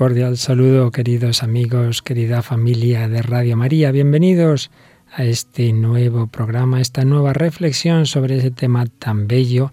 Cordial 0.00 0.38
saludo, 0.38 0.90
queridos 0.92 1.42
amigos, 1.42 2.00
querida 2.00 2.40
familia 2.40 3.06
de 3.06 3.20
Radio 3.20 3.54
María. 3.58 3.92
Bienvenidos 3.92 4.70
a 5.12 5.24
este 5.24 5.74
nuevo 5.74 6.26
programa, 6.26 6.80
esta 6.80 7.04
nueva 7.04 7.34
reflexión 7.34 8.06
sobre 8.06 8.38
ese 8.38 8.50
tema 8.50 8.86
tan 8.86 9.28
bello 9.28 9.72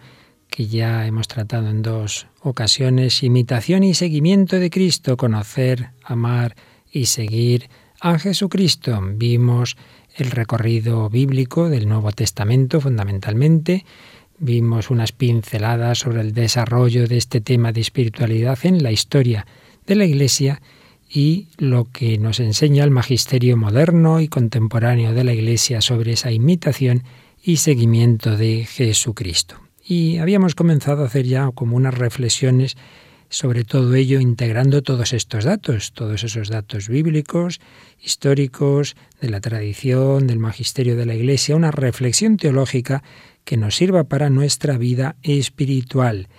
que 0.50 0.67
ya 0.67 1.08
hemos 1.08 1.30
tratado 1.30 1.69
en 1.69 1.81
dos 1.81 2.28
ocasiones, 2.42 3.23
imitación 3.23 3.86
y 3.86 3.94
seguimiento 3.94 4.59
de 4.59 4.69
Cristo, 4.69 5.16
conocer, 5.16 5.92
amar 6.03 6.58
y 6.91 7.06
seguir 7.06 7.69
a 8.02 8.19
Jesucristo. 8.19 9.00
Vimos 9.02 9.78
el 10.17 10.31
recorrido 10.31 11.09
bíblico 11.09 11.69
del 11.69 11.88
Nuevo 11.88 12.12
Testamento 12.12 12.81
fundamentalmente, 12.81 13.86
vimos 14.39 14.89
unas 14.89 15.14
pinceladas 15.14 16.00
sobre 16.00 16.19
el 16.19 16.34
desarrollo 16.34 17.08
de 17.08 17.16
este 17.16 17.39
tema 17.39 17.72
de 17.72 17.80
espiritualidad 17.80 18.59
en 18.64 18.84
la 18.84 18.91
historia 18.91 19.45
de 19.88 19.96
la 19.96 20.06
Iglesia 20.06 20.62
y 21.10 21.48
lo 21.58 21.86
que 21.86 22.18
nos 22.18 22.40
enseña 22.40 22.84
el 22.84 22.92
magisterio 22.92 23.58
moderno 23.58 24.20
y 24.20 24.28
contemporáneo 24.28 25.14
de 25.14 25.24
la 25.24 25.34
Iglesia 25.34 25.82
sobre 25.82 26.12
esa 26.12 26.32
imitación 26.32 27.04
y 27.42 27.58
seguimiento 27.58 28.36
de 28.36 28.66
Jesucristo. 28.66 29.56
Y 29.84 30.18
habíamos 30.18 30.53
comenzado 30.53 31.03
a 31.03 31.08
hacer 31.08 31.26
ya 31.26 31.50
como 31.53 31.78
unas 31.78 31.94
reflexiones 31.94 32.76
sobre 33.30 33.64
todo 33.64 33.94
ello 33.96 34.20
integrando 34.20 34.81
todos 34.81 35.14
estos 35.14 35.44
datos, 35.44 35.92
todos 35.92 36.24
esos 36.24 36.50
datos 36.50 36.88
bíblicos, 36.88 37.59
históricos, 38.02 38.96
de 39.20 39.30
la 39.30 39.42
tradición, 39.42 40.28
del 40.28 40.40
magisterio 40.40 40.96
de 40.96 41.06
la 41.06 41.16
Iglesia, 41.16 41.56
una 41.56 41.72
reflexión 41.72 42.38
teológica 42.38 43.03
que 43.44 43.58
nos 43.58 43.76
sirva 43.76 44.06
para 44.06 44.30
nuestra 44.30 44.78
vida 44.78 45.18
espiritual. 45.24 46.30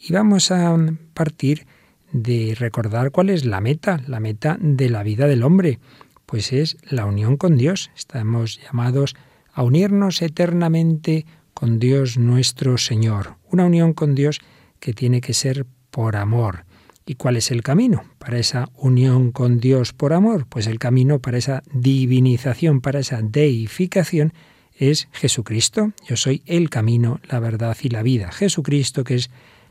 Y 0.00 0.12
vamos 0.12 0.50
a 0.50 0.76
partir 1.12 1.66
de 2.12 2.56
recordar 2.58 3.10
cuál 3.10 3.30
es 3.30 3.44
la 3.44 3.60
meta, 3.60 4.00
la 4.06 4.20
meta 4.20 4.56
de 4.60 4.88
la 4.88 5.02
vida 5.02 5.26
del 5.26 5.42
hombre, 5.42 5.78
pues 6.26 6.52
es 6.52 6.76
la 6.82 7.06
unión 7.06 7.36
con 7.36 7.56
Dios. 7.56 7.90
Estamos 7.96 8.60
llamados 8.62 9.16
a 9.52 9.62
unirnos 9.62 10.22
eternamente 10.22 11.26
con 11.54 11.78
Dios 11.78 12.18
nuestro 12.18 12.78
Señor. 12.78 13.36
Una 13.50 13.64
unión 13.64 13.92
con 13.92 14.14
Dios 14.14 14.40
que 14.78 14.92
tiene 14.92 15.20
que 15.20 15.34
ser 15.34 15.66
por 15.90 16.16
amor. 16.16 16.64
¿Y 17.06 17.14
cuál 17.14 17.36
es 17.36 17.50
el 17.50 17.62
camino 17.62 18.04
para 18.18 18.38
esa 18.38 18.68
unión 18.74 19.32
con 19.32 19.60
Dios 19.60 19.94
por 19.94 20.12
amor? 20.12 20.46
Pues 20.46 20.66
el 20.66 20.78
camino 20.78 21.20
para 21.20 21.38
esa 21.38 21.62
divinización, 21.72 22.82
para 22.82 23.00
esa 23.00 23.22
deificación, 23.22 24.34
es 24.74 25.08
Jesucristo. 25.12 25.92
Yo 26.06 26.16
soy 26.16 26.42
el 26.46 26.70
camino, 26.70 27.20
la 27.28 27.40
verdad 27.40 27.76
y 27.82 27.88
la 27.88 28.02
vida. 28.02 28.30
Jesucristo 28.30 29.04
que 29.04 29.14
es 29.14 29.30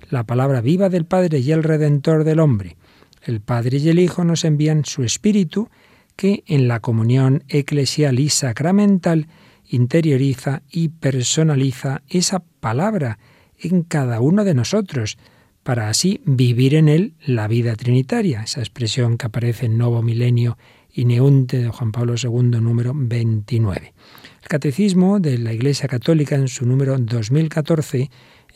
la 0.09 0.23
palabra 0.23 0.61
viva 0.61 0.89
del 0.89 1.05
Padre 1.05 1.39
y 1.39 1.51
el 1.51 1.63
Redentor 1.63 2.23
del 2.23 2.39
hombre. 2.39 2.77
El 3.23 3.41
Padre 3.41 3.77
y 3.77 3.89
el 3.89 3.99
Hijo 3.99 4.23
nos 4.23 4.45
envían 4.45 4.85
su 4.85 5.03
Espíritu, 5.03 5.69
que 6.15 6.43
en 6.47 6.67
la 6.67 6.79
comunión 6.79 7.43
eclesial 7.47 8.19
y 8.19 8.29
sacramental 8.29 9.27
interioriza 9.67 10.63
y 10.71 10.89
personaliza 10.89 12.01
esa 12.07 12.39
palabra 12.59 13.19
en 13.59 13.83
cada 13.83 14.21
uno 14.21 14.43
de 14.43 14.53
nosotros, 14.53 15.17
para 15.63 15.89
así 15.89 16.21
vivir 16.25 16.75
en 16.75 16.87
él 16.87 17.15
la 17.25 17.47
vida 17.47 17.75
trinitaria, 17.75 18.43
esa 18.43 18.61
expresión 18.61 19.17
que 19.17 19.25
aparece 19.25 19.65
en 19.65 19.77
Nuevo 19.77 20.01
Milenio 20.01 20.57
y 20.93 21.05
Neunte 21.05 21.57
de 21.57 21.67
Juan 21.67 21.91
Pablo 21.91 22.15
II, 22.15 22.61
número 22.61 22.93
29. 22.95 23.93
El 24.41 24.47
Catecismo 24.47 25.19
de 25.19 25.37
la 25.37 25.51
Iglesia 25.51 25.89
Católica, 25.89 26.35
en 26.35 26.47
su 26.47 26.65
número 26.65 26.97
2014, 26.97 28.09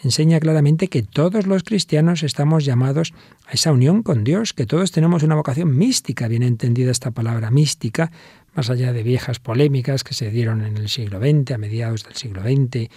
enseña 0.03 0.39
claramente 0.39 0.88
que 0.88 1.03
todos 1.03 1.45
los 1.47 1.63
cristianos 1.63 2.23
estamos 2.23 2.66
llamados 2.66 3.13
a 3.45 3.53
esa 3.53 3.72
unión 3.72 4.03
con 4.03 4.23
Dios, 4.23 4.53
que 4.53 4.66
todos 4.66 4.91
tenemos 4.91 5.23
una 5.23 5.35
vocación 5.35 5.78
mística, 5.78 6.28
bien 6.28 6.44
entendida 6.44 6.91
esta 6.91 7.12
palabra 7.12 7.51
mística, 7.51 8.11
más 8.53 8.69
allá 8.69 8.94
de 8.94 9.03
viejas 9.03 9.40
polémicas 9.40 10.03
que 10.03 10.13
se 10.13 10.29
dieron 10.29 10.63
en 10.63 10.78
el 10.78 10.90
siglo 10.90 11.19
XX, 11.19 11.51
a 11.51 11.57
mediados 11.57 12.03
del 12.03 12.16
siglo 12.16 12.41
XX, 12.41 12.90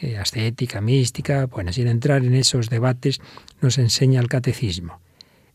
eh, 0.00 0.16
ascética, 0.18 0.80
mística, 0.80 1.46
bueno, 1.46 1.72
sin 1.72 1.86
entrar 1.86 2.24
en 2.24 2.34
esos 2.34 2.70
debates, 2.70 3.20
nos 3.60 3.78
enseña 3.78 4.20
el 4.20 4.28
catecismo. 4.28 5.00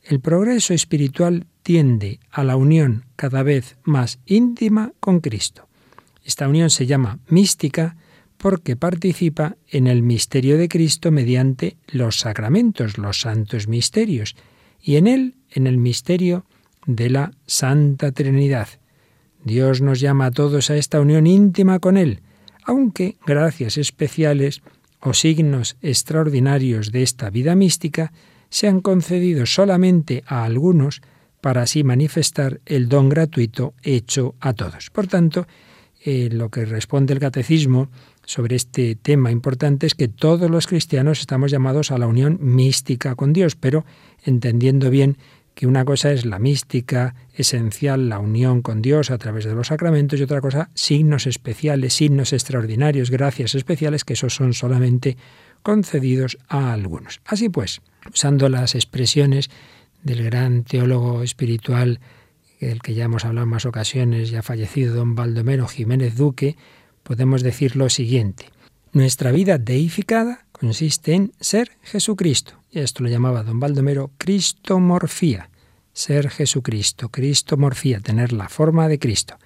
El 0.03 0.21
progreso 0.21 0.73
espiritual 0.73 1.47
tiende 1.63 2.19
a 2.31 2.43
la 2.43 2.55
unión 2.55 3.03
cada 3.17 3.43
vez 3.43 3.75
más 3.83 4.19
íntima 4.25 4.93
con 4.99 5.19
Cristo. 5.19 5.67
Esta 6.23 6.47
unión 6.47 6.69
se 6.69 6.85
llama 6.85 7.19
mística 7.27 7.97
porque 8.37 8.75
participa 8.75 9.57
en 9.69 9.87
el 9.87 10.03
misterio 10.03 10.57
de 10.57 10.69
Cristo 10.69 11.11
mediante 11.11 11.77
los 11.87 12.19
sacramentos, 12.19 12.97
los 12.97 13.21
santos 13.21 13.67
misterios, 13.67 14.35
y 14.81 14.95
en 14.95 15.07
él, 15.07 15.35
en 15.49 15.67
el 15.67 15.77
misterio 15.77 16.45
de 16.85 17.09
la 17.09 17.31
Santa 17.45 18.11
Trinidad. 18.11 18.69
Dios 19.43 19.81
nos 19.81 19.99
llama 19.99 20.27
a 20.27 20.31
todos 20.31 20.69
a 20.69 20.77
esta 20.77 20.99
unión 20.99 21.27
íntima 21.27 21.79
con 21.79 21.97
Él, 21.97 22.21
aunque 22.63 23.17
gracias 23.25 23.77
especiales 23.77 24.61
o 24.99 25.13
signos 25.13 25.77
extraordinarios 25.81 26.91
de 26.91 27.03
esta 27.03 27.29
vida 27.29 27.55
mística 27.55 28.11
sean 28.49 28.81
concedidos 28.81 29.53
solamente 29.53 30.23
a 30.25 30.43
algunos 30.43 31.01
para 31.41 31.61
así 31.61 31.83
manifestar 31.83 32.61
el 32.65 32.89
don 32.89 33.09
gratuito 33.09 33.73
hecho 33.83 34.35
a 34.39 34.53
todos. 34.53 34.89
Por 34.89 35.07
tanto, 35.07 35.47
eh, 36.03 36.29
lo 36.31 36.49
que 36.49 36.65
responde 36.65 37.13
el 37.13 37.19
catecismo 37.19 37.89
sobre 38.27 38.57
este 38.57 38.95
tema 38.95 39.31
importante 39.31 39.87
es 39.87 39.95
que 39.95 40.09
todos 40.09 40.51
los 40.51 40.67
cristianos 40.67 41.21
estamos 41.21 41.49
llamados 41.49 41.91
a 41.91 41.97
la 41.97 42.07
unión 42.07 42.37
mística 42.41 43.15
con 43.15 43.31
Dios, 43.31 43.55
pero 43.55 43.85
entendiendo 44.21 44.89
bien 44.89 45.17
que 45.55 45.65
una 45.65 45.85
cosa 45.85 46.11
es 46.11 46.25
la 46.25 46.37
mística 46.37 47.15
esencial, 47.33 48.09
la 48.09 48.19
unión 48.19 48.61
con 48.61 48.81
Dios 48.81 49.11
a 49.11 49.17
través 49.17 49.45
de 49.45 49.55
los 49.55 49.67
sacramentos, 49.67 50.19
y 50.19 50.23
otra 50.23 50.41
cosa, 50.41 50.69
signos 50.73 51.25
especiales, 51.25 51.93
signos 51.93 52.33
extraordinarios, 52.33 53.09
gracias 53.09 53.55
especiales, 53.55 54.03
que 54.03 54.13
esos 54.13 54.35
son 54.35 54.53
solamente 54.53 55.15
concedidos 55.63 56.37
a 56.49 56.73
algunos. 56.73 57.21
Así 57.25 57.47
pues, 57.47 57.81
usando 58.13 58.49
las 58.49 58.75
expresiones 58.75 59.49
del 60.03 60.21
gran 60.25 60.65
teólogo 60.65 61.23
espiritual, 61.23 62.01
el 62.59 62.81
que 62.81 62.93
ya 62.93 63.05
hemos 63.05 63.23
hablado 63.23 63.45
en 63.45 63.51
más 63.51 63.65
ocasiones, 63.65 64.31
ya 64.31 64.43
fallecido 64.43 64.95
don 64.95 65.15
Baldomero 65.15 65.67
Jiménez 65.67 66.17
Duque, 66.17 66.57
podemos 67.07 67.41
decir 67.41 67.77
lo 67.77 67.89
siguiente. 67.89 68.51
Nuestra 68.91 69.31
vida 69.31 69.57
deificada 69.57 70.45
consiste 70.51 71.13
en 71.13 71.31
ser 71.39 71.71
Jesucristo. 71.81 72.61
Y 72.69 72.79
esto 72.79 73.01
lo 73.01 73.09
llamaba 73.09 73.43
don 73.43 73.61
Baldomero 73.61 74.11
Cristomorfía. 74.17 75.49
Ser 75.93 76.29
Jesucristo, 76.29 77.07
Cristomorfía, 77.07 78.01
tener 78.01 78.33
la 78.33 78.49
forma 78.49 78.89
de 78.89 78.99
Cristo. 78.99 79.37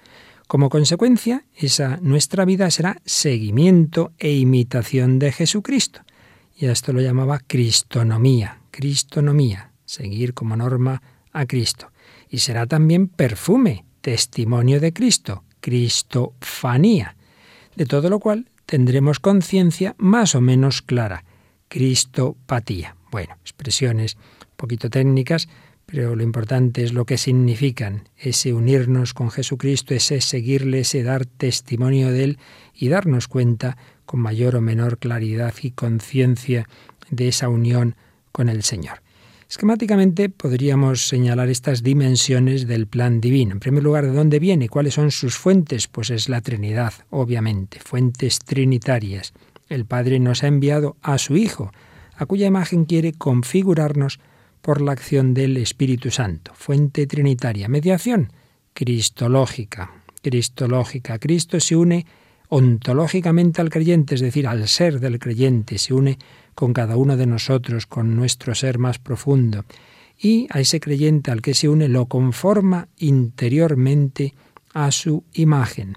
Como 0.48 0.70
consecuencia, 0.70 1.44
esa 1.54 1.98
nuestra 2.02 2.44
vida 2.44 2.68
será 2.72 3.00
seguimiento 3.04 4.12
e 4.18 4.32
imitación 4.32 5.20
de 5.20 5.30
Jesucristo. 5.30 6.00
Y 6.56 6.66
esto 6.66 6.92
lo 6.92 7.00
llamaba 7.00 7.38
cristonomía, 7.46 8.60
cristonomía, 8.72 9.70
seguir 9.84 10.34
como 10.34 10.56
norma 10.56 11.00
a 11.32 11.46
Cristo. 11.46 11.92
Y 12.28 12.38
será 12.38 12.66
también 12.66 13.06
perfume, 13.06 13.84
testimonio 14.00 14.80
de 14.80 14.92
Cristo, 14.92 15.44
cristofanía 15.60 17.16
de 17.76 17.86
todo 17.86 18.10
lo 18.10 18.18
cual 18.18 18.48
tendremos 18.66 19.20
conciencia 19.20 19.94
más 19.98 20.34
o 20.34 20.40
menos 20.40 20.82
clara. 20.82 21.24
Cristopatía. 21.68 22.96
Bueno, 23.10 23.34
expresiones 23.42 24.16
un 24.16 24.56
poquito 24.56 24.90
técnicas, 24.90 25.48
pero 25.86 26.16
lo 26.16 26.22
importante 26.22 26.84
es 26.84 26.92
lo 26.92 27.04
que 27.04 27.18
significan, 27.18 28.08
ese 28.16 28.54
unirnos 28.54 29.14
con 29.14 29.30
Jesucristo, 29.30 29.94
ese 29.94 30.20
seguirle, 30.20 30.80
ese 30.80 31.02
dar 31.02 31.26
testimonio 31.26 32.10
de 32.10 32.24
Él 32.24 32.38
y 32.74 32.88
darnos 32.88 33.28
cuenta 33.28 33.76
con 34.06 34.20
mayor 34.20 34.56
o 34.56 34.60
menor 34.60 34.98
claridad 34.98 35.54
y 35.62 35.72
conciencia 35.72 36.68
de 37.10 37.28
esa 37.28 37.48
unión 37.48 37.96
con 38.32 38.48
el 38.48 38.62
Señor. 38.62 39.02
Esquemáticamente 39.52 40.30
podríamos 40.30 41.08
señalar 41.08 41.50
estas 41.50 41.82
dimensiones 41.82 42.66
del 42.66 42.86
plan 42.86 43.20
divino. 43.20 43.52
En 43.52 43.60
primer 43.60 43.82
lugar, 43.82 44.06
¿de 44.06 44.12
dónde 44.14 44.38
viene? 44.38 44.70
¿Cuáles 44.70 44.94
son 44.94 45.10
sus 45.10 45.36
fuentes? 45.36 45.88
Pues 45.88 46.08
es 46.08 46.30
la 46.30 46.40
Trinidad, 46.40 46.94
obviamente, 47.10 47.78
fuentes 47.78 48.38
trinitarias. 48.38 49.34
El 49.68 49.84
Padre 49.84 50.20
nos 50.20 50.42
ha 50.42 50.46
enviado 50.46 50.96
a 51.02 51.18
su 51.18 51.36
Hijo, 51.36 51.70
a 52.16 52.24
cuya 52.24 52.46
imagen 52.46 52.86
quiere 52.86 53.12
configurarnos 53.12 54.20
por 54.62 54.80
la 54.80 54.92
acción 54.92 55.34
del 55.34 55.58
Espíritu 55.58 56.10
Santo. 56.10 56.52
Fuente 56.54 57.06
trinitaria. 57.06 57.68
Mediación 57.68 58.32
cristológica. 58.72 59.92
Cristológica. 60.22 61.18
Cristo 61.18 61.60
se 61.60 61.76
une 61.76 62.06
ontológicamente 62.54 63.62
al 63.62 63.70
creyente, 63.70 64.14
es 64.14 64.20
decir, 64.20 64.46
al 64.46 64.68
ser 64.68 65.00
del 65.00 65.18
creyente, 65.18 65.78
se 65.78 65.94
une 65.94 66.18
con 66.54 66.74
cada 66.74 66.98
uno 66.98 67.16
de 67.16 67.24
nosotros, 67.24 67.86
con 67.86 68.14
nuestro 68.14 68.54
ser 68.54 68.78
más 68.78 68.98
profundo. 68.98 69.64
Y 70.18 70.48
a 70.50 70.60
ese 70.60 70.78
creyente 70.78 71.30
al 71.30 71.40
que 71.40 71.54
se 71.54 71.70
une 71.70 71.88
lo 71.88 72.04
conforma 72.08 72.88
interiormente 72.98 74.34
a 74.74 74.90
su 74.90 75.24
imagen. 75.32 75.96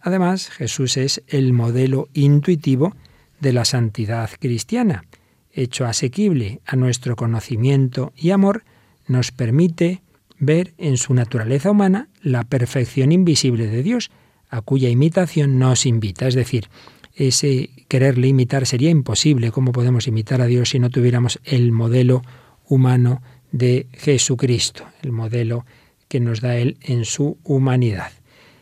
Además, 0.00 0.48
Jesús 0.48 0.96
es 0.96 1.22
el 1.26 1.52
modelo 1.52 2.08
intuitivo 2.14 2.96
de 3.38 3.52
la 3.52 3.66
santidad 3.66 4.30
cristiana. 4.40 5.04
Hecho 5.52 5.84
asequible 5.84 6.62
a 6.64 6.76
nuestro 6.76 7.14
conocimiento 7.14 8.14
y 8.16 8.30
amor, 8.30 8.64
nos 9.06 9.32
permite 9.32 10.00
ver 10.38 10.72
en 10.78 10.96
su 10.96 11.12
naturaleza 11.12 11.70
humana 11.70 12.08
la 12.22 12.44
perfección 12.44 13.12
invisible 13.12 13.66
de 13.66 13.82
Dios, 13.82 14.10
a 14.50 14.60
cuya 14.60 14.88
imitación 14.88 15.58
nos 15.58 15.86
invita. 15.86 16.26
Es 16.26 16.34
decir, 16.34 16.68
ese 17.14 17.70
quererle 17.88 18.28
imitar 18.28 18.66
sería 18.66 18.90
imposible. 18.90 19.52
¿Cómo 19.52 19.72
podemos 19.72 20.06
imitar 20.06 20.40
a 20.40 20.46
Dios 20.46 20.70
si 20.70 20.78
no 20.78 20.90
tuviéramos 20.90 21.40
el 21.44 21.72
modelo 21.72 22.22
humano 22.66 23.22
de 23.52 23.86
Jesucristo, 23.92 24.84
el 25.02 25.12
modelo 25.12 25.64
que 26.08 26.20
nos 26.20 26.40
da 26.40 26.56
Él 26.56 26.78
en 26.82 27.04
su 27.04 27.38
humanidad? 27.44 28.12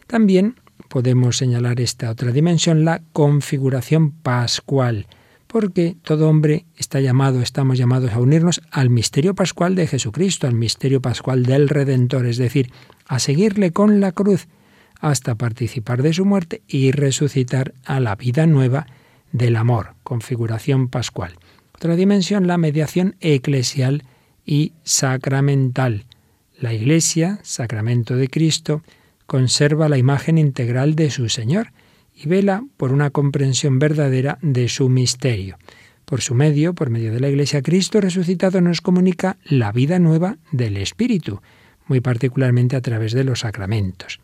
También 0.06 0.56
podemos 0.88 1.36
señalar 1.36 1.80
esta 1.80 2.10
otra 2.10 2.32
dimensión, 2.32 2.84
la 2.84 3.02
configuración 3.12 4.10
pascual, 4.10 5.06
porque 5.46 5.96
todo 6.02 6.28
hombre 6.28 6.66
está 6.76 7.00
llamado, 7.00 7.40
estamos 7.40 7.78
llamados 7.78 8.12
a 8.12 8.20
unirnos 8.20 8.60
al 8.70 8.90
misterio 8.90 9.34
pascual 9.34 9.74
de 9.74 9.86
Jesucristo, 9.86 10.46
al 10.46 10.54
misterio 10.54 11.00
pascual 11.00 11.44
del 11.44 11.68
Redentor, 11.68 12.26
es 12.26 12.36
decir, 12.36 12.70
a 13.06 13.18
seguirle 13.18 13.72
con 13.72 14.00
la 14.00 14.12
cruz 14.12 14.48
hasta 15.00 15.34
participar 15.34 16.02
de 16.02 16.12
su 16.12 16.24
muerte 16.24 16.62
y 16.66 16.90
resucitar 16.90 17.74
a 17.84 18.00
la 18.00 18.16
vida 18.16 18.46
nueva 18.46 18.86
del 19.32 19.56
amor, 19.56 19.94
configuración 20.02 20.88
pascual. 20.88 21.34
Otra 21.74 21.96
dimensión, 21.96 22.46
la 22.46 22.58
mediación 22.58 23.16
eclesial 23.20 24.02
y 24.44 24.72
sacramental. 24.82 26.06
La 26.58 26.72
Iglesia, 26.72 27.38
sacramento 27.42 28.16
de 28.16 28.28
Cristo, 28.28 28.82
conserva 29.26 29.88
la 29.88 29.98
imagen 29.98 30.38
integral 30.38 30.96
de 30.96 31.10
su 31.10 31.28
Señor 31.28 31.72
y 32.14 32.26
vela 32.28 32.64
por 32.76 32.92
una 32.92 33.10
comprensión 33.10 33.78
verdadera 33.78 34.38
de 34.42 34.68
su 34.68 34.88
misterio. 34.88 35.56
Por 36.04 36.22
su 36.22 36.34
medio, 36.34 36.74
por 36.74 36.90
medio 36.90 37.12
de 37.12 37.20
la 37.20 37.28
Iglesia, 37.28 37.62
Cristo 37.62 38.00
resucitado 38.00 38.60
nos 38.60 38.80
comunica 38.80 39.36
la 39.44 39.70
vida 39.70 39.98
nueva 39.98 40.38
del 40.50 40.78
Espíritu, 40.78 41.42
muy 41.86 42.00
particularmente 42.00 42.74
a 42.74 42.80
través 42.80 43.12
de 43.12 43.24
los 43.24 43.40
sacramentos. 43.40 44.18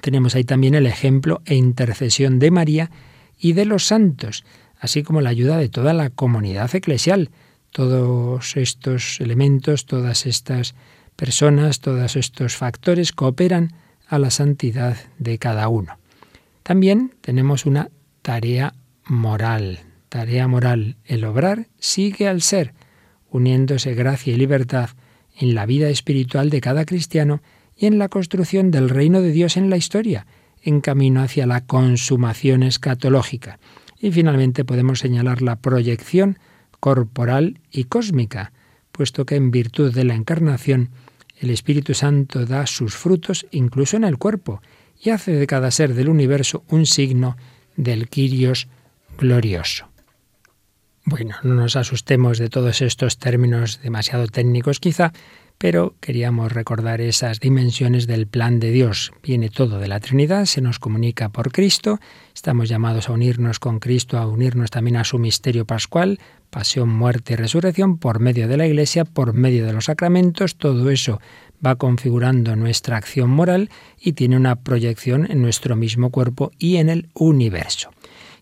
Tenemos 0.00 0.34
ahí 0.34 0.44
también 0.44 0.74
el 0.74 0.86
ejemplo 0.86 1.42
e 1.44 1.54
intercesión 1.54 2.38
de 2.38 2.50
María 2.50 2.90
y 3.38 3.52
de 3.52 3.64
los 3.64 3.84
santos, 3.84 4.44
así 4.78 5.02
como 5.02 5.20
la 5.20 5.30
ayuda 5.30 5.58
de 5.58 5.68
toda 5.68 5.92
la 5.92 6.10
comunidad 6.10 6.74
eclesial. 6.74 7.30
Todos 7.70 8.56
estos 8.56 9.20
elementos, 9.20 9.86
todas 9.86 10.26
estas 10.26 10.74
personas, 11.16 11.80
todos 11.80 12.16
estos 12.16 12.56
factores 12.56 13.12
cooperan 13.12 13.72
a 14.08 14.18
la 14.18 14.30
santidad 14.30 14.96
de 15.18 15.38
cada 15.38 15.68
uno. 15.68 15.98
También 16.62 17.14
tenemos 17.20 17.66
una 17.66 17.90
tarea 18.22 18.74
moral, 19.04 19.80
tarea 20.08 20.48
moral. 20.48 20.96
El 21.04 21.24
obrar 21.24 21.68
sigue 21.78 22.28
al 22.28 22.42
ser, 22.42 22.74
uniéndose 23.30 23.94
gracia 23.94 24.32
y 24.32 24.36
libertad 24.36 24.90
en 25.38 25.54
la 25.54 25.66
vida 25.66 25.88
espiritual 25.88 26.50
de 26.50 26.60
cada 26.60 26.84
cristiano 26.84 27.42
y 27.76 27.86
en 27.86 27.98
la 27.98 28.08
construcción 28.08 28.70
del 28.70 28.88
reino 28.88 29.20
de 29.20 29.32
Dios 29.32 29.56
en 29.56 29.70
la 29.70 29.76
historia, 29.76 30.26
en 30.62 30.80
camino 30.80 31.22
hacia 31.22 31.46
la 31.46 31.64
consumación 31.64 32.62
escatológica. 32.62 33.58
Y 34.00 34.10
finalmente 34.10 34.64
podemos 34.64 34.98
señalar 34.98 35.42
la 35.42 35.56
proyección 35.56 36.38
corporal 36.80 37.60
y 37.70 37.84
cósmica, 37.84 38.52
puesto 38.92 39.26
que 39.26 39.36
en 39.36 39.50
virtud 39.50 39.94
de 39.94 40.04
la 40.04 40.14
encarnación 40.14 40.90
el 41.38 41.50
Espíritu 41.50 41.94
Santo 41.94 42.46
da 42.46 42.66
sus 42.66 42.94
frutos 42.94 43.46
incluso 43.50 43.96
en 43.96 44.04
el 44.04 44.18
cuerpo 44.18 44.62
y 45.02 45.10
hace 45.10 45.32
de 45.32 45.46
cada 45.46 45.70
ser 45.70 45.94
del 45.94 46.08
universo 46.08 46.64
un 46.68 46.86
signo 46.86 47.36
del 47.76 48.08
Quirios 48.08 48.68
glorioso. 49.18 49.95
Bueno, 51.08 51.36
no 51.44 51.54
nos 51.54 51.76
asustemos 51.76 52.36
de 52.36 52.48
todos 52.48 52.82
estos 52.82 53.18
términos 53.18 53.80
demasiado 53.80 54.26
técnicos 54.26 54.80
quizá, 54.80 55.12
pero 55.56 55.94
queríamos 56.00 56.50
recordar 56.50 57.00
esas 57.00 57.38
dimensiones 57.38 58.08
del 58.08 58.26
plan 58.26 58.58
de 58.58 58.72
Dios. 58.72 59.12
Viene 59.22 59.48
todo 59.48 59.78
de 59.78 59.86
la 59.86 60.00
Trinidad, 60.00 60.46
se 60.46 60.60
nos 60.60 60.80
comunica 60.80 61.28
por 61.28 61.52
Cristo, 61.52 62.00
estamos 62.34 62.68
llamados 62.68 63.08
a 63.08 63.12
unirnos 63.12 63.60
con 63.60 63.78
Cristo, 63.78 64.18
a 64.18 64.26
unirnos 64.26 64.72
también 64.72 64.96
a 64.96 65.04
su 65.04 65.20
misterio 65.20 65.64
pascual, 65.64 66.18
pasión, 66.50 66.88
muerte 66.88 67.34
y 67.34 67.36
resurrección, 67.36 67.98
por 67.98 68.18
medio 68.18 68.48
de 68.48 68.56
la 68.56 68.66
Iglesia, 68.66 69.04
por 69.04 69.32
medio 69.32 69.64
de 69.64 69.74
los 69.74 69.84
sacramentos, 69.84 70.56
todo 70.56 70.90
eso 70.90 71.20
va 71.64 71.76
configurando 71.76 72.56
nuestra 72.56 72.96
acción 72.96 73.30
moral 73.30 73.70
y 74.00 74.14
tiene 74.14 74.36
una 74.36 74.56
proyección 74.56 75.30
en 75.30 75.40
nuestro 75.40 75.76
mismo 75.76 76.10
cuerpo 76.10 76.50
y 76.58 76.78
en 76.78 76.88
el 76.88 77.10
universo. 77.14 77.90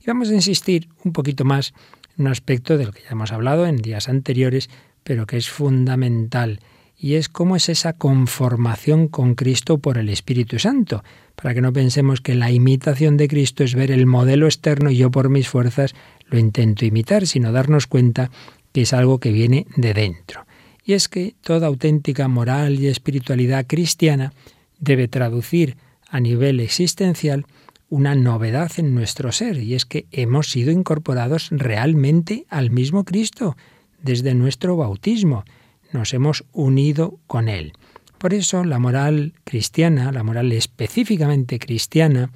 Y 0.00 0.06
vamos 0.06 0.30
a 0.30 0.34
insistir 0.34 0.88
un 1.04 1.12
poquito 1.12 1.44
más 1.44 1.74
un 2.18 2.28
aspecto 2.28 2.78
del 2.78 2.92
que 2.92 3.02
ya 3.02 3.10
hemos 3.10 3.32
hablado 3.32 3.66
en 3.66 3.76
días 3.76 4.08
anteriores, 4.08 4.70
pero 5.02 5.26
que 5.26 5.36
es 5.36 5.48
fundamental 5.48 6.60
y 6.96 7.14
es 7.14 7.28
cómo 7.28 7.56
es 7.56 7.68
esa 7.68 7.94
conformación 7.94 9.08
con 9.08 9.34
Cristo 9.34 9.78
por 9.78 9.98
el 9.98 10.08
Espíritu 10.08 10.58
Santo, 10.58 11.02
para 11.34 11.52
que 11.52 11.60
no 11.60 11.72
pensemos 11.72 12.20
que 12.20 12.34
la 12.34 12.50
imitación 12.50 13.16
de 13.16 13.28
Cristo 13.28 13.64
es 13.64 13.74
ver 13.74 13.90
el 13.90 14.06
modelo 14.06 14.46
externo 14.46 14.90
y 14.90 14.96
yo 14.96 15.10
por 15.10 15.28
mis 15.28 15.48
fuerzas 15.48 15.94
lo 16.28 16.38
intento 16.38 16.84
imitar, 16.84 17.26
sino 17.26 17.52
darnos 17.52 17.86
cuenta 17.86 18.30
que 18.72 18.82
es 18.82 18.92
algo 18.92 19.18
que 19.18 19.32
viene 19.32 19.66
de 19.76 19.92
dentro. 19.92 20.46
Y 20.84 20.94
es 20.94 21.08
que 21.08 21.34
toda 21.42 21.66
auténtica 21.66 22.28
moral 22.28 22.78
y 22.78 22.86
espiritualidad 22.86 23.66
cristiana 23.66 24.32
debe 24.78 25.08
traducir 25.08 25.76
a 26.08 26.20
nivel 26.20 26.60
existencial 26.60 27.46
una 27.94 28.16
novedad 28.16 28.72
en 28.78 28.92
nuestro 28.92 29.30
ser, 29.30 29.58
y 29.58 29.74
es 29.74 29.86
que 29.86 30.06
hemos 30.10 30.50
sido 30.50 30.72
incorporados 30.72 31.46
realmente 31.52 32.44
al 32.50 32.72
mismo 32.72 33.04
Cristo 33.04 33.56
desde 34.02 34.34
nuestro 34.34 34.76
bautismo 34.76 35.44
nos 35.92 36.12
hemos 36.12 36.44
unido 36.52 37.20
con 37.28 37.48
Él. 37.48 37.72
Por 38.18 38.34
eso 38.34 38.64
la 38.64 38.80
moral 38.80 39.34
cristiana, 39.44 40.10
la 40.10 40.24
moral 40.24 40.50
específicamente 40.50 41.60
cristiana, 41.60 42.32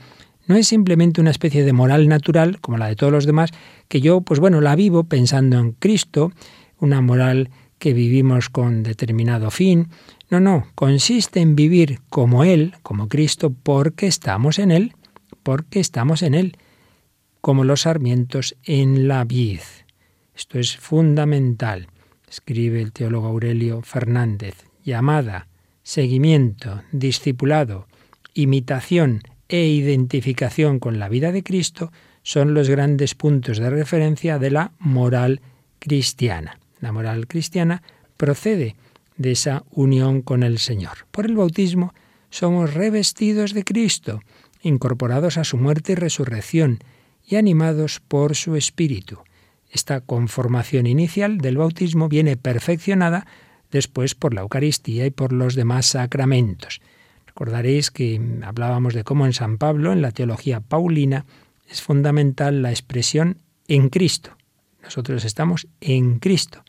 no 0.46 0.54
es 0.54 0.68
simplemente 0.68 1.20
una 1.20 1.32
especie 1.32 1.64
de 1.64 1.72
moral 1.72 2.06
natural, 2.06 2.60
como 2.60 2.78
la 2.78 2.86
de 2.86 2.94
todos 2.94 3.12
los 3.12 3.26
demás, 3.26 3.50
que 3.88 4.00
yo, 4.00 4.20
pues 4.20 4.38
bueno, 4.38 4.60
la 4.60 4.76
vivo 4.76 5.04
pensando 5.04 5.58
en 5.58 5.72
Cristo, 5.72 6.30
una 6.78 7.00
moral 7.00 7.50
que 7.80 7.94
vivimos 7.94 8.48
con 8.48 8.84
determinado 8.84 9.50
fin. 9.50 9.88
No, 10.30 10.38
no, 10.38 10.68
consiste 10.76 11.40
en 11.40 11.56
vivir 11.56 11.98
como 12.10 12.44
Él, 12.44 12.74
como 12.84 13.08
Cristo, 13.08 13.52
porque 13.62 14.06
estamos 14.06 14.60
en 14.60 14.70
Él, 14.70 14.94
porque 15.48 15.80
estamos 15.80 16.22
en 16.22 16.34
Él, 16.34 16.58
como 17.40 17.64
los 17.64 17.80
sarmientos 17.80 18.54
en 18.64 19.08
la 19.08 19.24
vid. 19.24 19.60
Esto 20.36 20.58
es 20.58 20.76
fundamental 20.76 21.88
escribe 22.28 22.82
el 22.82 22.92
teólogo 22.92 23.28
Aurelio 23.28 23.80
Fernández, 23.80 24.66
llamada, 24.84 25.48
seguimiento, 25.82 26.82
discipulado, 26.92 27.86
imitación 28.34 29.22
e 29.48 29.64
identificación 29.68 30.80
con 30.80 30.98
la 30.98 31.08
vida 31.08 31.32
de 31.32 31.42
Cristo 31.42 31.92
son 32.22 32.52
los 32.52 32.68
grandes 32.68 33.14
puntos 33.14 33.56
de 33.56 33.70
referencia 33.70 34.38
de 34.38 34.50
la 34.50 34.72
moral 34.78 35.40
cristiana. 35.78 36.60
La 36.78 36.92
moral 36.92 37.26
cristiana 37.26 37.82
procede 38.18 38.76
de 39.16 39.30
esa 39.30 39.64
unión 39.70 40.20
con 40.20 40.42
el 40.42 40.58
Señor. 40.58 41.06
Por 41.10 41.24
el 41.24 41.36
bautismo 41.36 41.94
somos 42.28 42.74
revestidos 42.74 43.54
de 43.54 43.64
Cristo, 43.64 44.20
incorporados 44.62 45.38
a 45.38 45.44
su 45.44 45.56
muerte 45.56 45.92
y 45.92 45.94
resurrección 45.94 46.78
y 47.26 47.36
animados 47.36 48.00
por 48.00 48.34
su 48.34 48.56
Espíritu. 48.56 49.18
Esta 49.70 50.00
conformación 50.00 50.86
inicial 50.86 51.38
del 51.38 51.58
bautismo 51.58 52.08
viene 52.08 52.36
perfeccionada 52.36 53.26
después 53.70 54.14
por 54.14 54.34
la 54.34 54.40
Eucaristía 54.40 55.06
y 55.06 55.10
por 55.10 55.32
los 55.32 55.54
demás 55.54 55.86
sacramentos. 55.86 56.80
Recordaréis 57.26 57.90
que 57.90 58.20
hablábamos 58.42 58.94
de 58.94 59.04
cómo 59.04 59.26
en 59.26 59.32
San 59.32 59.58
Pablo, 59.58 59.92
en 59.92 60.02
la 60.02 60.12
teología 60.12 60.60
paulina, 60.60 61.26
es 61.68 61.82
fundamental 61.82 62.62
la 62.62 62.70
expresión 62.70 63.38
en 63.68 63.90
Cristo. 63.90 64.36
Nosotros 64.82 65.24
estamos 65.24 65.68
en 65.80 66.18
Cristo. 66.18 66.64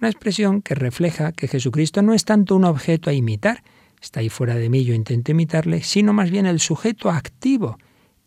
Una 0.00 0.08
expresión 0.08 0.62
que 0.62 0.74
refleja 0.74 1.32
que 1.32 1.48
Jesucristo 1.48 2.02
no 2.02 2.14
es 2.14 2.24
tanto 2.24 2.56
un 2.56 2.64
objeto 2.64 3.10
a 3.10 3.12
imitar, 3.12 3.62
está 4.00 4.20
ahí 4.20 4.28
fuera 4.28 4.54
de 4.54 4.68
mí, 4.68 4.84
yo 4.84 4.94
intento 4.94 5.32
imitarle, 5.32 5.82
sino 5.82 6.12
más 6.12 6.30
bien 6.30 6.46
el 6.46 6.60
sujeto 6.60 7.10
activo 7.10 7.78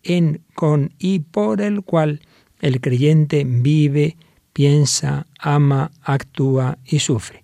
en, 0.03 0.41
con 0.53 0.93
y 0.99 1.19
por 1.19 1.61
el 1.61 1.83
cual 1.83 2.21
el 2.59 2.81
creyente 2.81 3.43
vive, 3.45 4.17
piensa, 4.53 5.27
ama, 5.39 5.91
actúa 6.03 6.77
y 6.85 6.99
sufre. 6.99 7.43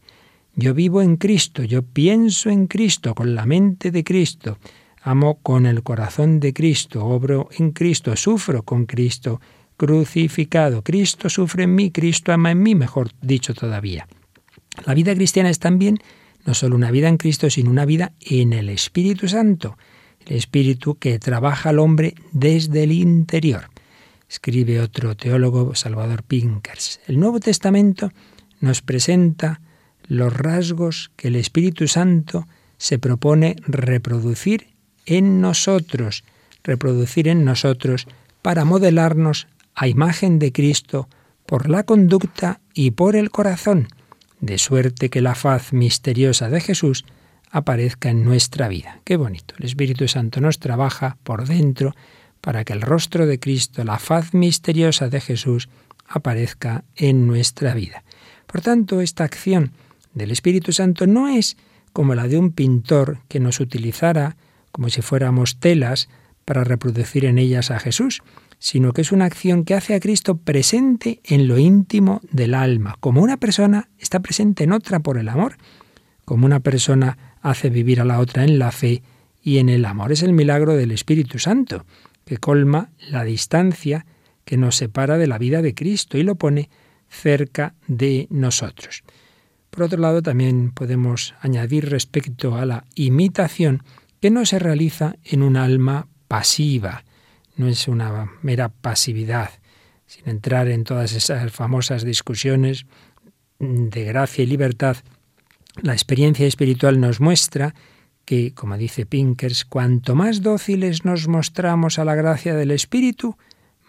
Yo 0.55 0.73
vivo 0.73 1.01
en 1.01 1.17
Cristo, 1.17 1.63
yo 1.63 1.83
pienso 1.83 2.49
en 2.49 2.67
Cristo, 2.67 3.13
con 3.13 3.35
la 3.35 3.45
mente 3.45 3.91
de 3.91 4.03
Cristo, 4.03 4.57
amo 5.01 5.39
con 5.41 5.65
el 5.65 5.83
corazón 5.83 6.39
de 6.39 6.53
Cristo, 6.53 7.05
obro 7.05 7.49
en 7.57 7.71
Cristo, 7.71 8.15
sufro 8.15 8.63
con 8.63 8.85
Cristo, 8.85 9.39
crucificado. 9.77 10.83
Cristo 10.83 11.29
sufre 11.29 11.63
en 11.63 11.75
mí, 11.75 11.91
Cristo 11.91 12.33
ama 12.33 12.51
en 12.51 12.63
mí, 12.63 12.75
mejor 12.75 13.11
dicho 13.21 13.53
todavía. 13.53 14.07
La 14.85 14.93
vida 14.93 15.13
cristiana 15.15 15.49
es 15.49 15.59
también 15.59 15.99
no 16.47 16.53
solo 16.53 16.77
una 16.77 16.91
vida 16.91 17.09
en 17.09 17.17
Cristo, 17.17 17.49
sino 17.49 17.69
una 17.69 17.85
vida 17.85 18.13
en 18.21 18.53
el 18.53 18.69
Espíritu 18.69 19.27
Santo, 19.27 19.77
el 20.25 20.37
Espíritu 20.37 20.95
que 20.95 21.19
trabaja 21.19 21.69
al 21.69 21.77
hombre 21.77 22.15
desde 22.31 22.83
el 22.83 22.93
interior. 22.93 23.69
Escribe 24.29 24.79
otro 24.79 25.15
teólogo, 25.17 25.75
Salvador 25.75 26.23
Pinkers. 26.23 27.01
El 27.05 27.19
Nuevo 27.19 27.41
Testamento 27.41 28.13
nos 28.61 28.81
presenta 28.81 29.59
los 30.07 30.33
rasgos 30.33 31.11
que 31.17 31.27
el 31.27 31.35
Espíritu 31.35 31.89
Santo 31.89 32.47
se 32.77 32.97
propone 32.97 33.57
reproducir 33.67 34.67
en 35.05 35.41
nosotros, 35.41 36.23
reproducir 36.63 37.27
en 37.27 37.43
nosotros 37.43 38.07
para 38.41 38.63
modelarnos 38.63 39.47
a 39.75 39.89
imagen 39.89 40.39
de 40.39 40.53
Cristo 40.53 41.09
por 41.45 41.69
la 41.69 41.83
conducta 41.83 42.61
y 42.73 42.91
por 42.91 43.17
el 43.17 43.31
corazón, 43.31 43.89
de 44.39 44.57
suerte 44.57 45.09
que 45.09 45.21
la 45.21 45.35
faz 45.35 45.73
misteriosa 45.73 46.49
de 46.49 46.61
Jesús 46.61 47.05
aparezca 47.49 48.09
en 48.09 48.23
nuestra 48.23 48.67
vida. 48.67 49.01
Qué 49.03 49.17
bonito. 49.17 49.55
El 49.57 49.65
Espíritu 49.65 50.07
Santo 50.07 50.41
nos 50.41 50.59
trabaja 50.59 51.17
por 51.23 51.47
dentro 51.47 51.95
para 52.41 52.63
que 52.63 52.73
el 52.73 52.81
rostro 52.81 53.25
de 53.25 53.39
Cristo, 53.39 53.83
la 53.83 53.99
faz 53.99 54.33
misteriosa 54.33 55.09
de 55.09 55.21
Jesús, 55.21 55.69
aparezca 56.07 56.83
en 56.95 57.27
nuestra 57.27 57.73
vida. 57.73 58.03
Por 58.45 58.61
tanto, 58.61 59.01
esta 59.01 59.23
acción 59.23 59.71
del 60.13 60.31
Espíritu 60.31 60.71
Santo 60.71 61.07
no 61.07 61.27
es 61.27 61.57
como 61.93 62.15
la 62.15 62.27
de 62.27 62.37
un 62.37 62.51
pintor 62.51 63.19
que 63.27 63.39
nos 63.39 63.59
utilizara 63.59 64.37
como 64.71 64.89
si 64.89 65.01
fuéramos 65.01 65.59
telas 65.59 66.09
para 66.45 66.63
reproducir 66.63 67.25
en 67.25 67.39
ellas 67.39 67.71
a 67.71 67.79
Jesús, 67.79 68.21
sino 68.59 68.93
que 68.93 69.01
es 69.01 69.11
una 69.11 69.25
acción 69.25 69.63
que 69.63 69.75
hace 69.75 69.95
a 69.95 69.99
Cristo 69.99 70.37
presente 70.37 71.21
en 71.23 71.47
lo 71.47 71.57
íntimo 71.57 72.21
del 72.31 72.53
alma, 72.53 72.97
como 72.99 73.21
una 73.21 73.37
persona 73.37 73.89
está 73.99 74.19
presente 74.19 74.63
en 74.63 74.71
otra 74.71 74.99
por 74.99 75.17
el 75.17 75.29
amor, 75.29 75.57
como 76.25 76.45
una 76.45 76.59
persona 76.59 77.37
hace 77.41 77.69
vivir 77.69 78.01
a 78.01 78.05
la 78.05 78.19
otra 78.19 78.43
en 78.43 78.59
la 78.59 78.71
fe 78.71 79.03
y 79.41 79.59
en 79.59 79.69
el 79.69 79.85
amor. 79.85 80.11
Es 80.11 80.23
el 80.23 80.33
milagro 80.33 80.75
del 80.75 80.91
Espíritu 80.91 81.39
Santo, 81.39 81.85
que 82.25 82.37
colma 82.37 82.89
la 83.09 83.23
distancia 83.23 84.05
que 84.43 84.57
nos 84.57 84.75
separa 84.75 85.17
de 85.17 85.27
la 85.27 85.37
vida 85.37 85.61
de 85.61 85.73
Cristo 85.73 86.17
y 86.17 86.23
lo 86.23 86.35
pone 86.35 86.69
cerca 87.09 87.75
de 87.87 88.27
nosotros. 88.29 89.03
Por 89.69 89.83
otro 89.83 89.99
lado, 89.99 90.21
también 90.21 90.71
podemos 90.71 91.35
añadir 91.39 91.89
respecto 91.89 92.55
a 92.55 92.65
la 92.65 92.85
imitación 92.95 93.83
que 94.19 94.31
no 94.31 94.45
se 94.45 94.59
realiza 94.59 95.15
en 95.23 95.43
un 95.43 95.55
alma 95.55 96.07
pasiva, 96.27 97.03
no 97.57 97.67
es 97.67 97.87
una 97.87 98.31
mera 98.41 98.69
pasividad, 98.69 99.49
sin 100.05 100.29
entrar 100.29 100.69
en 100.69 100.83
todas 100.83 101.13
esas 101.13 101.51
famosas 101.51 102.03
discusiones 102.03 102.85
de 103.59 104.03
gracia 104.05 104.43
y 104.43 104.47
libertad. 104.47 104.97
La 105.81 105.93
experiencia 105.93 106.47
espiritual 106.47 106.99
nos 106.99 107.19
muestra 107.19 107.75
que, 108.25 108.53
como 108.53 108.77
dice 108.77 109.05
Pinkers, 109.05 109.65
cuanto 109.65 110.15
más 110.15 110.41
dóciles 110.41 111.05
nos 111.05 111.27
mostramos 111.27 111.99
a 111.99 112.05
la 112.05 112.15
gracia 112.15 112.55
del 112.55 112.71
Espíritu, 112.71 113.37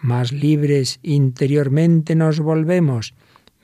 más 0.00 0.32
libres 0.32 1.00
interiormente 1.02 2.14
nos 2.14 2.40
volvemos, 2.40 3.14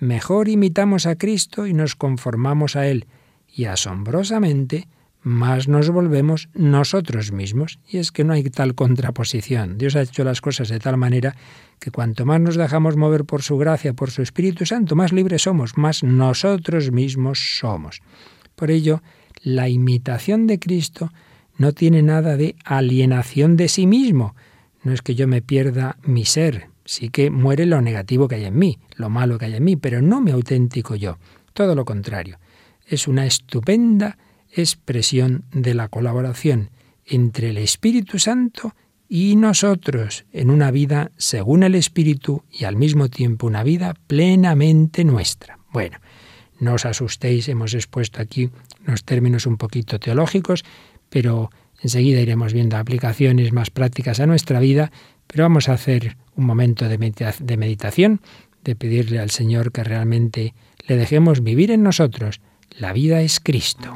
mejor 0.01 0.49
imitamos 0.49 1.07
a 1.07 1.17
Cristo 1.17 1.67
y 1.67 1.75
nos 1.75 1.95
conformamos 1.95 2.77
a 2.77 2.89
Él, 2.89 3.07
y 3.49 3.67
asombrosamente 3.67 4.89
más 5.25 5.69
nos 5.69 5.91
volvemos 5.91 6.51
nosotros 6.55 7.33
mismos. 7.33 7.81
Y 7.89 7.99
es 7.99 8.13
que 8.13 8.25
no 8.25 8.35
hay 8.35 8.45
tal 8.45 8.75
contraposición. 8.75 9.79
Dios 9.79 9.97
ha 9.97 10.03
hecho 10.03 10.23
las 10.23 10.41
cosas 10.41 10.69
de 10.69 10.79
tal 10.79 10.97
manera 10.99 11.35
que 11.81 11.91
cuanto 11.91 12.27
más 12.27 12.41
nos 12.41 12.57
dejamos 12.57 12.97
mover 12.97 13.25
por 13.25 13.43
su 13.43 13.57
gracia, 13.57 13.95
por 13.95 14.11
su 14.11 14.23
Espíritu 14.23 14.67
Santo, 14.67 14.95
más 14.95 15.13
libres 15.13 15.43
somos, 15.43 15.77
más 15.77 16.03
nosotros 16.05 16.93
mismos 16.93 17.59
somos. 17.59 18.03
Por 18.55 18.71
ello, 18.71 19.03
la 19.43 19.69
imitación 19.69 20.47
de 20.47 20.59
Cristo 20.59 21.11
no 21.57 21.73
tiene 21.73 22.03
nada 22.03 22.37
de 22.37 22.57
alienación 22.65 23.57
de 23.57 23.69
sí 23.69 23.87
mismo. 23.87 24.37
No 24.83 24.93
es 24.93 25.03
que 25.03 25.15
yo 25.15 25.27
me 25.27 25.41
pierda 25.41 25.97
mi 26.05 26.27
ser, 26.27 26.69
sí 26.85 27.09
que 27.09 27.31
muere 27.31 27.65
lo 27.65 27.81
negativo 27.81 28.29
que 28.29 28.37
hay 28.37 28.45
en 28.45 28.59
mí, 28.59 28.79
lo 28.97 29.09
malo 29.09 29.39
que 29.39 29.47
hay 29.47 29.55
en 29.55 29.65
mí, 29.65 29.77
pero 29.77 30.03
no 30.03 30.21
mi 30.21 30.31
auténtico 30.31 30.95
yo. 30.95 31.19
Todo 31.55 31.75
lo 31.75 31.85
contrario. 31.85 32.39
Es 32.87 33.09
una 33.09 33.25
estupenda 33.25 34.19
expresión 34.55 35.45
de 35.53 35.75
la 35.75 35.89
colaboración 35.89 36.71
entre 37.07 37.51
el 37.51 37.59
Espíritu 37.59 38.19
Santo 38.19 38.75
y 39.09 39.37
nosotros 39.37 40.25
en 40.33 40.51
una 40.51 40.71
vida 40.71 41.13
según 41.17 41.63
el 41.63 41.75
Espíritu 41.75 42.45
y 42.51 42.65
al 42.65 42.77
mismo 42.77 43.09
tiempo 43.09 43.47
una 43.47 43.63
vida 43.63 43.95
plenamente 44.07 45.05
nuestra. 45.05 45.59
Bueno, 45.73 45.99
no 46.59 46.75
os 46.75 46.87
asustéis, 46.87 47.49
hemos 47.49 47.75
expuesto 47.75 48.23
aquí 48.23 48.51
unos 48.87 49.05
términos 49.05 49.47
un 49.47 49.57
poquito 49.57 49.99
teológicos, 49.99 50.65
pero 51.11 51.51
enseguida 51.83 52.21
iremos 52.21 52.53
viendo 52.53 52.77
aplicaciones 52.77 53.53
más 53.53 53.71
prácticas 53.71 54.21
a 54.21 54.27
nuestra 54.27 54.61
vida, 54.61 54.91
pero 55.27 55.45
vamos 55.45 55.69
a 55.69 55.75
hacer 55.75 56.17
un 56.37 56.47
momento 56.47 56.89
de 56.89 57.57
meditación, 57.57 58.21
de 58.63 58.77
pedirle 58.77 59.19
al 59.19 59.31
Señor 59.31 59.73
que 59.73 59.85
realmente 59.85 60.55
le 60.87 60.97
dejemos 60.97 61.43
vivir 61.43 61.71
en 61.71 61.83
nosotros. 61.83 62.41
La 62.79 62.93
vida 62.93 63.21
es 63.21 63.41
Cristo. 63.41 63.95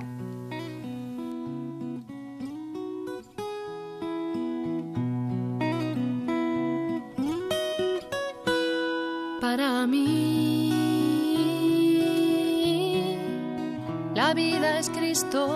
La 14.28 14.34
vida 14.34 14.78
es 14.78 14.90
Cristo. 14.90 15.48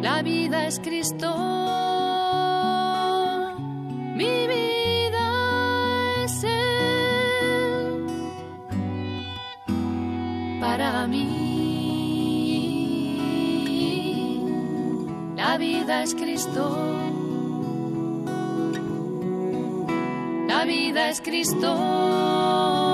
La 0.00 0.22
vida 0.22 0.66
es 0.66 0.80
Cristo. 0.80 1.30
Mi 4.16 4.46
vida 4.46 5.28
es 6.24 6.44
Él. 6.44 8.06
Para 10.58 11.06
mí. 11.06 11.28
La 15.36 15.58
vida 15.58 16.02
es 16.02 16.14
Cristo. 16.14 16.78
La 20.48 20.64
vida 20.64 21.10
es 21.10 21.20
Cristo. 21.20 22.93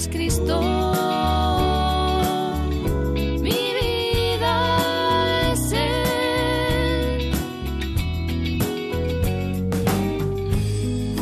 es 0.00 0.08
Cristo. 0.08 0.60
Mi 3.12 3.38
vida 3.50 4.54
es 5.52 5.72
Él. 5.72 7.32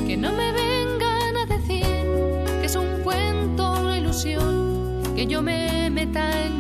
Que 0.07 0.17
no 0.17 0.33
me 0.33 0.53
vengan 0.53 1.37
a 1.39 1.47
decir 1.47 2.05
que 2.61 2.67
es 2.67 2.77
un 2.77 3.03
cuento, 3.03 3.81
una 3.81 3.99
ilusión, 3.99 5.03
que 5.17 5.27
yo 5.27 5.43
me 5.43 5.91
meta 5.91 6.47
en 6.47 6.58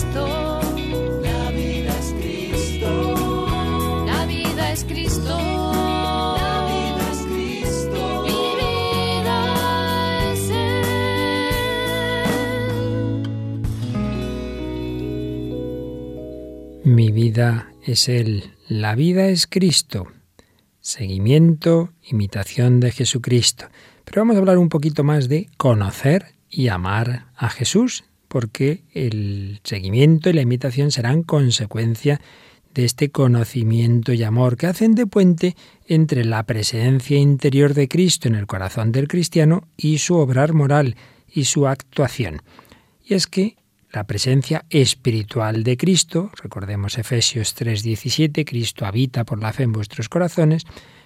Cristo. 0.00 0.60
la 1.22 1.50
vida 1.50 1.98
es 1.98 2.14
Cristo. 2.18 4.06
La 4.06 4.24
vida 4.24 4.72
es 4.72 4.84
Cristo. 4.84 5.36
La 5.36 6.64
vida 6.66 7.10
es 7.12 7.18
Cristo. 7.26 8.22
Mi 8.24 8.32
vida 8.56 10.32
es 10.32 10.50
Él. 10.50 10.82
Mi 16.84 17.12
vida 17.12 17.70
es 17.84 18.08
Él, 18.08 18.54
la 18.68 18.94
vida 18.94 19.26
es 19.26 19.46
Cristo. 19.46 20.06
Seguimiento, 20.80 21.92
imitación 22.02 22.80
de 22.80 22.90
Jesucristo. 22.90 23.66
Pero 24.06 24.22
vamos 24.22 24.36
a 24.36 24.38
hablar 24.38 24.56
un 24.56 24.70
poquito 24.70 25.04
más 25.04 25.28
de 25.28 25.50
conocer 25.58 26.36
y 26.48 26.68
amar 26.68 27.26
a 27.36 27.50
Jesús, 27.50 28.04
porque 28.30 28.84
el 28.94 29.58
seguimiento 29.64 30.30
y 30.30 30.34
la 30.34 30.42
imitación 30.42 30.92
serán 30.92 31.24
consecuencia 31.24 32.20
de 32.72 32.84
este 32.84 33.10
conocimiento 33.10 34.12
y 34.12 34.22
amor 34.22 34.56
que 34.56 34.68
hacen 34.68 34.94
de 34.94 35.08
puente 35.08 35.56
entre 35.88 36.24
la 36.24 36.44
presencia 36.44 37.18
interior 37.18 37.74
de 37.74 37.88
Cristo 37.88 38.28
en 38.28 38.36
el 38.36 38.46
corazón 38.46 38.92
del 38.92 39.08
cristiano 39.08 39.66
y 39.76 39.98
su 39.98 40.14
obrar 40.14 40.52
moral 40.52 40.94
y 41.28 41.46
su 41.46 41.66
actuación. 41.66 42.42
Y 43.04 43.14
es 43.14 43.26
que 43.26 43.56
la 43.90 44.04
presencia 44.04 44.64
espiritual 44.70 45.64
de 45.64 45.76
Cristo, 45.76 46.30
recordemos 46.40 46.98
Efesios 46.98 47.56
3:17, 47.56 48.44
Cristo 48.44 48.86
habita 48.86 49.24
por 49.24 49.40
la 49.40 49.52
fe 49.52 49.64
en 49.64 49.72
vuestros 49.72 50.08
corazones, 50.08 50.62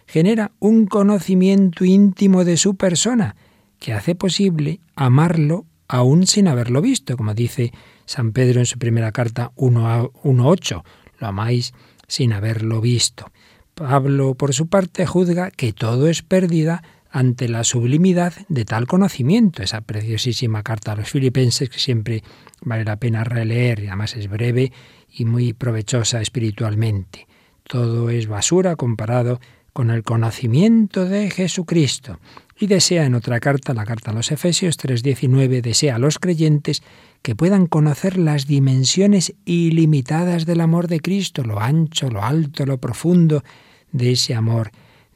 genera 0.07 0.53
un 0.59 0.85
conocimiento 0.85 1.87
íntimo 1.87 2.45
de 2.45 2.59
su 2.59 2.75
persona 2.77 3.35
que 3.79 3.95
hace 3.95 4.15
posible 4.15 4.81
amarlo 4.95 5.65
aún 5.95 6.27
sin 6.27 6.49
haberlo 6.49 6.83
visto, 6.83 7.17
como 7.17 7.35
dice 7.35 7.73
San 8.05 8.33
Pedro 8.33 8.59
en 8.59 8.67
su 8.67 8.81
primera 8.81 9.13
carta 9.13 9.53
1.8, 9.55 10.83
lo 11.21 11.27
amáis 11.27 11.73
sin 12.09 12.33
haberlo 12.33 12.81
visto. 12.81 13.31
Pablo, 13.77 14.35
por 14.35 14.53
su 14.55 14.67
parte, 14.67 15.07
juzga 15.07 15.53
que 15.53 15.73
todo 15.73 16.09
es 16.09 16.23
pérdida 16.23 16.83
ante 17.13 17.49
la 17.49 17.63
sublimidad 17.63 18.35
de 18.49 18.65
tal 18.65 18.89
conocimiento. 18.89 19.63
Esa 19.63 19.83
preciosísima 19.83 20.65
carta 20.65 20.91
a 20.93 20.97
los 20.97 21.09
filipenses 21.11 21.71
que 21.71 21.79
siempre 21.79 22.25
vale 22.61 22.85
la 22.85 22.97
pena 22.97 23.23
releer 23.23 23.79
y 23.79 23.87
además 23.87 24.17
es 24.17 24.29
breve 24.29 24.73
y 25.13 25.25
muy 25.25 25.53
provechosa 25.53 26.21
espiritualmente. 26.21 27.29
Todo 27.63 28.11
es 28.11 28.27
basura 28.27 28.75
comparado 28.75 29.39
con 29.73 29.91
el 29.91 30.03
conocimiento 30.03 31.05
de 31.05 31.31
Jesucristo. 31.31 32.19
Y 32.59 32.69
desea 32.69 33.05
en 33.05 33.15
otra 33.15 33.41
carta, 33.41 33.75
la 33.75 33.85
carta 33.85 34.13
a 34.13 34.15
los 34.15 34.31
Efesios 34.31 34.77
3:19, 34.77 35.61
desea 35.61 35.97
a 35.97 35.99
los 35.99 36.19
creyentes 36.19 36.83
que 37.23 37.35
puedan 37.35 37.67
conocer 37.67 38.17
las 38.17 38.47
dimensiones 38.47 39.35
ilimitadas 39.45 40.47
del 40.47 40.61
amor 40.61 40.87
de 40.87 41.01
Cristo, 41.01 41.43
lo 41.43 41.61
ancho, 41.61 42.11
lo 42.11 42.23
alto, 42.23 42.65
lo 42.65 42.79
profundo 42.79 43.43
de 43.91 44.13
ese 44.13 44.35
amor 44.35 44.71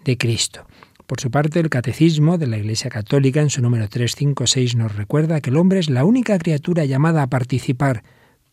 de 0.04 0.16
Cristo. 0.16 0.66
Por 1.06 1.20
su 1.20 1.30
parte, 1.30 1.60
el 1.60 1.70
Catecismo 1.70 2.36
de 2.36 2.46
la 2.46 2.58
Iglesia 2.58 2.90
Católica, 2.90 3.40
en 3.40 3.50
su 3.50 3.62
número 3.62 3.88
356, 3.88 4.76
nos 4.76 4.94
recuerda 4.94 5.40
que 5.40 5.50
el 5.50 5.56
hombre 5.56 5.78
es 5.78 5.88
la 5.88 6.04
única 6.04 6.38
criatura 6.38 6.84
llamada 6.84 7.22
a 7.22 7.28
participar 7.28 8.02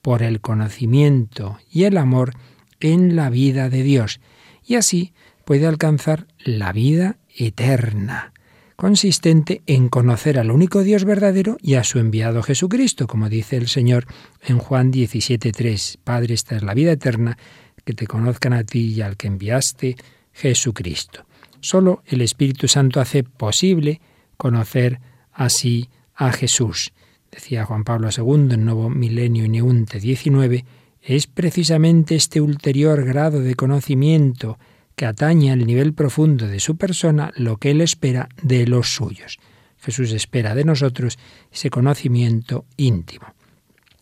por 0.01 0.21
el 0.21 0.39
conocimiento 0.39 1.57
y 1.71 1.83
el 1.83 1.97
amor 1.97 2.33
en 2.79 3.15
la 3.15 3.29
vida 3.29 3.69
de 3.69 3.83
Dios, 3.83 4.21
y 4.63 4.75
así 4.75 5.13
puede 5.43 5.65
alcanzar 5.65 6.27
la 6.37 6.71
vida 6.71 7.17
eterna, 7.35 8.31
consistente 8.75 9.61
en 9.67 9.89
conocer 9.89 10.38
al 10.38 10.51
único 10.51 10.83
Dios 10.83 11.05
verdadero 11.05 11.57
y 11.61 11.75
a 11.75 11.83
su 11.83 11.99
enviado 11.99 12.43
Jesucristo, 12.43 13.07
como 13.07 13.29
dice 13.29 13.57
el 13.57 13.67
Señor 13.67 14.05
en 14.45 14.57
Juan 14.59 14.91
17.3. 14.91 15.97
Padre, 16.03 16.33
esta 16.33 16.55
es 16.55 16.63
la 16.63 16.73
vida 16.73 16.91
eterna, 16.91 17.38
que 17.83 17.93
te 17.93 18.07
conozcan 18.07 18.53
a 18.53 18.63
ti 18.63 18.93
y 18.93 19.01
al 19.01 19.15
que 19.15 19.27
enviaste, 19.27 19.95
Jesucristo. 20.33 21.25
Solo 21.61 22.03
el 22.05 22.21
Espíritu 22.21 22.67
Santo 22.67 22.99
hace 22.99 23.23
posible 23.23 24.01
conocer 24.38 24.99
así 25.31 25.89
a 26.13 26.31
Jesús. 26.31 26.91
Decía 27.31 27.65
Juan 27.65 27.83
Pablo 27.83 28.09
II 28.15 28.53
en 28.53 28.65
Nuevo 28.65 28.89
Milenio 28.89 29.47
Neunte 29.47 29.99
19, 29.99 30.65
es 31.01 31.27
precisamente 31.27 32.15
este 32.15 32.41
ulterior 32.41 33.05
grado 33.05 33.39
de 33.39 33.55
conocimiento 33.55 34.57
que 34.95 35.05
atañe 35.05 35.51
al 35.51 35.65
nivel 35.65 35.93
profundo 35.93 36.47
de 36.47 36.60
su 36.60 36.77
persona 36.77 37.31
lo 37.36 37.58
que 37.58 37.71
él 37.71 37.81
espera 37.81 38.29
de 38.41 38.65
los 38.67 38.95
suyos. 38.95 39.39
Jesús 39.77 40.12
espera 40.13 40.55
de 40.55 40.63
nosotros 40.63 41.19
ese 41.51 41.69
conocimiento 41.69 42.65
íntimo. 42.77 43.27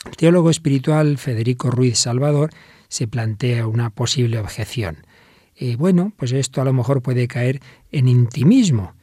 El 0.06 0.16
teólogo 0.16 0.50
espiritual 0.50 1.18
Federico 1.18 1.72
Ruiz 1.72 1.98
Salvador 1.98 2.52
se 2.88 3.08
plantea 3.08 3.68
una 3.68 3.90
posible 3.90 4.40
objeción. 4.40 4.98
Eh, 5.56 5.76
bueno, 5.76 6.14
pues 6.18 6.32
esto 6.32 6.62
a 6.62 6.66
lo 6.66 6.74
mejor 6.74 7.02
puede 7.02 7.28
caer 7.28 7.60
en 7.92 8.08
intimismo. 8.08 8.94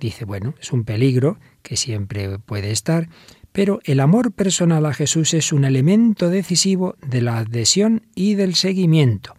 Dice, 0.00 0.24
bueno, 0.24 0.54
es 0.60 0.72
un 0.72 0.84
peligro 0.84 1.38
que 1.62 1.76
siempre 1.76 2.38
puede 2.38 2.70
estar, 2.70 3.08
pero 3.52 3.80
el 3.84 4.00
amor 4.00 4.32
personal 4.32 4.84
a 4.86 4.94
Jesús 4.94 5.32
es 5.32 5.52
un 5.52 5.64
elemento 5.64 6.28
decisivo 6.28 6.96
de 7.06 7.22
la 7.22 7.38
adhesión 7.38 8.06
y 8.14 8.34
del 8.34 8.54
seguimiento. 8.54 9.34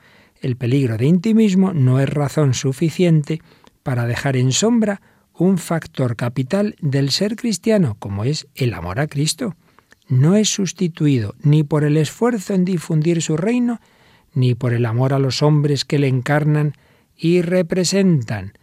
El 0.48 0.56
peligro 0.56 0.96
de 0.96 1.06
intimismo 1.06 1.74
no 1.74 2.00
es 2.00 2.08
razón 2.08 2.54
suficiente 2.54 3.42
para 3.84 4.08
dejar 4.08 4.38
en 4.38 4.54
sombra 4.54 5.02
un 5.34 5.58
factor 5.58 6.16
capital 6.16 6.78
del 6.80 7.12
ser 7.12 7.36
cristiano, 7.36 7.98
como 8.00 8.24
es 8.24 8.48
el 8.56 8.74
amor 8.74 9.02
a 9.02 9.08
Cristo. 9.08 9.58
No 10.08 10.38
es 10.38 10.48
sustituido 10.48 11.36
ni 11.44 11.64
por 11.64 11.84
el 11.84 11.98
esfuerzo 11.98 12.54
en 12.54 12.64
difundir 12.64 13.22
su 13.22 13.36
reino, 13.36 13.82
ni 14.34 14.56
por 14.56 14.72
el 14.72 14.86
amor 14.86 15.14
a 15.14 15.20
los 15.20 15.44
hombres 15.44 15.84
que 15.84 16.00
le 16.00 16.08
encarnan 16.08 16.76
y 17.18 17.42
representan. 17.42 18.54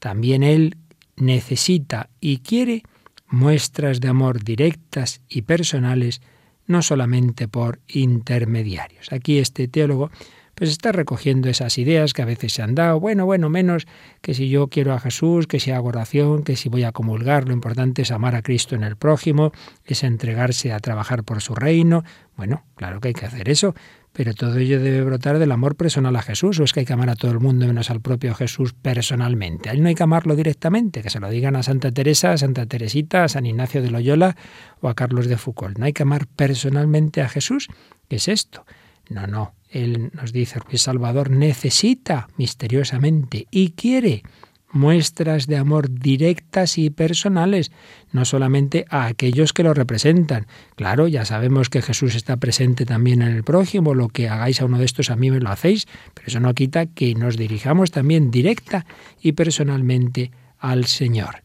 También 0.00 0.42
Él 0.42 0.76
necesita 1.14 2.10
y 2.20 2.38
quiere 2.38 2.82
muestras 3.28 4.00
de 4.00 4.08
amor 4.08 4.42
directas 4.42 5.20
y 5.28 5.42
personales, 5.42 6.20
no 6.66 6.82
solamente 6.82 7.46
por 7.46 7.78
intermediarios. 7.86 9.12
Aquí 9.12 9.38
este 9.38 9.68
teólogo 9.68 10.10
pues 10.58 10.70
está 10.70 10.90
recogiendo 10.90 11.48
esas 11.48 11.78
ideas 11.78 12.12
que 12.12 12.22
a 12.22 12.24
veces 12.24 12.52
se 12.52 12.62
han 12.62 12.74
dado, 12.74 12.98
bueno, 12.98 13.24
bueno, 13.24 13.48
menos 13.48 13.86
que 14.20 14.34
si 14.34 14.48
yo 14.48 14.66
quiero 14.66 14.92
a 14.92 14.98
Jesús, 14.98 15.46
que 15.46 15.60
si 15.60 15.70
hago 15.70 15.86
oración, 15.86 16.42
que 16.42 16.56
si 16.56 16.68
voy 16.68 16.82
a 16.82 16.90
comulgar, 16.90 17.46
lo 17.46 17.54
importante 17.54 18.02
es 18.02 18.10
amar 18.10 18.34
a 18.34 18.42
Cristo 18.42 18.74
en 18.74 18.82
el 18.82 18.96
prójimo, 18.96 19.52
es 19.84 20.02
entregarse 20.02 20.72
a 20.72 20.80
trabajar 20.80 21.22
por 21.22 21.42
su 21.42 21.54
reino. 21.54 22.02
Bueno, 22.36 22.64
claro 22.74 23.00
que 23.00 23.08
hay 23.08 23.14
que 23.14 23.26
hacer 23.26 23.48
eso, 23.48 23.76
pero 24.12 24.34
todo 24.34 24.58
ello 24.58 24.80
debe 24.80 25.04
brotar 25.04 25.38
del 25.38 25.52
amor 25.52 25.76
personal 25.76 26.16
a 26.16 26.22
Jesús, 26.22 26.58
o 26.58 26.64
es 26.64 26.72
que 26.72 26.80
hay 26.80 26.86
que 26.86 26.92
amar 26.92 27.10
a 27.10 27.14
todo 27.14 27.30
el 27.30 27.38
mundo 27.38 27.64
menos 27.64 27.88
al 27.88 28.00
propio 28.00 28.34
Jesús 28.34 28.72
personalmente. 28.74 29.70
A 29.70 29.74
él 29.74 29.82
no 29.82 29.88
hay 29.88 29.94
que 29.94 30.02
amarlo 30.02 30.34
directamente, 30.34 31.02
que 31.02 31.10
se 31.10 31.20
lo 31.20 31.30
digan 31.30 31.54
a 31.54 31.62
Santa 31.62 31.92
Teresa, 31.92 32.32
a 32.32 32.36
Santa 32.36 32.66
Teresita, 32.66 33.22
a 33.22 33.28
San 33.28 33.46
Ignacio 33.46 33.80
de 33.80 33.92
Loyola 33.92 34.34
o 34.80 34.88
a 34.88 34.94
Carlos 34.94 35.28
de 35.28 35.36
Foucault. 35.36 35.78
No 35.78 35.84
hay 35.84 35.92
que 35.92 36.02
amar 36.02 36.26
personalmente 36.26 37.22
a 37.22 37.28
Jesús. 37.28 37.68
¿Qué 38.08 38.16
es 38.16 38.26
esto? 38.26 38.64
No, 39.08 39.26
no. 39.26 39.54
Él 39.70 40.10
nos 40.14 40.32
dice, 40.32 40.60
Ruiz 40.60 40.82
Salvador 40.82 41.30
necesita 41.30 42.28
misteriosamente 42.36 43.46
y 43.50 43.70
quiere 43.70 44.22
muestras 44.70 45.46
de 45.46 45.56
amor 45.56 45.90
directas 45.90 46.78
y 46.78 46.90
personales, 46.90 47.70
no 48.12 48.24
solamente 48.24 48.84
a 48.90 49.06
aquellos 49.06 49.52
que 49.52 49.62
lo 49.62 49.74
representan. 49.74 50.46
Claro, 50.76 51.08
ya 51.08 51.24
sabemos 51.24 51.70
que 51.70 51.82
Jesús 51.82 52.14
está 52.14 52.36
presente 52.36 52.84
también 52.84 53.22
en 53.22 53.28
el 53.28 53.44
prójimo, 53.44 53.94
lo 53.94 54.08
que 54.08 54.28
hagáis 54.28 54.60
a 54.60 54.66
uno 54.66 54.78
de 54.78 54.84
estos 54.84 55.10
a 55.10 55.16
mí 55.16 55.30
me 55.30 55.40
lo 55.40 55.50
hacéis, 55.50 55.86
pero 56.14 56.28
eso 56.28 56.40
no 56.40 56.54
quita 56.54 56.86
que 56.86 57.14
nos 57.14 57.36
dirijamos 57.36 57.90
también 57.90 58.30
directa 58.30 58.86
y 59.20 59.32
personalmente 59.32 60.30
al 60.58 60.86
Señor. 60.86 61.42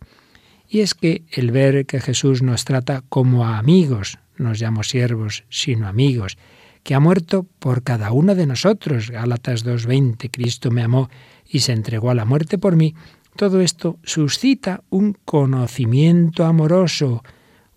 Y 0.68 0.82
es 0.82 0.94
que 0.94 1.24
el 1.32 1.52
ver 1.52 1.86
que 1.86 2.02
Jesús 2.02 2.42
nos 2.42 2.66
trata 2.66 3.04
como 3.08 3.46
a 3.46 3.58
amigos, 3.58 4.20
no 4.38 4.50
nos 4.50 4.60
llamo 4.60 4.84
siervos, 4.84 5.46
sino 5.50 5.88
amigos, 5.88 6.38
que 6.84 6.96
ha 6.96 7.00
muerto 7.00 7.48
por 7.60 7.84
cada 7.84 8.12
uno 8.12 8.36
de 8.36 8.46
nosotros, 8.46 9.10
Gálatas 9.10 9.66
2.20, 9.66 10.30
Cristo 10.32 10.70
me 10.70 10.84
amó 10.84 11.10
y 11.48 11.60
se 11.60 11.72
entregó 11.72 12.10
a 12.10 12.16
la 12.16 12.26
muerte 12.26 12.58
por 12.58 12.76
mí, 12.76 12.94
todo 13.36 13.62
esto 13.62 13.98
suscita 14.04 14.84
un 14.90 15.18
conocimiento 15.26 16.46
amoroso, 16.46 17.24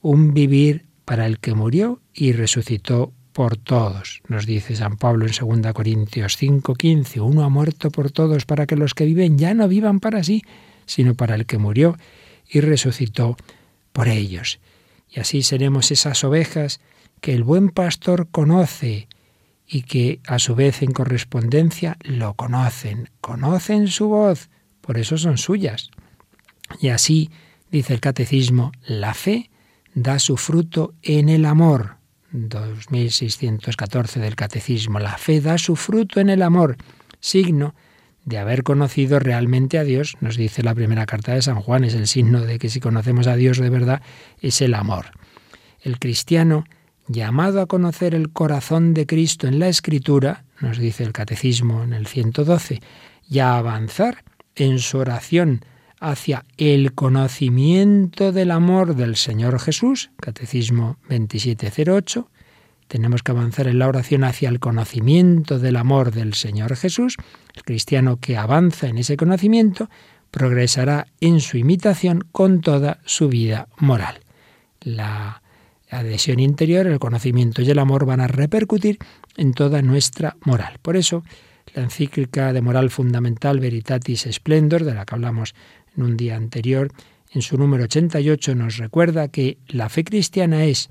un 0.03 0.35
vivir 0.35 0.85
para 1.05 1.27
el 1.27 1.39
que 1.39 1.55
murió 1.55 2.01
y 2.13 2.33
resucitó 2.33 3.13
por 3.33 3.57
todos. 3.57 4.23
Nos 4.29 4.45
dice 4.45 4.77
San 4.77 4.97
Pablo 4.97 5.27
en 5.27 5.63
2 5.63 5.73
Corintios 5.73 6.37
5:15, 6.37 7.21
uno 7.21 7.45
ha 7.45 7.49
muerto 7.49 7.91
por 7.91 8.11
todos 8.11 8.45
para 8.45 8.67
que 8.67 8.77
los 8.77 8.95
que 8.95 9.05
viven 9.05 9.39
ya 9.39 9.55
no 9.55 9.69
vivan 9.69 10.01
para 10.01 10.25
sí, 10.25 10.43
sino 10.85 11.15
para 11.15 11.35
el 11.35 11.47
que 11.47 11.59
murió 11.59 11.97
y 12.49 12.61
resucitó 12.61 13.37
por 13.93 14.09
ellos. 14.09 14.59
Y 15.11 15.21
así 15.21 15.43
seremos 15.43 15.91
esas 15.91 16.23
ovejas 16.25 16.81
que 17.27 17.35
el 17.35 17.43
buen 17.43 17.71
pastor 17.71 18.29
conoce 18.31 19.09
y 19.67 19.83
que 19.83 20.21
a 20.29 20.39
su 20.39 20.55
vez 20.55 20.83
en 20.83 20.93
correspondencia 20.93 21.97
lo 22.05 22.35
conocen, 22.35 23.11
conocen 23.21 23.89
su 23.89 24.07
voz, 24.07 24.49
por 24.81 24.97
eso 24.97 25.19
son 25.19 25.37
suyas. 25.37 25.91
Y 26.81 26.91
así, 26.91 27.33
dice 27.73 27.95
el 27.95 28.01
catecismo, 28.01 28.71
la 28.87 29.13
fe 29.13 29.51
da 29.93 30.21
su 30.21 30.37
fruto 30.37 30.95
en 31.03 31.29
el 31.29 31.47
amor. 31.47 31.97
2614 32.31 34.21
del 34.21 34.37
catecismo, 34.37 35.01
la 35.01 35.19
fe 35.19 35.41
da 35.41 35.59
su 35.59 35.75
fruto 35.75 36.21
en 36.21 36.31
el 36.31 36.43
amor, 36.43 36.77
signo 37.19 37.75
de 38.25 38.39
haber 38.39 38.63
conocido 38.63 39.19
realmente 39.19 39.79
a 39.79 39.83
Dios, 39.83 40.17
nos 40.21 40.37
dice 40.37 40.63
la 40.63 40.77
primera 40.77 41.07
carta 41.07 41.35
de 41.35 41.43
San 41.43 41.61
Juan, 41.61 41.83
es 41.83 41.95
el 41.95 42.07
signo 42.07 42.43
de 42.43 42.61
que 42.61 42.69
si 42.69 42.79
conocemos 42.79 43.27
a 43.27 43.35
Dios 43.35 43.59
de 43.59 43.71
verdad 43.71 44.01
es 44.41 44.61
el 44.61 44.75
amor. 44.75 45.07
El 45.81 45.99
cristiano, 45.99 46.67
llamado 47.09 47.61
a 47.61 47.67
conocer 47.67 48.15
el 48.15 48.31
corazón 48.31 48.95
de 48.95 49.07
Cristo 49.07 49.47
en 49.47 49.59
la 49.59 49.69
Escritura, 49.69 50.45
nos 50.61 50.79
dice 50.79 51.05
el 51.05 51.13
Catecismo 51.13 51.83
en 51.83 51.93
el 51.93 52.07
112, 52.07 52.81
y 53.29 53.39
a 53.39 53.57
avanzar 53.57 54.25
en 54.55 54.79
su 54.79 54.99
oración 54.99 55.65
hacia 56.01 56.45
el 56.57 56.93
conocimiento 56.95 58.33
del 58.33 58.51
amor 58.51 58.95
del 58.95 59.17
Señor 59.17 59.59
Jesús, 59.61 60.11
Catecismo 60.21 60.99
2708, 61.09 62.29
tenemos 62.89 63.23
que 63.23 63.33
avanzar 63.33 63.67
en 63.67 63.79
la 63.81 63.89
oración 63.89 64.23
hacia 64.23 64.49
el 64.49 64.61
conocimiento 64.61 65.59
del 65.59 65.77
amor 65.77 66.13
del 66.13 66.35
Señor 66.35 66.77
Jesús. 66.77 67.17
El 67.55 67.65
cristiano 67.65 68.19
que 68.21 68.37
avanza 68.37 68.87
en 68.87 68.99
ese 68.99 69.17
conocimiento 69.17 69.91
progresará 70.31 71.09
en 71.21 71.41
su 71.41 71.57
imitación 71.57 72.25
con 72.31 72.61
toda 72.61 73.01
su 73.05 73.29
vida 73.29 73.69
moral. 73.79 74.21
La 74.81 75.43
adhesión 75.91 76.41
interior, 76.41 76.87
el 76.87 76.99
conocimiento 76.99 77.63
y 77.63 77.71
el 77.71 77.79
amor 77.79 78.07
van 78.07 78.21
a 78.21 78.27
repercutir 78.27 78.99
en 79.37 79.53
toda 79.53 79.83
nuestra 79.83 80.37
moral. 80.45 80.79
Por 80.83 80.97
eso, 80.97 81.23
la 81.75 81.83
encíclica 81.83 82.53
de 82.53 82.63
moral 82.63 82.91
fundamental 82.91 83.61
Veritatis 83.61 84.27
Splendor, 84.31 84.85
de 84.85 84.95
la 84.95 85.05
que 85.05 85.15
hablamos 85.15 85.55
en 85.97 86.03
un 86.03 86.17
día 86.17 86.37
anterior, 86.37 86.93
en 87.33 87.43
su 87.43 87.59
número 87.59 87.85
88 87.85 88.55
nos 88.55 88.77
recuerda 88.79 89.29
que 89.29 89.59
la 89.69 89.89
fe 89.89 90.05
cristiana 90.05 90.65
es 90.65 90.91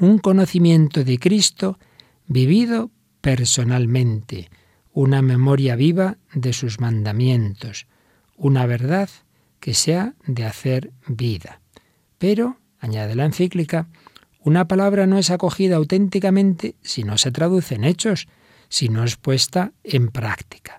un 0.00 0.18
conocimiento 0.18 1.04
de 1.04 1.18
Cristo 1.18 1.78
vivido 2.26 2.90
personalmente, 3.20 4.50
una 4.92 5.22
memoria 5.22 5.76
viva 5.76 6.18
de 6.34 6.52
sus 6.52 6.80
mandamientos, 6.80 7.86
una 8.36 8.66
verdad 8.66 9.08
que 9.60 9.74
sea 9.74 10.14
de 10.26 10.44
hacer 10.44 10.92
vida. 11.06 11.60
Pero, 12.18 12.58
añade 12.80 13.14
la 13.14 13.24
encíclica, 13.24 13.88
una 14.40 14.68
palabra 14.68 15.06
no 15.06 15.18
es 15.18 15.30
acogida 15.30 15.76
auténticamente 15.76 16.76
si 16.82 17.04
no 17.04 17.18
se 17.18 17.30
traduce 17.30 17.74
en 17.74 17.84
hechos, 17.84 18.28
si 18.68 18.88
no 18.88 19.04
es 19.04 19.16
puesta 19.16 19.72
en 19.84 20.08
práctica. 20.08 20.78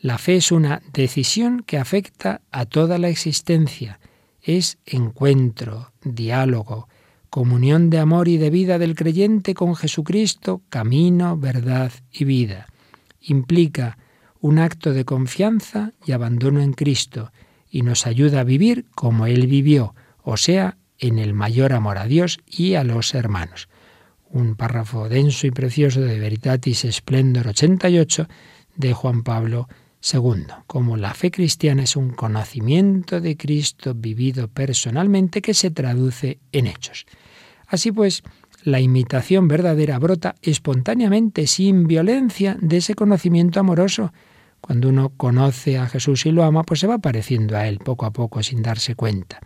La 0.00 0.18
fe 0.18 0.36
es 0.36 0.52
una 0.52 0.82
decisión 0.92 1.62
que 1.66 1.78
afecta 1.78 2.42
a 2.50 2.66
toda 2.66 2.98
la 2.98 3.08
existencia, 3.08 4.00
es 4.42 4.78
encuentro, 4.84 5.92
diálogo, 6.04 6.88
comunión 7.30 7.90
de 7.90 7.98
amor 7.98 8.28
y 8.28 8.38
de 8.38 8.50
vida 8.50 8.78
del 8.78 8.94
creyente 8.94 9.54
con 9.54 9.74
Jesucristo, 9.74 10.62
camino, 10.68 11.36
verdad 11.36 11.92
y 12.12 12.24
vida. 12.24 12.66
Implica 13.20 13.98
un 14.40 14.58
acto 14.58 14.92
de 14.92 15.04
confianza 15.04 15.92
y 16.04 16.12
abandono 16.12 16.60
en 16.60 16.72
Cristo 16.72 17.32
y 17.70 17.82
nos 17.82 18.06
ayuda 18.06 18.40
a 18.40 18.44
vivir 18.44 18.86
como 18.94 19.26
Él 19.26 19.46
vivió, 19.48 19.94
o 20.22 20.36
sea, 20.36 20.76
en 20.98 21.18
el 21.18 21.34
mayor 21.34 21.72
amor 21.72 21.98
a 21.98 22.06
Dios 22.06 22.38
y 22.46 22.74
a 22.74 22.84
los 22.84 23.14
hermanos. 23.14 23.68
Un 24.28 24.56
párrafo 24.56 25.08
denso 25.08 25.46
y 25.46 25.50
precioso 25.50 26.00
de 26.00 26.18
Veritatis 26.18 26.86
Splendor 26.90 27.48
88 27.48 28.28
de 28.76 28.92
Juan 28.92 29.22
Pablo 29.22 29.68
II, 30.12 30.46
como 30.66 30.96
la 30.96 31.14
fe 31.14 31.30
cristiana 31.30 31.82
es 31.84 31.96
un 31.96 32.10
conocimiento 32.10 33.20
de 33.20 33.36
Cristo 33.36 33.94
vivido 33.94 34.48
personalmente 34.48 35.42
que 35.42 35.54
se 35.54 35.70
traduce 35.70 36.38
en 36.52 36.66
hechos. 36.66 37.06
Así 37.66 37.90
pues, 37.90 38.22
la 38.62 38.80
imitación 38.80 39.48
verdadera 39.48 39.98
brota 39.98 40.34
espontáneamente, 40.42 41.46
sin 41.46 41.86
violencia, 41.86 42.56
de 42.60 42.78
ese 42.78 42.94
conocimiento 42.94 43.60
amoroso. 43.60 44.12
Cuando 44.60 44.88
uno 44.88 45.12
conoce 45.16 45.78
a 45.78 45.86
Jesús 45.86 46.26
y 46.26 46.32
lo 46.32 46.44
ama, 46.44 46.62
pues 46.64 46.80
se 46.80 46.86
va 46.86 46.98
pareciendo 46.98 47.56
a 47.56 47.68
Él 47.68 47.78
poco 47.78 48.06
a 48.06 48.12
poco 48.12 48.42
sin 48.42 48.62
darse 48.62 48.94
cuenta. 48.94 49.40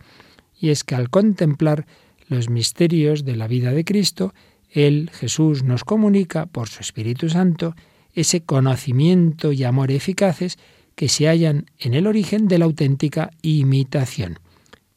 Y 0.61 0.69
es 0.69 0.85
que 0.85 0.95
al 0.95 1.09
contemplar 1.09 1.85
los 2.29 2.49
misterios 2.49 3.25
de 3.25 3.35
la 3.35 3.47
vida 3.47 3.71
de 3.73 3.83
Cristo, 3.83 4.33
Él, 4.69 5.09
Jesús, 5.11 5.63
nos 5.63 5.83
comunica, 5.83 6.45
por 6.45 6.69
su 6.69 6.79
Espíritu 6.79 7.27
Santo, 7.27 7.75
ese 8.13 8.43
conocimiento 8.43 9.51
y 9.51 9.65
amor 9.65 9.91
eficaces 9.91 10.57
que 10.95 11.09
se 11.09 11.27
hallan 11.27 11.65
en 11.79 11.93
el 11.93 12.07
origen 12.07 12.47
de 12.47 12.59
la 12.59 12.65
auténtica 12.65 13.31
imitación, 13.41 14.39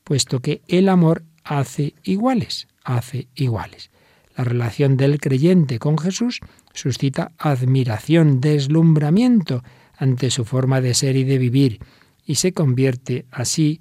puesto 0.04 0.38
que 0.38 0.62
el 0.68 0.88
amor 0.88 1.24
hace 1.42 1.94
iguales 2.04 2.68
hace 2.84 3.28
iguales. 3.34 3.90
La 4.36 4.44
relación 4.44 4.96
del 4.96 5.18
creyente 5.18 5.78
con 5.78 5.98
Jesús 5.98 6.40
suscita 6.72 7.32
admiración, 7.38 8.40
deslumbramiento 8.40 9.62
ante 9.96 10.30
su 10.30 10.44
forma 10.44 10.80
de 10.80 10.94
ser 10.94 11.16
y 11.16 11.24
de 11.24 11.38
vivir, 11.38 11.80
y 12.26 12.36
se 12.36 12.52
convierte 12.52 13.26
así 13.30 13.78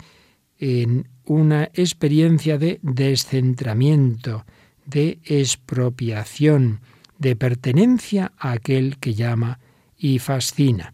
una 1.25 1.69
experiencia 1.73 2.57
de 2.57 2.79
descentramiento, 2.81 4.45
de 4.85 5.19
expropiación, 5.23 6.81
de 7.17 7.35
pertenencia 7.35 8.31
a 8.37 8.51
aquel 8.51 8.97
que 8.97 9.13
llama 9.13 9.59
y 9.97 10.19
fascina. 10.19 10.93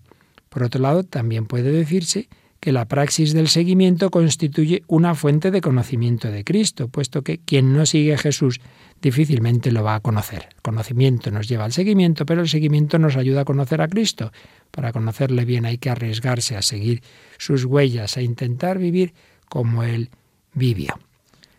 Por 0.50 0.64
otro 0.64 0.82
lado, 0.82 1.04
también 1.04 1.46
puede 1.46 1.72
decirse 1.72 2.30
que 2.60 2.72
la 2.72 2.86
praxis 2.86 3.34
del 3.34 3.48
seguimiento 3.48 4.10
constituye 4.10 4.84
una 4.88 5.16
fuente 5.16 5.50
de 5.50 5.62
conocimiento 5.62 6.30
de 6.30 6.44
Cristo, 6.44 6.90
puesto 6.90 7.22
que 7.22 7.38
quien 7.38 7.74
no 7.74 7.86
sigue 7.86 8.14
a 8.14 8.18
Jesús 8.18 8.60
difícilmente 9.02 9.72
lo 9.72 9.84
va 9.84 9.96
a 9.96 10.00
conocer. 10.02 10.50
El 10.56 10.62
conocimiento 10.62 11.32
nos 11.32 11.48
lleva 11.48 11.64
al 11.64 11.72
seguimiento, 11.72 12.26
pero 12.26 12.42
el 12.42 12.50
seguimiento 12.50 13.00
nos 13.00 13.16
ayuda 13.16 13.42
a 13.42 13.46
conocer 13.46 13.82
a 13.82 13.88
Cristo. 13.88 14.32
Para 14.72 14.92
conocerle 14.92 15.46
bien 15.46 15.66
hay 15.66 15.78
que 15.78 15.90
arriesgarse 15.90 16.58
a 16.58 16.62
seguir 16.62 17.02
sus 17.38 17.64
huellas, 17.64 18.18
a 18.18 18.22
intentar 18.22 18.78
vivir 18.78 19.14
como 19.50 19.84
Él 19.84 20.10
vivió. 20.54 20.98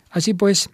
Así 0.09 0.33
pues, 0.33 0.69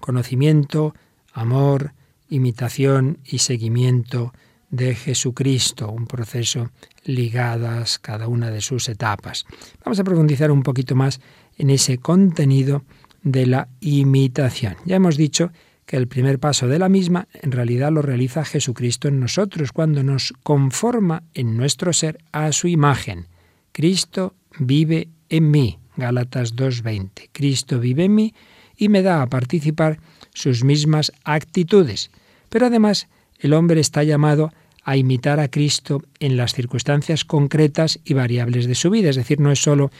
conocimiento, 0.00 0.94
amor, 1.32 1.92
imitación 2.28 3.18
y 3.24 3.38
seguimiento 3.38 4.32
de 4.70 4.94
Jesucristo, 4.94 5.90
un 5.90 6.06
proceso 6.06 6.70
ligadas 7.04 7.98
cada 7.98 8.26
una 8.26 8.50
de 8.50 8.60
sus 8.60 8.88
etapas. 8.88 9.44
Vamos 9.84 10.00
a 10.00 10.04
profundizar 10.04 10.50
un 10.50 10.62
poquito 10.62 10.94
más 10.94 11.20
en 11.56 11.70
ese 11.70 11.98
contenido 11.98 12.84
de 13.22 13.46
la 13.46 13.68
imitación. 13.80 14.76
Ya 14.84 14.96
hemos 14.96 15.16
dicho 15.16 15.52
que 15.86 15.96
el 15.96 16.08
primer 16.08 16.40
paso 16.40 16.66
de 16.66 16.80
la 16.80 16.88
misma 16.88 17.28
en 17.32 17.52
realidad 17.52 17.92
lo 17.92 18.02
realiza 18.02 18.44
Jesucristo 18.44 19.08
en 19.08 19.20
nosotros 19.20 19.70
cuando 19.72 20.02
nos 20.02 20.32
conforma 20.42 21.22
en 21.32 21.56
nuestro 21.56 21.92
ser 21.92 22.18
a 22.32 22.50
su 22.52 22.66
imagen. 22.66 23.28
Cristo 23.72 24.34
vive 24.58 25.08
en 25.28 25.50
mí. 25.50 25.78
Gálatas 25.96 26.54
2.20. 26.54 27.30
Cristo 27.32 27.80
vive 27.80 28.04
en 28.04 28.14
mí 28.14 28.34
y 28.76 28.88
me 28.88 29.02
da 29.02 29.22
a 29.22 29.26
participar 29.26 29.98
sus 30.34 30.64
mismas 30.64 31.12
actitudes. 31.24 32.10
Pero 32.48 32.66
además 32.66 33.08
el 33.38 33.52
hombre 33.52 33.80
está 33.80 34.02
llamado 34.02 34.52
a 34.84 34.96
imitar 34.96 35.40
a 35.40 35.48
Cristo 35.48 36.02
en 36.20 36.36
las 36.36 36.54
circunstancias 36.54 37.24
concretas 37.24 37.98
y 38.04 38.14
variables 38.14 38.66
de 38.66 38.74
su 38.74 38.90
vida. 38.90 39.10
Es 39.10 39.16
decir, 39.16 39.40
no 39.40 39.50
es 39.50 39.60
solo 39.60 39.90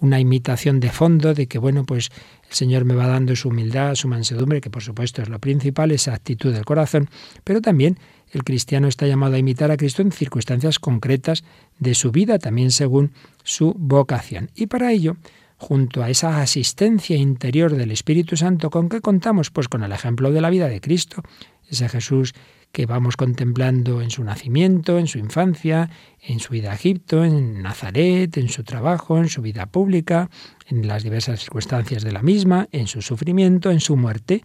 una 0.00 0.18
imitación 0.18 0.80
de 0.80 0.90
fondo 0.90 1.32
de 1.32 1.46
que, 1.46 1.58
bueno, 1.58 1.84
pues 1.84 2.10
el 2.48 2.54
Señor 2.54 2.84
me 2.84 2.94
va 2.94 3.06
dando 3.06 3.36
su 3.36 3.50
humildad, 3.50 3.94
su 3.94 4.08
mansedumbre, 4.08 4.60
que 4.60 4.68
por 4.68 4.82
supuesto 4.82 5.22
es 5.22 5.28
lo 5.28 5.38
principal, 5.38 5.92
esa 5.92 6.12
actitud 6.12 6.52
del 6.52 6.64
corazón, 6.64 7.08
pero 7.44 7.60
también 7.60 7.98
el 8.32 8.42
cristiano 8.42 8.88
está 8.88 9.06
llamado 9.06 9.36
a 9.36 9.38
imitar 9.38 9.70
a 9.70 9.76
Cristo 9.76 10.02
en 10.02 10.10
circunstancias 10.10 10.80
concretas 10.80 11.44
de 11.78 11.94
su 11.94 12.10
vida, 12.10 12.40
también 12.40 12.72
según 12.72 13.12
su 13.44 13.74
vocación. 13.78 14.50
Y 14.56 14.66
para 14.66 14.90
ello, 14.90 15.16
junto 15.62 16.02
a 16.02 16.10
esa 16.10 16.42
asistencia 16.42 17.16
interior 17.16 17.76
del 17.76 17.92
Espíritu 17.92 18.36
Santo, 18.36 18.68
¿con 18.68 18.88
qué 18.88 19.00
contamos? 19.00 19.52
Pues 19.52 19.68
con 19.68 19.84
el 19.84 19.92
ejemplo 19.92 20.32
de 20.32 20.40
la 20.40 20.50
vida 20.50 20.66
de 20.66 20.80
Cristo, 20.80 21.22
ese 21.68 21.88
Jesús 21.88 22.34
que 22.72 22.84
vamos 22.84 23.16
contemplando 23.16 24.02
en 24.02 24.10
su 24.10 24.24
nacimiento, 24.24 24.98
en 24.98 25.06
su 25.06 25.18
infancia, 25.18 25.88
en 26.20 26.40
su 26.40 26.52
vida 26.52 26.72
a 26.72 26.74
Egipto, 26.74 27.24
en 27.24 27.62
Nazaret, 27.62 28.36
en 28.38 28.48
su 28.48 28.64
trabajo, 28.64 29.18
en 29.18 29.28
su 29.28 29.40
vida 29.40 29.66
pública, 29.66 30.30
en 30.66 30.88
las 30.88 31.04
diversas 31.04 31.38
circunstancias 31.38 32.02
de 32.02 32.10
la 32.10 32.22
misma, 32.22 32.66
en 32.72 32.88
su 32.88 33.00
sufrimiento, 33.00 33.70
en 33.70 33.78
su 33.78 33.96
muerte. 33.96 34.42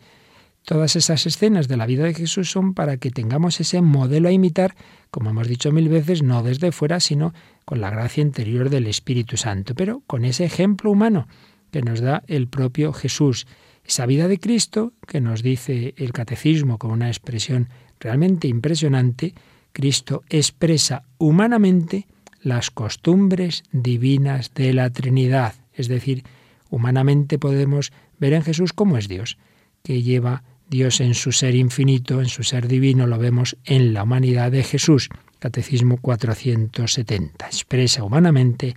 Todas 0.68 0.98
esas 0.98 1.26
escenas 1.26 1.70
de 1.70 1.78
la 1.78 1.86
vida 1.86 2.04
de 2.04 2.14
Jesús 2.14 2.52
son 2.52 2.74
para 2.74 2.98
que 2.98 3.10
tengamos 3.10 3.62
ese 3.62 3.82
modelo 3.82 4.28
a 4.28 4.34
imitar, 4.34 4.76
como 5.12 5.30
hemos 5.30 5.48
dicho 5.48 5.72
mil 5.72 5.88
veces, 5.88 6.24
no 6.24 6.44
desde 6.44 6.74
fuera, 6.74 7.00
sino 7.00 7.34
con 7.64 7.80
la 7.80 7.90
gracia 7.90 8.22
interior 8.22 8.70
del 8.70 8.88
Espíritu 8.88 9.38
Santo, 9.38 9.76
pero 9.76 10.02
con 10.08 10.26
ese 10.26 10.44
ejemplo 10.44 10.92
humano 10.92 11.30
que 11.72 11.82
nos 11.82 12.02
da 12.02 12.22
el 12.28 12.50
propio 12.50 12.92
Jesús. 12.92 13.48
Esa 13.86 14.06
vida 14.06 14.28
de 14.28 14.40
Cristo, 14.40 14.92
que 15.08 15.22
nos 15.22 15.42
dice 15.42 15.94
el 15.96 16.12
catecismo 16.12 16.78
con 16.78 16.92
una 16.92 17.08
expresión 17.08 17.70
realmente 18.02 18.50
impresionante, 18.50 19.36
Cristo 19.72 20.24
expresa 20.28 21.04
humanamente 21.18 22.08
las 22.42 22.72
costumbres 22.72 23.64
divinas 23.72 24.54
de 24.54 24.74
la 24.74 24.90
Trinidad. 24.90 25.56
Es 25.72 25.88
decir, 25.88 26.26
humanamente 26.70 27.40
podemos 27.40 27.94
ver 28.20 28.34
en 28.34 28.44
Jesús 28.44 28.74
cómo 28.74 28.98
es 28.98 29.08
Dios, 29.08 29.38
que 29.82 30.04
lleva 30.04 30.44
Dios 30.70 31.00
en 31.00 31.14
su 31.14 31.32
ser 31.32 31.56
infinito, 31.56 32.20
en 32.20 32.28
su 32.28 32.44
ser 32.44 32.68
divino, 32.68 33.08
lo 33.08 33.18
vemos 33.18 33.58
en 33.64 33.94
la 33.94 34.04
humanidad 34.04 34.52
de 34.52 34.64
Jesús. 34.64 35.10
Catecismo 35.40 35.98
470. 35.98 37.46
Expresa 37.46 38.04
humanamente 38.04 38.76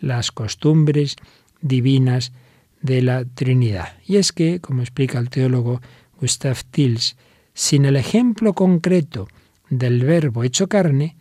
las 0.00 0.32
costumbres 0.32 1.16
divinas 1.60 2.32
de 2.80 3.02
la 3.02 3.24
Trinidad. 3.24 3.94
Y 4.06 4.16
es 4.16 4.32
que, 4.32 4.60
como 4.60 4.82
explica 4.82 5.18
el 5.18 5.30
teólogo 5.30 5.80
Gustav 6.20 6.64
Tils, 6.70 7.16
sin 7.54 7.84
el 7.84 7.96
ejemplo 7.96 8.54
concreto 8.54 9.28
del 9.70 10.04
verbo 10.04 10.44
hecho 10.44 10.68
carne, 10.68 11.16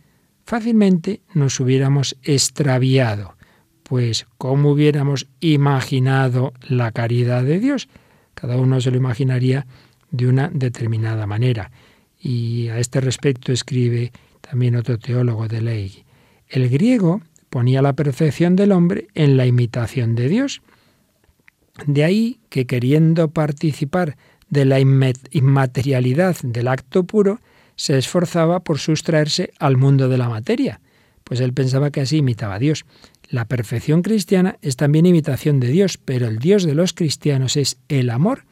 fácilmente 0.45 1.21
nos 1.33 1.59
hubiéramos 1.59 2.15
extraviado, 2.23 3.35
pues 3.83 4.25
¿cómo 4.37 4.71
hubiéramos 4.71 5.27
imaginado 5.39 6.53
la 6.67 6.91
caridad 6.91 7.43
de 7.43 7.59
Dios? 7.59 7.89
Cada 8.33 8.57
uno 8.57 8.79
se 8.81 8.91
lo 8.91 8.97
imaginaría 8.97 9.65
de 10.11 10.27
una 10.27 10.49
determinada 10.53 11.25
manera. 11.25 11.71
Y 12.19 12.69
a 12.69 12.79
este 12.79 13.01
respecto 13.01 13.51
escribe 13.51 14.11
también 14.41 14.75
otro 14.75 14.97
teólogo 14.97 15.47
de 15.47 15.61
ley. 15.61 16.03
El 16.47 16.69
griego 16.69 17.21
ponía 17.49 17.81
la 17.81 17.93
perfección 17.93 18.55
del 18.55 18.71
hombre 18.71 19.07
en 19.13 19.37
la 19.37 19.45
imitación 19.45 20.15
de 20.15 20.29
Dios. 20.29 20.61
De 21.85 22.03
ahí 22.03 22.39
que 22.49 22.65
queriendo 22.65 23.29
participar 23.29 24.17
de 24.49 24.65
la 24.65 24.79
inmaterialidad 24.79 26.37
del 26.41 26.67
acto 26.67 27.03
puro, 27.03 27.39
se 27.75 27.97
esforzaba 27.97 28.61
por 28.61 28.79
sustraerse 28.79 29.51
al 29.59 29.77
mundo 29.77 30.09
de 30.09 30.17
la 30.17 30.29
materia, 30.29 30.81
pues 31.23 31.41
él 31.41 31.53
pensaba 31.53 31.91
que 31.91 32.01
así 32.01 32.17
imitaba 32.17 32.55
a 32.55 32.59
Dios. 32.59 32.85
La 33.29 33.45
perfección 33.45 34.01
cristiana 34.01 34.57
es 34.61 34.77
también 34.77 35.05
imitación 35.05 35.59
de 35.59 35.67
Dios, 35.67 35.97
pero 35.97 36.27
el 36.27 36.39
Dios 36.39 36.63
de 36.63 36.73
los 36.73 36.93
cristianos 36.93 37.57
es 37.57 37.77
el 37.89 38.09
amor 38.09 38.45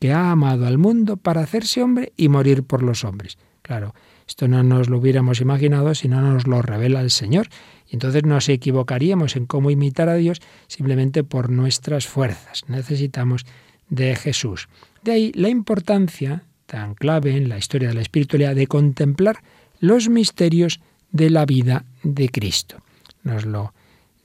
que 0.00 0.12
ha 0.12 0.32
amado 0.32 0.66
al 0.66 0.78
mundo 0.78 1.16
para 1.16 1.42
hacerse 1.42 1.82
hombre 1.82 2.12
y 2.16 2.28
morir 2.28 2.64
por 2.64 2.82
los 2.82 3.04
hombres. 3.04 3.38
Claro, 3.62 3.94
esto 4.26 4.48
no 4.48 4.62
nos 4.62 4.88
lo 4.88 4.98
hubiéramos 4.98 5.40
imaginado 5.40 5.94
si 5.94 6.08
no 6.08 6.20
nos 6.22 6.46
lo 6.46 6.62
revela 6.62 7.00
el 7.00 7.10
Señor. 7.10 7.48
Y 7.86 7.94
entonces 7.94 8.24
nos 8.24 8.48
equivocaríamos 8.48 9.36
en 9.36 9.46
cómo 9.46 9.70
imitar 9.70 10.08
a 10.08 10.14
Dios 10.14 10.40
simplemente 10.66 11.22
por 11.22 11.50
nuestras 11.50 12.06
fuerzas. 12.06 12.64
Necesitamos 12.66 13.44
de 13.88 14.16
Jesús. 14.16 14.68
De 15.02 15.12
ahí 15.12 15.32
la 15.34 15.48
importancia 15.48 16.44
tan 16.66 16.94
clave 16.94 17.36
en 17.36 17.48
la 17.48 17.58
historia 17.58 17.88
de 17.88 17.94
la 17.94 18.00
espiritualidad 18.00 18.54
de 18.54 18.68
contemplar 18.68 19.42
los 19.80 20.08
misterios 20.08 20.80
de 21.10 21.28
la 21.28 21.44
vida 21.44 21.84
de 22.02 22.28
Cristo. 22.28 22.76
Nos 23.24 23.44
lo 23.44 23.74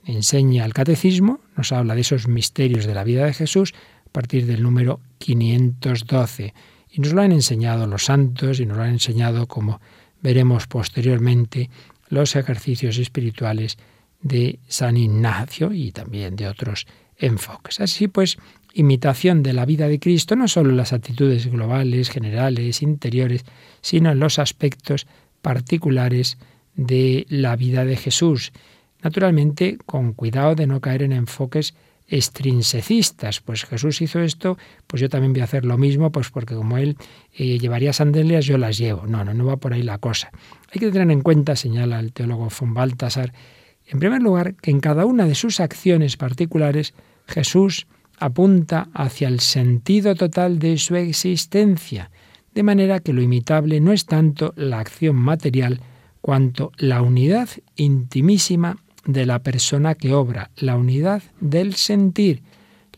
enseña 0.05 0.65
el 0.65 0.73
catecismo, 0.73 1.39
nos 1.57 1.71
habla 1.71 1.95
de 1.95 2.01
esos 2.01 2.27
misterios 2.27 2.85
de 2.85 2.93
la 2.93 3.03
vida 3.03 3.25
de 3.25 3.33
Jesús 3.33 3.73
partir 4.15 4.45
del 4.45 4.63
número 4.63 5.01
512. 5.17 6.53
Y 6.89 7.01
nos 7.01 7.11
lo 7.11 7.21
han 7.21 7.33
enseñado 7.33 7.85
los 7.85 8.05
santos 8.05 8.61
y 8.61 8.65
nos 8.65 8.77
lo 8.77 8.83
han 8.83 8.91
enseñado, 8.91 9.45
como 9.45 9.81
veremos 10.21 10.67
posteriormente, 10.67 11.69
los 12.07 12.37
ejercicios 12.37 12.97
espirituales 12.97 13.77
de 14.21 14.59
San 14.69 14.95
Ignacio 14.95 15.73
y 15.73 15.91
también 15.91 16.37
de 16.37 16.47
otros 16.47 16.87
enfoques. 17.17 17.81
Así 17.81 18.07
pues, 18.07 18.37
imitación 18.73 19.43
de 19.43 19.51
la 19.51 19.65
vida 19.65 19.89
de 19.89 19.99
Cristo, 19.99 20.37
no 20.37 20.47
solo 20.47 20.69
en 20.69 20.77
las 20.77 20.93
actitudes 20.93 21.47
globales, 21.47 22.09
generales, 22.09 22.81
interiores, 22.81 23.43
sino 23.81 24.11
en 24.11 24.19
los 24.19 24.39
aspectos 24.39 25.07
particulares 25.41 26.37
de 26.75 27.25
la 27.27 27.57
vida 27.57 27.83
de 27.83 27.97
Jesús. 27.97 28.53
Naturalmente, 29.03 29.77
con 29.85 30.13
cuidado 30.13 30.55
de 30.55 30.67
no 30.67 30.79
caer 30.79 31.03
en 31.03 31.11
enfoques 31.11 31.75
extrinsecistas. 32.07 33.41
Pues 33.41 33.65
Jesús 33.65 34.01
hizo 34.01 34.19
esto, 34.19 34.57
pues 34.87 35.01
yo 35.01 35.09
también 35.09 35.33
voy 35.33 35.41
a 35.41 35.45
hacer 35.45 35.65
lo 35.65 35.77
mismo, 35.77 36.11
pues 36.11 36.29
porque 36.29 36.55
como 36.55 36.77
él 36.77 36.97
eh, 37.33 37.57
llevaría 37.59 37.93
sandalias, 37.93 38.45
yo 38.45 38.57
las 38.57 38.77
llevo. 38.77 39.05
No, 39.07 39.23
no, 39.23 39.33
no 39.33 39.45
va 39.45 39.57
por 39.57 39.73
ahí 39.73 39.83
la 39.83 39.97
cosa. 39.97 40.31
Hay 40.71 40.79
que 40.79 40.91
tener 40.91 41.11
en 41.11 41.21
cuenta, 41.21 41.55
señala 41.55 41.99
el 41.99 42.13
teólogo 42.13 42.49
von 42.59 42.73
Baltasar, 42.73 43.33
en 43.87 43.99
primer 43.99 44.21
lugar, 44.21 44.55
que 44.55 44.71
en 44.71 44.79
cada 44.79 45.05
una 45.05 45.27
de 45.27 45.35
sus 45.35 45.59
acciones 45.59 46.17
particulares, 46.17 46.93
Jesús 47.27 47.87
apunta 48.17 48.89
hacia 48.93 49.27
el 49.27 49.39
sentido 49.39 50.15
total 50.15 50.57
de 50.59 50.77
su 50.77 50.95
existencia, 50.95 52.09
de 52.53 52.63
manera 52.63 52.99
que 52.99 53.13
lo 53.13 53.21
imitable 53.21 53.79
no 53.81 53.91
es 53.91 54.05
tanto 54.05 54.53
la 54.55 54.79
acción 54.79 55.15
material 55.17 55.81
cuanto 56.21 56.71
la 56.77 57.01
unidad 57.01 57.49
intimísima 57.75 58.77
de 59.05 59.25
la 59.25 59.39
persona 59.39 59.95
que 59.95 60.13
obra, 60.13 60.51
la 60.55 60.75
unidad 60.75 61.23
del 61.39 61.75
sentir. 61.75 62.41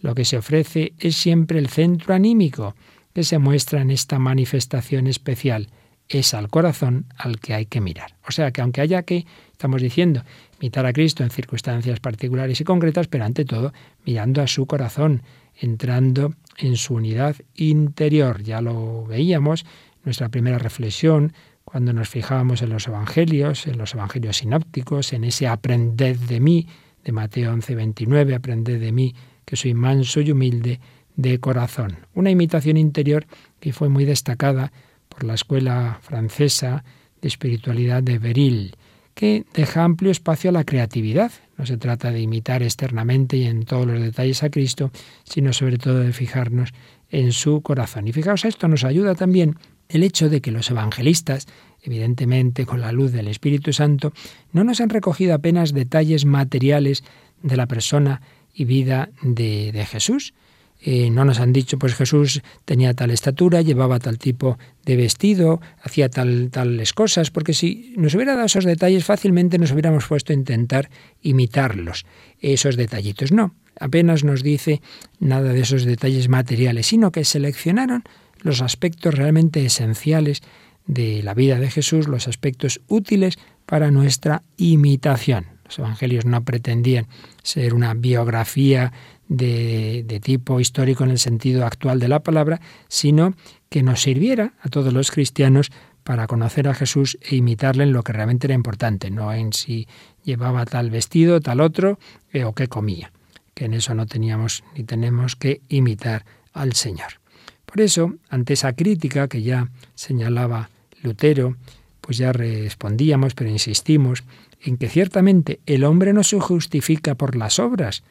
Lo 0.02 0.16
que 0.16 0.26
se 0.26 0.38
ofrece 0.38 0.94
es 1.00 1.16
siempre 1.16 1.60
el 1.60 1.68
centro 1.68 2.14
anímico 2.14 2.76
que 3.14 3.24
se 3.24 3.40
muestra 3.40 3.82
en 3.82 3.92
esta 3.92 4.20
manifestación 4.20 5.08
especial. 5.08 5.70
Es 6.08 6.34
al 6.34 6.50
corazón 6.50 7.06
al 7.18 7.40
que 7.40 7.54
hay 7.54 7.66
que 7.66 7.82
mirar. 7.82 8.16
O 8.28 8.32
sea 8.32 8.52
que 8.52 8.62
aunque 8.62 8.82
haya 8.82 9.04
que, 9.04 9.26
estamos 9.52 9.82
diciendo, 9.82 10.24
imitar 10.60 10.86
a 10.86 10.94
Cristo 10.94 11.24
en 11.24 11.30
circunstancias 11.30 12.00
particulares 12.00 12.62
y 12.62 12.64
concretas, 12.64 13.08
pero 13.08 13.26
ante 13.26 13.44
todo 13.44 13.74
mirando 14.06 14.42
a 14.42 14.48
su 14.48 14.66
corazón, 14.66 15.24
entrando 15.60 16.36
en 16.58 16.78
su 16.78 16.94
unidad 16.94 17.36
interior. 17.56 18.44
Ya 18.44 18.62
lo 18.62 19.06
veíamos, 19.06 19.66
nuestra 20.04 20.30
primera 20.30 20.58
reflexión, 20.58 21.34
cuando 21.70 21.92
nos 21.92 22.08
fijábamos 22.08 22.62
en 22.62 22.70
los 22.70 22.88
evangelios, 22.88 23.68
en 23.68 23.78
los 23.78 23.94
evangelios 23.94 24.38
sinópticos, 24.38 25.12
en 25.12 25.26
ese 25.26 25.50
aprended 25.50 26.16
de 26.16 26.40
mí, 26.40 26.66
de 27.04 27.12
Mateo 27.12 27.52
11, 27.52 27.76
29, 27.76 28.36
aprended 28.36 28.80
de 28.80 28.94
mí, 28.94 29.14
que 29.44 29.58
soy 29.58 29.74
manso 29.74 30.22
y 30.22 30.32
humilde 30.32 30.80
de 31.18 31.40
corazón. 31.40 31.98
Una 32.14 32.32
imitación 32.32 32.78
interior 32.78 33.28
que 33.60 33.74
fue 33.74 33.90
muy 33.90 34.06
destacada 34.06 34.72
por 35.10 35.26
la 35.26 35.34
escuela 35.34 36.00
francesa 36.02 36.86
de 37.22 37.28
espiritualidad 37.28 38.02
de 38.02 38.18
Beril 38.18 38.78
que 39.14 39.46
deja 39.54 39.84
amplio 39.84 40.12
espacio 40.12 40.52
a 40.52 40.54
la 40.54 40.64
creatividad. 40.64 41.34
No 41.58 41.66
se 41.66 41.76
trata 41.76 42.12
de 42.12 42.22
imitar 42.22 42.64
externamente 42.64 43.36
y 43.36 43.44
en 43.44 43.66
todos 43.66 43.86
los 43.86 44.00
detalles 44.00 44.42
a 44.42 44.50
Cristo, 44.50 44.92
sino 45.26 45.52
sobre 45.52 45.78
todo 45.78 46.00
de 46.00 46.14
fijarnos 46.14 46.70
en 47.10 47.34
su 47.34 47.62
corazón. 47.62 48.08
Y 48.08 48.14
fijaos, 48.14 48.46
esto 48.46 48.70
nos 48.70 48.86
ayuda 48.86 49.16
también 49.16 49.58
el 49.90 50.04
hecho 50.04 50.30
de 50.30 50.42
que 50.42 50.52
los 50.52 50.70
evangelistas, 50.70 51.48
evidentemente 51.82 52.66
con 52.66 52.82
la 52.82 52.92
luz 52.92 53.12
del 53.12 53.28
Espíritu 53.28 53.74
Santo, 53.74 54.14
no 54.52 54.64
nos 54.64 54.82
han 54.82 54.90
recogido 54.90 55.34
apenas 55.34 55.74
detalles 55.74 56.26
materiales 56.26 57.04
de 57.42 57.58
la 57.58 57.68
persona 57.68 58.22
y 58.54 58.66
vida 58.66 59.10
de, 59.22 59.72
de 59.72 59.86
Jesús, 59.86 60.34
eh, 60.80 61.10
no 61.10 61.26
nos 61.26 61.40
han 61.40 61.54
dicho, 61.54 61.80
pues 61.80 61.96
Jesús 61.96 62.42
tenía 62.66 62.94
tal 62.94 63.10
estatura, 63.10 63.62
llevaba 63.62 63.98
tal 63.98 64.20
tipo 64.20 64.60
de 64.86 64.96
vestido, 64.96 65.60
hacía 65.82 66.08
tal, 66.10 66.50
tales 66.52 66.94
cosas, 66.94 67.32
porque 67.32 67.54
si 67.54 67.94
nos 67.98 68.14
hubiera 68.14 68.34
dado 68.34 68.46
esos 68.46 68.64
detalles 68.64 69.04
fácilmente 69.04 69.58
nos 69.58 69.72
hubiéramos 69.72 70.06
puesto 70.06 70.34
a 70.34 70.36
intentar 70.36 70.90
imitarlos, 71.24 72.06
esos 72.42 72.76
detallitos. 72.76 73.32
No, 73.32 73.56
apenas 73.80 74.24
nos 74.24 74.44
dice 74.44 74.82
nada 75.20 75.52
de 75.52 75.62
esos 75.62 75.84
detalles 75.84 76.30
materiales, 76.30 76.88
sino 76.88 77.12
que 77.12 77.26
seleccionaron 77.26 78.04
los 78.42 78.62
aspectos 78.62 79.16
realmente 79.16 79.66
esenciales 79.66 80.42
de 80.86 81.22
la 81.22 81.34
vida 81.34 81.60
de 81.60 81.70
Jesús 81.70 82.08
los 82.08 82.28
aspectos 82.28 82.82
útiles 82.88 83.38
para 83.66 83.92
nuestra 83.92 84.44
imitación. 84.56 85.48
Los 85.66 85.80
evangelios 85.80 86.26
no 86.26 86.44
pretendían 86.46 87.08
ser 87.44 87.74
una 87.74 87.94
biografía 87.94 88.94
de, 89.28 90.06
de, 90.08 90.20
tipo 90.22 90.62
histórico 90.62 91.04
en 91.04 91.12
el 91.12 91.20
sentido 91.20 91.66
actual 91.66 92.00
de 92.00 92.08
la 92.08 92.22
palabra, 92.22 92.62
sino 92.88 93.36
que 93.70 93.84
nos 93.84 94.02
sirviera 94.02 94.54
a 94.62 94.70
todos 94.70 94.94
los 94.94 95.12
cristianos 95.12 95.70
para 96.08 96.26
conocer 96.26 96.70
a 96.70 96.74
Jesús 96.74 97.18
e 97.22 97.36
imitarle 97.36 97.84
en 97.84 97.92
lo 97.92 98.02
que 98.02 98.14
realmente 98.14 98.48
era 98.48 98.54
importante, 98.54 99.12
no 99.12 99.34
en 99.34 99.52
si 99.52 99.90
llevaba 100.24 100.64
tal 100.66 100.90
vestido, 100.90 101.42
tal 101.42 101.60
otro, 101.60 102.00
eh, 102.32 102.46
o 102.46 102.54
qué 102.54 102.70
comía, 102.70 103.12
que 103.54 103.66
en 103.66 103.74
eso 103.74 103.94
no 103.94 104.06
teníamos 104.06 104.64
ni 104.74 104.86
tenemos 104.86 105.36
que 105.36 105.60
imitar 105.68 106.24
al 106.54 106.72
Señor. 106.72 107.20
Por 107.68 107.82
eso, 107.82 108.16
ante 108.30 108.54
esa 108.54 108.74
crítica 108.74 109.28
que 109.28 109.42
ya 109.42 109.70
señalaba 109.94 110.70
Lutero, 111.04 111.58
pues 112.00 112.18
ya 112.18 112.32
respondíamos, 112.32 113.36
pero 113.36 113.50
insistimos 113.50 114.24
en 114.62 114.78
que 114.78 114.88
ciertamente 114.88 115.60
el 115.66 115.84
hombre 115.84 116.14
no 116.14 116.24
se 116.24 116.40
justifica 116.40 117.16
por 117.16 117.36
las 117.36 117.60
obras, 117.60 118.04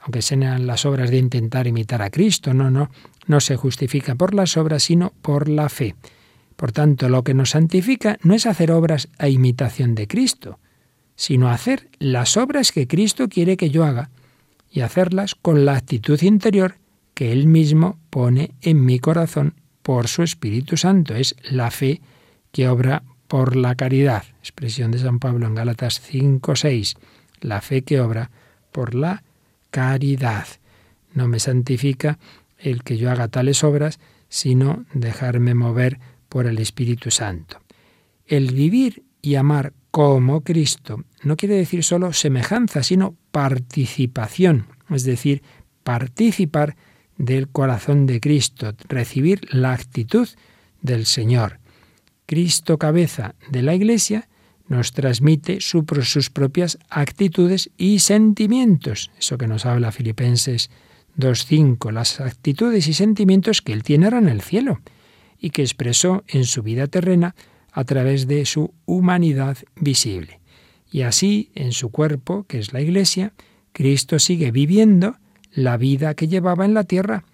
aunque 0.00 0.20
sean 0.20 0.66
las 0.66 0.84
obras 0.84 1.10
de 1.10 1.18
intentar 1.18 1.68
imitar 1.68 2.02
a 2.02 2.10
Cristo, 2.10 2.52
no, 2.52 2.70
no, 2.70 2.90
no 3.26 3.40
se 3.40 3.56
justifica 3.56 4.16
por 4.16 4.34
las 4.34 4.56
obras, 4.56 4.82
sino 4.82 5.12
por 5.22 5.48
la 5.48 5.68
fe. 5.68 5.94
Por 6.56 6.72
tanto, 6.72 7.08
lo 7.08 7.22
que 7.22 7.34
nos 7.34 7.50
santifica 7.50 8.18
no 8.22 8.34
es 8.34 8.46
hacer 8.46 8.72
obras 8.72 9.08
a 9.18 9.28
imitación 9.28 9.94
de 9.94 10.08
Cristo, 10.08 10.58
sino 11.14 11.48
hacer 11.48 11.88
las 12.00 12.36
obras 12.36 12.72
que 12.72 12.88
Cristo 12.88 13.28
quiere 13.28 13.56
que 13.56 13.70
yo 13.70 13.84
haga 13.84 14.10
y 14.70 14.80
hacerlas 14.80 15.36
con 15.36 15.64
la 15.64 15.76
actitud 15.76 16.20
interior 16.20 16.76
que 17.14 17.32
Él 17.32 17.46
mismo 17.46 17.98
pone 18.10 18.52
en 18.60 18.84
mi 18.84 18.98
corazón 18.98 19.54
por 19.82 20.08
su 20.08 20.22
Espíritu 20.22 20.76
Santo. 20.76 21.14
Es 21.14 21.36
la 21.42 21.70
fe 21.70 22.00
que 22.52 22.68
obra 22.68 23.02
por 23.28 23.56
la 23.56 23.74
caridad. 23.74 24.24
Expresión 24.40 24.90
de 24.90 24.98
San 24.98 25.18
Pablo 25.18 25.46
en 25.46 25.54
Gálatas 25.54 26.00
5:6. 26.00 26.96
La 27.40 27.60
fe 27.60 27.82
que 27.82 28.00
obra 28.00 28.30
por 28.72 28.94
la 28.94 29.22
caridad. 29.70 30.46
No 31.12 31.28
me 31.28 31.38
santifica 31.38 32.18
el 32.58 32.82
que 32.82 32.96
yo 32.96 33.10
haga 33.10 33.28
tales 33.28 33.62
obras, 33.62 34.00
sino 34.28 34.84
dejarme 34.92 35.54
mover 35.54 35.98
por 36.28 36.46
el 36.46 36.58
Espíritu 36.58 37.10
Santo. 37.10 37.60
El 38.26 38.52
vivir 38.52 39.04
y 39.22 39.36
amar 39.36 39.72
como 39.90 40.40
Cristo 40.40 41.04
no 41.22 41.36
quiere 41.36 41.54
decir 41.54 41.84
solo 41.84 42.12
semejanza, 42.12 42.82
sino 42.82 43.16
participación, 43.30 44.66
es 44.90 45.04
decir, 45.04 45.42
participar 45.84 46.76
del 47.18 47.48
corazón 47.48 48.06
de 48.06 48.20
Cristo, 48.20 48.74
recibir 48.88 49.40
la 49.52 49.72
actitud 49.72 50.28
del 50.82 51.06
Señor. 51.06 51.60
Cristo, 52.26 52.78
cabeza 52.78 53.34
de 53.50 53.62
la 53.62 53.74
Iglesia, 53.74 54.28
nos 54.68 54.92
transmite 54.92 55.58
sus 55.60 56.30
propias 56.30 56.78
actitudes 56.88 57.70
y 57.76 57.98
sentimientos, 57.98 59.10
eso 59.18 59.36
que 59.36 59.46
nos 59.46 59.66
habla 59.66 59.92
Filipenses 59.92 60.70
2.5, 61.18 61.92
las 61.92 62.20
actitudes 62.20 62.88
y 62.88 62.94
sentimientos 62.94 63.62
que 63.62 63.72
Él 63.72 63.82
tiene 63.82 64.06
ahora 64.06 64.18
en 64.18 64.28
el 64.28 64.40
cielo 64.40 64.80
y 65.38 65.50
que 65.50 65.62
expresó 65.62 66.24
en 66.28 66.44
su 66.44 66.62
vida 66.62 66.86
terrena 66.86 67.34
a 67.72 67.84
través 67.84 68.26
de 68.26 68.46
su 68.46 68.72
humanidad 68.86 69.58
visible. 69.76 70.40
Y 70.90 71.02
así, 71.02 71.50
en 71.54 71.72
su 71.72 71.90
cuerpo, 71.90 72.44
que 72.44 72.58
es 72.58 72.72
la 72.72 72.80
Iglesia, 72.80 73.32
Cristo 73.72 74.18
sigue 74.18 74.52
viviendo 74.52 75.16
la 75.54 75.76
vida 75.76 76.14
que 76.14 76.28
llevaba 76.28 76.64
en 76.64 76.74
la 76.74 76.84
tierra. 76.84 77.24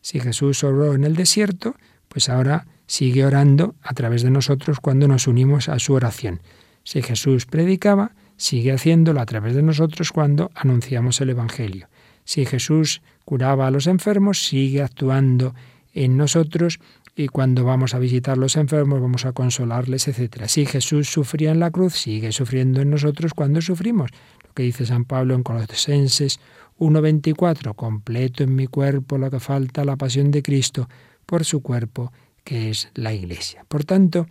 Si 0.00 0.20
Jesús 0.20 0.64
oró 0.64 0.94
en 0.94 1.04
el 1.04 1.16
desierto, 1.16 1.74
pues 2.08 2.28
ahora 2.28 2.66
sigue 2.86 3.24
orando 3.24 3.74
a 3.82 3.94
través 3.94 4.22
de 4.22 4.30
nosotros 4.30 4.80
cuando 4.80 5.08
nos 5.08 5.26
unimos 5.26 5.68
a 5.68 5.78
su 5.78 5.94
oración. 5.94 6.40
Si 6.82 7.02
Jesús 7.02 7.46
predicaba, 7.46 8.12
sigue 8.36 8.72
haciéndolo 8.72 9.20
a 9.20 9.26
través 9.26 9.54
de 9.54 9.62
nosotros 9.62 10.12
cuando 10.12 10.50
anunciamos 10.54 11.20
el 11.20 11.30
Evangelio. 11.30 11.88
Si 12.24 12.46
Jesús 12.46 13.02
curaba 13.24 13.66
a 13.66 13.70
los 13.70 13.86
enfermos, 13.86 14.44
sigue 14.46 14.82
actuando 14.82 15.54
en 15.92 16.16
nosotros 16.16 16.80
y 17.16 17.28
cuando 17.28 17.64
vamos 17.64 17.94
a 17.94 17.98
visitar 17.98 18.38
los 18.38 18.56
enfermos 18.56 19.00
vamos 19.00 19.24
a 19.26 19.32
consolarles, 19.32 20.08
etc. 20.08 20.44
Si 20.46 20.64
Jesús 20.64 21.08
sufría 21.08 21.50
en 21.50 21.60
la 21.60 21.70
cruz, 21.70 21.94
sigue 21.94 22.32
sufriendo 22.32 22.80
en 22.80 22.90
nosotros 22.90 23.34
cuando 23.34 23.60
sufrimos. 23.60 24.10
Lo 24.46 24.54
que 24.54 24.62
dice 24.62 24.86
San 24.86 25.04
Pablo 25.04 25.34
en 25.34 25.42
Colosenses 25.42 26.40
1.24, 26.80 27.76
completo 27.76 28.42
en 28.42 28.56
mi 28.56 28.66
cuerpo 28.66 29.18
lo 29.18 29.30
que 29.30 29.38
falta 29.38 29.84
la 29.84 29.96
pasión 29.96 30.30
de 30.30 30.42
Cristo 30.42 30.88
por 31.26 31.44
su 31.44 31.62
cuerpo, 31.62 32.12
que 32.42 32.70
es 32.70 32.88
la 32.94 33.12
Iglesia. 33.12 33.64
Por 33.68 33.84
tanto, 33.84 34.26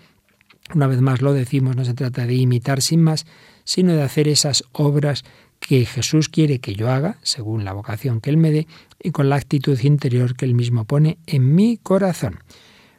una 0.74 0.88
vez 0.88 1.00
más 1.00 1.22
lo 1.22 1.34
decimos, 1.34 1.76
no 1.76 1.86
se 1.86 1.94
trata 1.94 2.26
de 2.26 2.36
imitar 2.36 2.82
sin 2.82 3.02
más, 3.02 3.26
sino 3.64 3.94
de 3.94 4.02
hacer 4.02 4.28
esas 4.28 4.64
obras 4.72 5.24
que 5.60 5.86
Jesús 5.86 6.30
quiere 6.30 6.60
que 6.60 6.74
yo 6.74 6.90
haga, 6.90 7.18
según 7.22 7.66
la 7.66 7.74
vocación 7.74 8.20
que 8.20 8.30
Él 8.30 8.38
me 8.38 8.52
dé, 8.52 8.68
y 9.02 9.12
con 9.12 9.30
la 9.30 9.36
actitud 9.36 9.80
interior 9.82 10.36
que 10.36 10.46
Él 10.46 10.56
mismo 10.56 10.86
pone 10.86 11.18
en 11.28 11.54
mi 11.54 11.78
corazón. 11.78 12.40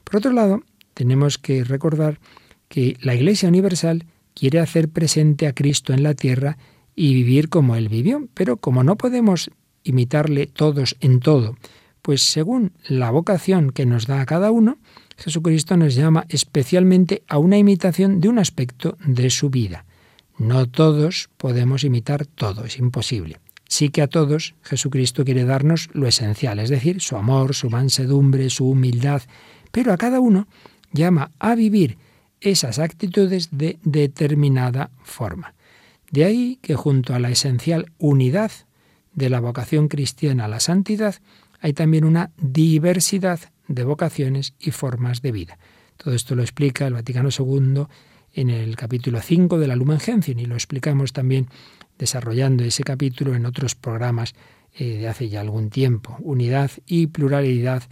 Por 0.05 0.17
otro 0.17 0.33
lado, 0.33 0.63
tenemos 0.95 1.39
que 1.39 1.65
recordar 1.65 2.21
que 2.69 2.97
la 3.01 3.15
Iglesia 3.15 3.49
Universal 3.49 4.07
quiere 4.35 4.61
hacer 4.61 4.89
presente 4.89 5.47
a 5.47 5.55
Cristo 5.55 5.93
en 5.93 6.03
la 6.03 6.15
tierra 6.15 6.57
y 7.01 7.15
vivir 7.15 7.49
como 7.49 7.77
Él 7.77 7.89
vivió, 7.89 8.29
pero 8.35 8.59
como 8.59 8.85
no 8.85 8.97
podemos 8.97 9.51
imitarle 9.85 10.47
todos 10.47 10.99
en 11.01 11.21
todo, 11.21 11.57
pues 12.03 12.21
según 12.31 12.73
la 12.87 13.11
vocación 13.11 13.71
que 13.71 13.87
nos 13.87 14.07
da 14.07 14.21
a 14.21 14.27
cada 14.27 14.51
uno, 14.51 14.77
Jesucristo 15.17 15.79
nos 15.79 15.95
llama 15.95 16.27
especialmente 16.29 17.23
a 17.27 17.39
una 17.39 17.57
imitación 17.57 18.21
de 18.21 18.29
un 18.29 18.39
aspecto 18.39 18.99
de 19.03 19.31
su 19.31 19.49
vida. 19.49 19.87
No 20.37 20.69
todos 20.69 21.31
podemos 21.39 21.85
imitar 21.85 22.27
todo, 22.27 22.67
es 22.67 22.77
imposible. 22.77 23.41
Sí 23.67 23.89
que 23.89 24.03
a 24.03 24.09
todos 24.09 24.55
Jesucristo 24.61 25.25
quiere 25.25 25.47
darnos 25.47 25.89
lo 25.95 26.07
esencial, 26.07 26.59
es 26.59 26.69
decir, 26.69 27.01
su 27.01 27.17
amor, 27.17 27.55
su 27.55 27.71
mansedumbre, 27.71 28.51
su 28.51 28.69
humildad, 28.69 29.23
pero 29.73 29.95
a 29.95 29.97
cada 29.97 30.21
uno 30.21 30.49
llama 30.93 31.31
a 31.39 31.55
vivir 31.55 31.97
esas 32.43 32.79
actitudes 32.79 33.49
de 33.53 33.79
determinada 33.85 34.91
forma. 35.03 35.55
De 36.11 36.25
ahí 36.25 36.59
que 36.63 36.75
junto 36.75 37.15
a 37.15 37.19
la 37.19 37.31
esencial 37.31 37.93
unidad 37.99 38.51
de 39.15 39.31
la 39.31 39.41
vocación 39.41 39.89
cristiana 39.89 40.45
a 40.45 40.49
la 40.49 40.61
santidad, 40.61 41.17
hay 41.61 41.73
también 41.73 42.05
una 42.05 42.33
diversidad 42.37 43.41
de 43.69 43.85
vocaciones 43.85 44.55
y 44.59 44.73
formas 44.73 45.23
de 45.23 45.33
vida. 45.33 45.59
Todo 45.97 46.15
esto 46.15 46.35
lo 46.35 46.43
explica 46.43 46.87
el 46.87 46.95
Vaticano 46.95 47.29
II 47.37 47.85
en 48.33 48.51
el 48.51 48.77
capítulo 48.77 49.21
5 49.21 49.59
de 49.59 49.67
la 49.69 49.77
Lumen 49.77 50.01
Gentium 50.01 50.39
y 50.39 50.47
lo 50.47 50.55
explicamos 50.55 51.13
también 51.13 51.49
desarrollando 51.99 52.65
ese 52.65 52.83
capítulo 52.83 53.35
en 53.35 53.47
otros 53.47 53.75
programas 53.75 54.35
eh, 54.75 54.99
de 54.99 55.09
hace 55.09 55.29
ya 55.29 55.41
algún 55.41 55.71
tiempo. 55.71 56.17
Unidad 56.21 56.71
y 56.87 57.09
pluralidad 57.09 57.83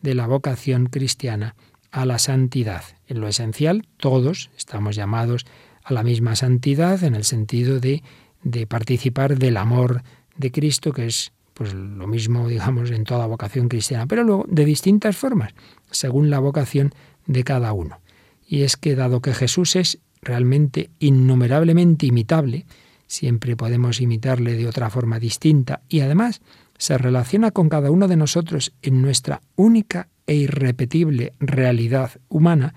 de 0.00 0.14
la 0.14 0.26
vocación 0.26 0.86
cristiana 0.86 1.54
a 1.90 2.06
la 2.06 2.18
santidad. 2.18 2.82
En 3.06 3.20
lo 3.20 3.28
esencial, 3.28 3.86
todos 3.96 4.50
estamos 4.56 4.96
llamados 4.96 5.46
la 5.90 6.02
misma 6.02 6.36
santidad 6.36 7.02
en 7.04 7.14
el 7.14 7.24
sentido 7.24 7.80
de, 7.80 8.02
de 8.42 8.66
participar 8.66 9.38
del 9.38 9.56
amor 9.56 10.02
de 10.36 10.50
Cristo, 10.50 10.92
que 10.92 11.06
es 11.06 11.32
pues 11.54 11.74
lo 11.74 12.06
mismo, 12.06 12.46
digamos, 12.46 12.92
en 12.92 13.02
toda 13.02 13.26
vocación 13.26 13.68
cristiana, 13.68 14.06
pero 14.06 14.22
luego 14.22 14.46
de 14.48 14.64
distintas 14.64 15.16
formas, 15.16 15.54
según 15.90 16.30
la 16.30 16.38
vocación 16.38 16.94
de 17.26 17.42
cada 17.42 17.72
uno. 17.72 18.00
Y 18.46 18.62
es 18.62 18.76
que 18.76 18.94
dado 18.94 19.20
que 19.20 19.34
Jesús 19.34 19.74
es 19.74 19.98
realmente 20.22 20.90
innumerablemente 21.00 22.06
imitable, 22.06 22.64
siempre 23.08 23.56
podemos 23.56 24.00
imitarle 24.00 24.54
de 24.54 24.68
otra 24.68 24.88
forma 24.88 25.18
distinta 25.18 25.82
y 25.88 26.00
además 26.00 26.42
se 26.78 26.96
relaciona 26.96 27.50
con 27.50 27.68
cada 27.68 27.90
uno 27.90 28.06
de 28.06 28.16
nosotros 28.16 28.72
en 28.82 29.02
nuestra 29.02 29.40
única 29.56 30.08
e 30.28 30.36
irrepetible 30.36 31.32
realidad 31.40 32.12
humana, 32.28 32.74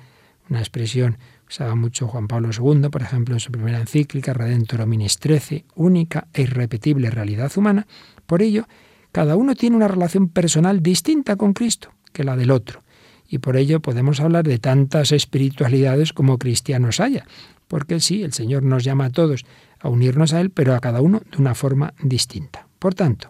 una 0.50 0.60
expresión 0.60 1.20
usaba 1.52 1.76
mucho 1.76 2.08
Juan 2.08 2.30
Pablo 2.30 2.50
II, 2.58 2.88
por 2.90 3.02
ejemplo, 3.02 3.36
en 3.36 3.42
su 3.42 3.52
primera 3.52 3.78
encíclica 3.78 4.34
Redentor 4.34 4.82
Hominis 4.82 5.18
13, 5.18 5.66
única 5.76 6.30
e 6.34 6.44
irrepetible 6.44 7.10
realidad 7.12 7.52
humana. 7.58 7.88
Por 8.26 8.42
ello, 8.42 8.70
cada 9.12 9.36
uno 9.36 9.54
tiene 9.54 9.76
una 9.76 9.90
relación 9.90 10.30
personal 10.30 10.82
distinta 10.82 11.36
con 11.36 11.52
Cristo 11.52 11.92
que 12.14 12.24
la 12.24 12.38
del 12.38 12.52
otro. 12.52 12.84
Y 13.28 13.40
por 13.40 13.58
ello 13.58 13.82
podemos 13.82 14.22
hablar 14.22 14.48
de 14.48 14.60
tantas 14.60 15.12
espiritualidades 15.12 16.14
como 16.14 16.38
cristianos 16.38 17.02
haya, 17.02 17.26
porque 17.68 18.00
sí, 18.00 18.24
el 18.24 18.32
Señor 18.32 18.64
nos 18.64 18.86
llama 18.86 19.06
a 19.06 19.10
todos 19.10 19.44
a 19.82 19.90
unirnos 19.90 20.32
a 20.32 20.40
Él, 20.40 20.52
pero 20.52 20.74
a 20.74 20.80
cada 20.80 21.02
uno 21.02 21.22
de 21.32 21.38
una 21.38 21.54
forma 21.54 21.94
distinta. 22.02 22.66
Por 22.80 22.96
tanto, 22.96 23.30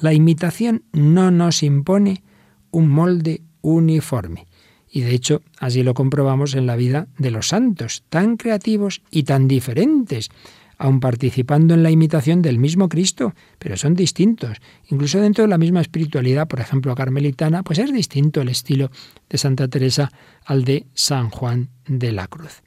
la 0.00 0.14
imitación 0.14 0.84
no 0.92 1.30
nos 1.30 1.62
impone 1.62 2.22
un 2.70 2.88
molde 2.88 3.42
uniforme. 3.60 4.46
Y 4.90 5.00
de 5.00 5.14
hecho, 5.14 5.42
así 5.58 5.82
lo 5.82 5.94
comprobamos 5.94 6.54
en 6.54 6.66
la 6.66 6.76
vida 6.76 7.08
de 7.18 7.30
los 7.30 7.48
santos, 7.48 8.04
tan 8.08 8.36
creativos 8.36 9.02
y 9.10 9.24
tan 9.24 9.48
diferentes 9.48 10.30
aun 10.78 11.00
participando 11.00 11.74
en 11.74 11.82
la 11.82 11.90
imitación 11.90 12.42
del 12.42 12.58
mismo 12.58 12.88
Cristo, 12.88 13.34
pero 13.58 13.76
son 13.76 13.94
distintos. 13.94 14.58
Incluso 14.88 15.20
dentro 15.20 15.42
de 15.44 15.48
la 15.48 15.58
misma 15.58 15.80
espiritualidad, 15.80 16.48
por 16.48 16.60
ejemplo, 16.60 16.94
carmelitana, 16.94 17.62
pues 17.62 17.78
es 17.78 17.92
distinto 17.92 18.42
el 18.42 18.48
estilo 18.48 18.90
de 19.28 19.38
Santa 19.38 19.68
Teresa 19.68 20.10
al 20.44 20.64
de 20.64 20.86
San 20.94 21.30
Juan 21.30 21.70
de 21.86 22.12
la 22.12 22.26
Cruz. 22.28 22.62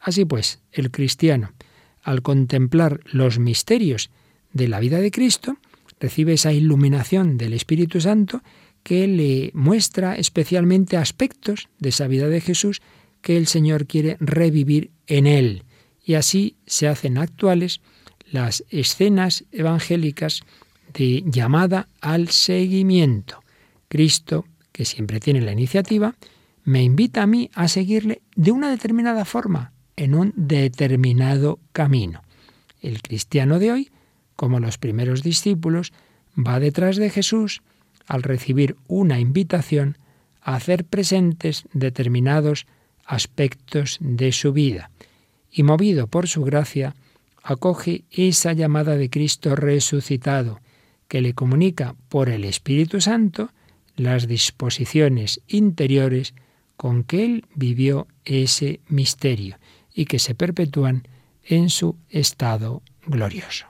Así 0.00 0.24
pues, 0.24 0.60
el 0.72 0.90
cristiano, 0.90 1.52
al 2.02 2.22
contemplar 2.22 3.00
los 3.12 3.38
misterios 3.38 4.10
de 4.52 4.68
la 4.68 4.80
vida 4.80 4.98
de 4.98 5.10
Cristo, 5.10 5.58
recibe 6.00 6.32
esa 6.32 6.52
iluminación 6.52 7.36
del 7.36 7.52
Espíritu 7.52 8.00
Santo 8.00 8.42
que 8.82 9.06
le 9.06 9.50
muestra 9.54 10.16
especialmente 10.16 10.96
aspectos 10.96 11.68
de 11.78 11.90
esa 11.90 12.06
vida 12.06 12.28
de 12.28 12.40
Jesús 12.40 12.80
que 13.22 13.36
el 13.36 13.46
Señor 13.46 13.86
quiere 13.86 14.16
revivir 14.20 14.90
en 15.06 15.26
él. 15.26 15.64
Y 16.04 16.14
así 16.14 16.56
se 16.66 16.88
hacen 16.88 17.18
actuales 17.18 17.80
las 18.30 18.64
escenas 18.70 19.44
evangélicas 19.52 20.42
de 20.94 21.22
llamada 21.26 21.88
al 22.00 22.28
seguimiento. 22.28 23.42
Cristo, 23.88 24.46
que 24.72 24.84
siempre 24.84 25.20
tiene 25.20 25.40
la 25.40 25.52
iniciativa, 25.52 26.14
me 26.64 26.82
invita 26.82 27.22
a 27.22 27.26
mí 27.26 27.50
a 27.54 27.68
seguirle 27.68 28.22
de 28.36 28.52
una 28.52 28.70
determinada 28.70 29.24
forma, 29.24 29.72
en 29.96 30.14
un 30.14 30.32
determinado 30.36 31.58
camino. 31.72 32.22
El 32.80 33.02
cristiano 33.02 33.58
de 33.58 33.72
hoy, 33.72 33.90
como 34.36 34.60
los 34.60 34.78
primeros 34.78 35.22
discípulos, 35.22 35.92
va 36.36 36.60
detrás 36.60 36.96
de 36.96 37.10
Jesús 37.10 37.62
al 38.10 38.24
recibir 38.24 38.74
una 38.88 39.20
invitación 39.20 39.96
a 40.42 40.56
hacer 40.56 40.84
presentes 40.84 41.62
determinados 41.72 42.66
aspectos 43.06 43.98
de 44.00 44.32
su 44.32 44.52
vida 44.52 44.90
y 45.48 45.62
movido 45.62 46.08
por 46.08 46.26
su 46.26 46.42
gracia, 46.42 46.96
acoge 47.40 48.02
esa 48.10 48.52
llamada 48.52 48.96
de 48.96 49.10
Cristo 49.10 49.54
resucitado, 49.54 50.60
que 51.06 51.20
le 51.20 51.34
comunica 51.34 51.94
por 52.08 52.28
el 52.28 52.44
Espíritu 52.44 53.00
Santo 53.00 53.50
las 53.94 54.26
disposiciones 54.26 55.40
interiores 55.46 56.34
con 56.76 57.04
que 57.04 57.24
él 57.24 57.44
vivió 57.54 58.08
ese 58.24 58.80
misterio 58.88 59.56
y 59.94 60.06
que 60.06 60.18
se 60.18 60.34
perpetúan 60.34 61.06
en 61.44 61.70
su 61.70 61.96
estado 62.08 62.82
glorioso. 63.06 63.66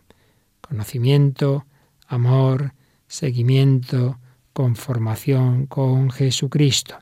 Conocimiento, 0.63 1.67
amor, 2.07 2.73
seguimiento, 3.07 4.20
conformación 4.53 5.67
con 5.67 6.11
Jesucristo. 6.11 6.99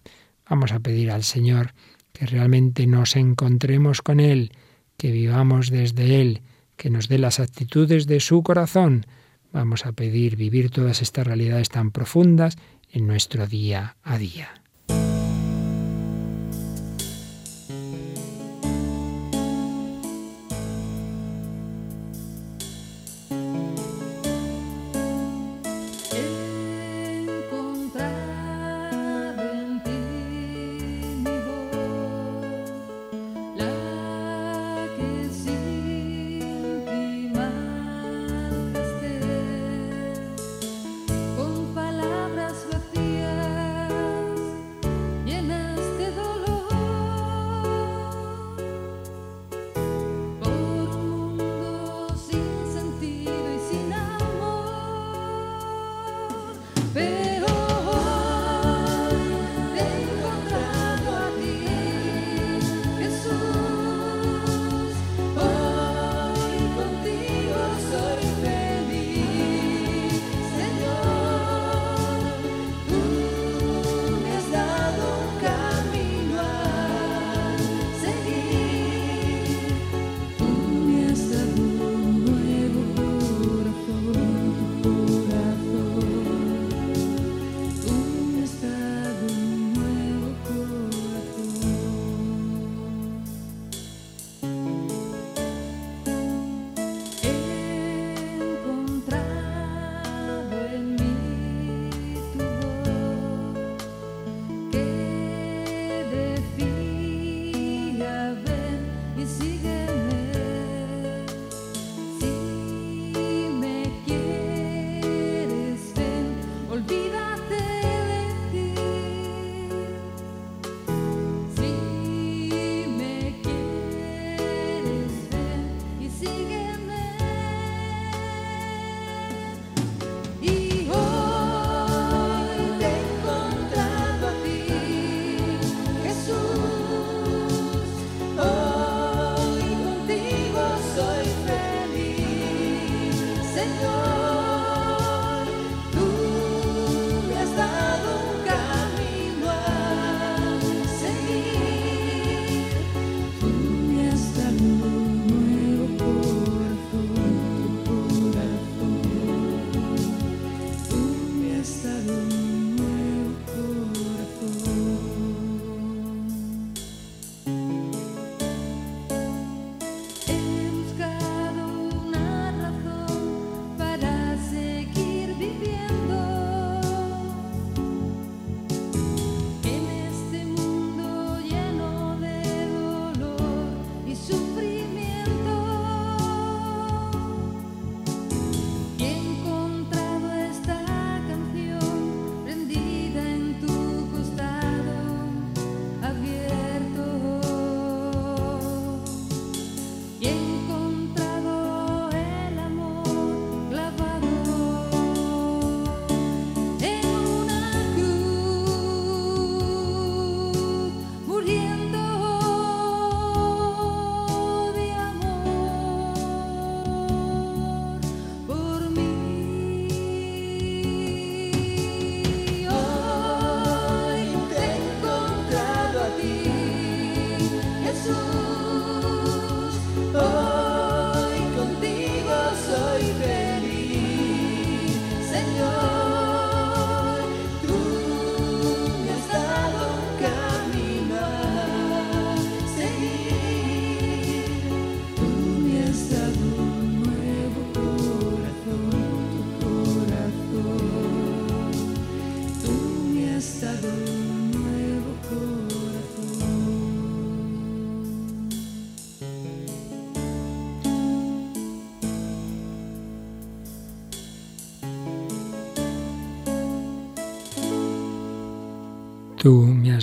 Vamos 0.48 0.72
a 0.72 0.80
pedir 0.80 1.10
al 1.10 1.24
Señor 1.24 1.74
que 2.12 2.26
realmente 2.26 2.86
nos 2.86 3.16
encontremos 3.16 4.02
con 4.02 4.20
Él, 4.20 4.52
que 4.96 5.12
vivamos 5.12 5.70
desde 5.70 6.20
Él, 6.20 6.42
que 6.76 6.90
nos 6.90 7.08
dé 7.08 7.18
las 7.18 7.40
actitudes 7.40 8.06
de 8.06 8.20
su 8.20 8.42
corazón. 8.42 9.06
Vamos 9.52 9.86
a 9.86 9.92
pedir 9.92 10.36
vivir 10.36 10.70
todas 10.70 11.02
estas 11.02 11.26
realidades 11.26 11.68
tan 11.68 11.90
profundas 11.90 12.56
en 12.90 13.06
nuestro 13.06 13.46
día 13.46 13.96
a 14.02 14.18
día. 14.18 14.62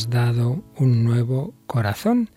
Dado 0.09 0.63
un 0.75 1.03
nuevo 1.03 1.53
corazón. 1.67 2.29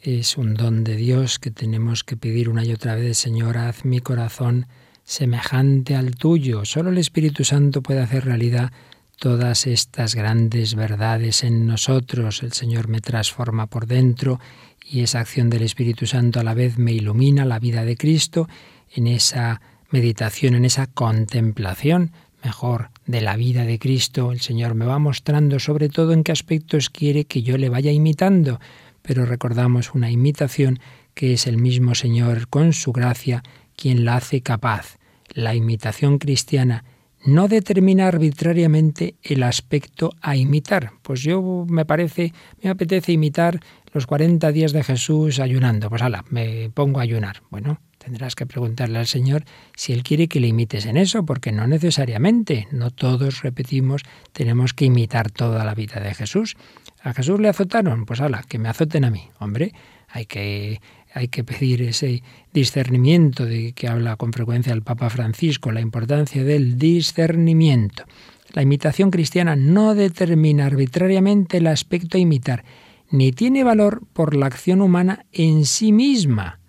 Es 0.00 0.36
un 0.36 0.54
don 0.54 0.84
de 0.84 0.96
Dios 0.96 1.38
que 1.38 1.50
tenemos 1.50 2.04
que 2.04 2.16
pedir 2.16 2.48
una 2.48 2.64
y 2.64 2.72
otra 2.72 2.94
vez, 2.94 3.18
Señor, 3.18 3.58
haz 3.58 3.84
mi 3.84 4.00
corazón 4.00 4.66
semejante 5.04 5.94
al 5.94 6.16
tuyo. 6.16 6.64
Solo 6.64 6.90
el 6.90 6.98
Espíritu 6.98 7.44
Santo 7.44 7.82
puede 7.82 8.00
hacer 8.00 8.24
realidad 8.24 8.72
todas 9.18 9.66
estas 9.66 10.14
grandes 10.14 10.74
verdades 10.74 11.44
en 11.44 11.66
nosotros. 11.66 12.42
El 12.42 12.52
Señor 12.52 12.88
me 12.88 13.00
transforma 13.00 13.66
por 13.66 13.86
dentro 13.86 14.40
y 14.84 15.00
esa 15.00 15.20
acción 15.20 15.50
del 15.50 15.62
Espíritu 15.62 16.06
Santo 16.06 16.40
a 16.40 16.44
la 16.44 16.54
vez 16.54 16.78
me 16.78 16.92
ilumina 16.92 17.44
la 17.44 17.58
vida 17.58 17.84
de 17.84 17.96
Cristo 17.96 18.48
en 18.94 19.06
esa 19.06 19.60
meditación, 19.90 20.54
en 20.54 20.64
esa 20.64 20.86
contemplación 20.86 22.12
mejor 22.44 22.90
de 23.06 23.20
la 23.20 23.36
vida 23.36 23.64
de 23.64 23.78
Cristo, 23.78 24.32
el 24.32 24.40
Señor 24.40 24.74
me 24.74 24.84
va 24.84 24.98
mostrando 24.98 25.58
sobre 25.58 25.88
todo 25.88 26.12
en 26.12 26.24
qué 26.24 26.32
aspectos 26.32 26.90
quiere 26.90 27.24
que 27.24 27.42
yo 27.42 27.56
le 27.56 27.68
vaya 27.68 27.92
imitando, 27.92 28.60
pero 29.02 29.24
recordamos 29.24 29.94
una 29.94 30.10
imitación 30.10 30.80
que 31.14 31.32
es 31.32 31.46
el 31.46 31.56
mismo 31.56 31.94
Señor 31.94 32.48
con 32.48 32.72
su 32.72 32.92
gracia 32.92 33.42
quien 33.76 34.04
la 34.04 34.16
hace 34.16 34.42
capaz. 34.42 34.98
La 35.32 35.54
imitación 35.54 36.18
cristiana 36.18 36.84
no 37.24 37.48
determina 37.48 38.06
arbitrariamente 38.06 39.16
el 39.22 39.42
aspecto 39.42 40.12
a 40.20 40.36
imitar. 40.36 40.92
Pues 41.02 41.22
yo 41.22 41.66
me 41.68 41.84
parece, 41.84 42.32
me 42.62 42.70
apetece 42.70 43.12
imitar 43.12 43.60
los 43.92 44.06
40 44.06 44.52
días 44.52 44.72
de 44.72 44.84
Jesús 44.84 45.40
ayunando. 45.40 45.88
Pues 45.88 46.02
ala, 46.02 46.24
me 46.30 46.70
pongo 46.70 47.00
a 47.00 47.02
ayunar. 47.02 47.42
Bueno, 47.50 47.80
Tendrás 48.06 48.36
que 48.36 48.46
preguntarle 48.46 49.00
al 49.00 49.08
Señor 49.08 49.44
si 49.74 49.92
Él 49.92 50.04
quiere 50.04 50.28
que 50.28 50.38
le 50.38 50.46
imites 50.46 50.86
en 50.86 50.96
eso, 50.96 51.26
porque 51.26 51.50
no 51.50 51.66
necesariamente, 51.66 52.68
no 52.70 52.92
todos, 52.92 53.42
repetimos, 53.42 54.02
tenemos 54.32 54.74
que 54.74 54.84
imitar 54.84 55.32
toda 55.32 55.64
la 55.64 55.74
vida 55.74 55.98
de 55.98 56.14
Jesús. 56.14 56.56
¿A 57.02 57.12
Jesús 57.14 57.40
le 57.40 57.48
azotaron? 57.48 58.06
Pues 58.06 58.20
ala, 58.20 58.44
que 58.48 58.60
me 58.60 58.68
azoten 58.68 59.04
a 59.04 59.10
mí. 59.10 59.28
Hombre, 59.40 59.72
hay 60.06 60.26
que, 60.26 60.80
hay 61.14 61.26
que 61.26 61.42
pedir 61.42 61.82
ese 61.82 62.22
discernimiento 62.52 63.44
de 63.44 63.72
que 63.72 63.88
habla 63.88 64.14
con 64.14 64.32
frecuencia 64.32 64.72
el 64.72 64.82
Papa 64.82 65.10
Francisco, 65.10 65.72
la 65.72 65.80
importancia 65.80 66.44
del 66.44 66.78
discernimiento. 66.78 68.04
La 68.52 68.62
imitación 68.62 69.10
cristiana 69.10 69.56
no 69.56 69.96
determina 69.96 70.66
arbitrariamente 70.66 71.56
el 71.56 71.66
aspecto 71.66 72.18
a 72.18 72.20
imitar, 72.20 72.64
ni 73.10 73.32
tiene 73.32 73.64
valor 73.64 74.06
por 74.12 74.36
la 74.36 74.46
acción 74.46 74.80
humana 74.80 75.26
en 75.32 75.64
sí 75.64 75.90
misma. 75.90 76.60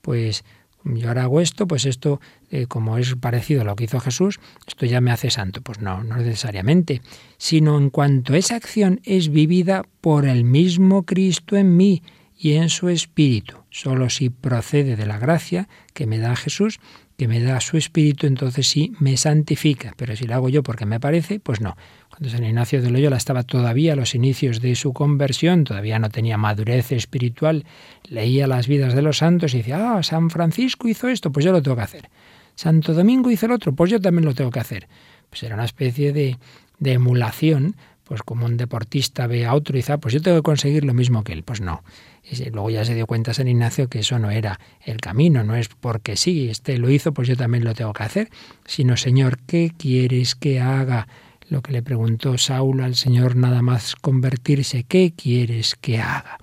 Pues 0.00 0.42
yo 0.84 1.08
ahora 1.08 1.24
hago 1.24 1.40
esto, 1.40 1.66
pues 1.66 1.84
esto, 1.84 2.20
eh, 2.50 2.66
como 2.66 2.98
es 2.98 3.14
parecido 3.16 3.62
a 3.62 3.64
lo 3.64 3.76
que 3.76 3.84
hizo 3.84 4.00
Jesús, 4.00 4.40
esto 4.66 4.86
ya 4.86 5.00
me 5.00 5.10
hace 5.10 5.30
santo. 5.30 5.60
Pues 5.62 5.80
no, 5.80 6.02
no 6.04 6.16
necesariamente, 6.16 7.02
sino 7.36 7.78
en 7.78 7.90
cuanto 7.90 8.34
esa 8.34 8.56
acción 8.56 9.00
es 9.04 9.30
vivida 9.30 9.84
por 10.00 10.26
el 10.26 10.44
mismo 10.44 11.04
Cristo 11.04 11.56
en 11.56 11.76
mí 11.76 12.02
y 12.38 12.54
en 12.54 12.70
su 12.70 12.88
espíritu. 12.88 13.56
Solo 13.70 14.08
si 14.08 14.30
procede 14.30 14.96
de 14.96 15.06
la 15.06 15.18
gracia 15.18 15.68
que 15.92 16.06
me 16.06 16.18
da 16.18 16.34
Jesús, 16.36 16.80
que 17.18 17.28
me 17.28 17.40
da 17.40 17.60
su 17.60 17.76
espíritu, 17.76 18.26
entonces 18.26 18.66
sí 18.66 18.94
me 18.98 19.18
santifica. 19.18 19.92
Pero 19.98 20.16
si 20.16 20.24
lo 20.24 20.34
hago 20.34 20.48
yo 20.48 20.62
porque 20.62 20.86
me 20.86 20.98
parece, 20.98 21.38
pues 21.38 21.60
no. 21.60 21.76
Cuando 22.20 22.36
San 22.36 22.44
Ignacio 22.44 22.82
de 22.82 22.90
Loyola 22.90 23.16
estaba 23.16 23.44
todavía 23.44 23.94
a 23.94 23.96
los 23.96 24.14
inicios 24.14 24.60
de 24.60 24.74
su 24.74 24.92
conversión, 24.92 25.64
todavía 25.64 25.98
no 25.98 26.10
tenía 26.10 26.36
madurez 26.36 26.92
espiritual, 26.92 27.64
leía 28.10 28.46
las 28.46 28.68
vidas 28.68 28.92
de 28.92 29.00
los 29.00 29.16
santos 29.16 29.54
y 29.54 29.58
decía, 29.58 29.96
ah, 29.96 30.02
San 30.02 30.28
Francisco 30.28 30.86
hizo 30.86 31.08
esto, 31.08 31.32
pues 31.32 31.46
yo 31.46 31.52
lo 31.52 31.62
tengo 31.62 31.78
que 31.78 31.82
hacer. 31.82 32.10
Santo 32.54 32.92
Domingo 32.92 33.30
hizo 33.30 33.46
el 33.46 33.52
otro, 33.52 33.72
pues 33.72 33.90
yo 33.90 34.02
también 34.02 34.26
lo 34.26 34.34
tengo 34.34 34.50
que 34.50 34.60
hacer. 34.60 34.86
Pues 35.30 35.44
era 35.44 35.54
una 35.54 35.64
especie 35.64 36.12
de, 36.12 36.36
de 36.78 36.92
emulación, 36.92 37.74
pues 38.04 38.22
como 38.22 38.44
un 38.44 38.58
deportista 38.58 39.26
ve 39.26 39.46
a 39.46 39.54
otro 39.54 39.74
y 39.74 39.78
dice, 39.78 39.94
ah, 39.94 39.98
pues 39.98 40.12
yo 40.12 40.20
tengo 40.20 40.36
que 40.36 40.42
conseguir 40.42 40.84
lo 40.84 40.92
mismo 40.92 41.24
que 41.24 41.32
él. 41.32 41.42
Pues 41.42 41.62
no. 41.62 41.82
Y 42.22 42.50
luego 42.50 42.68
ya 42.68 42.84
se 42.84 42.94
dio 42.94 43.06
cuenta 43.06 43.32
San 43.32 43.48
Ignacio 43.48 43.88
que 43.88 44.00
eso 44.00 44.18
no 44.18 44.30
era 44.30 44.60
el 44.84 44.98
camino, 44.98 45.42
no 45.42 45.56
es 45.56 45.68
porque 45.68 46.18
sí, 46.18 46.50
este 46.50 46.76
lo 46.76 46.90
hizo, 46.90 47.14
pues 47.14 47.28
yo 47.28 47.36
también 47.38 47.64
lo 47.64 47.72
tengo 47.72 47.94
que 47.94 48.02
hacer, 48.02 48.28
sino, 48.66 48.98
Señor, 48.98 49.38
¿qué 49.46 49.72
quieres 49.74 50.34
que 50.34 50.60
haga? 50.60 51.08
Lo 51.50 51.62
que 51.62 51.72
le 51.72 51.82
preguntó 51.82 52.38
Saulo 52.38 52.84
al 52.84 52.94
Señor 52.94 53.36
nada 53.36 53.60
más 53.60 53.96
convertirse, 53.96 54.84
¿qué 54.84 55.12
quieres 55.14 55.74
que 55.74 55.98
haga? 55.98 56.38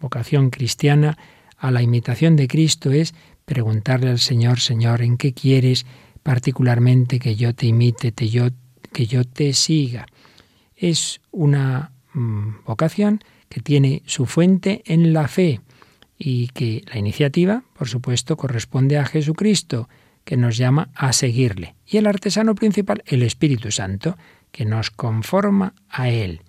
Vocación 0.00 0.50
cristiana 0.50 1.18
a 1.56 1.70
la 1.70 1.82
imitación 1.82 2.36
de 2.36 2.46
Cristo 2.46 2.92
es 2.92 3.14
preguntarle 3.46 4.10
al 4.10 4.18
Señor, 4.18 4.60
Señor, 4.60 5.02
¿en 5.02 5.16
qué 5.16 5.32
quieres 5.32 5.86
particularmente 6.22 7.18
que 7.18 7.36
yo 7.36 7.54
te 7.54 7.66
imite, 7.66 8.12
te 8.12 8.28
yo, 8.28 8.48
que 8.92 9.06
yo 9.06 9.24
te 9.24 9.54
siga? 9.54 10.06
Es 10.76 11.20
una 11.30 11.92
mm, 12.12 12.64
vocación 12.66 13.24
que 13.48 13.60
tiene 13.60 14.02
su 14.06 14.26
fuente 14.26 14.82
en 14.84 15.12
la 15.14 15.26
fe 15.26 15.60
y 16.18 16.48
que 16.48 16.84
la 16.86 16.98
iniciativa, 16.98 17.64
por 17.76 17.88
supuesto, 17.88 18.36
corresponde 18.36 18.98
a 18.98 19.06
Jesucristo, 19.06 19.88
que 20.24 20.36
nos 20.36 20.58
llama 20.58 20.90
a 20.94 21.14
seguirle. 21.14 21.74
Y 21.86 21.96
el 21.96 22.06
artesano 22.06 22.54
principal, 22.54 23.02
el 23.06 23.22
Espíritu 23.22 23.70
Santo, 23.70 24.16
que 24.52 24.64
nos 24.64 24.90
conforma 24.90 25.74
a 25.88 26.08
Él. 26.08 26.40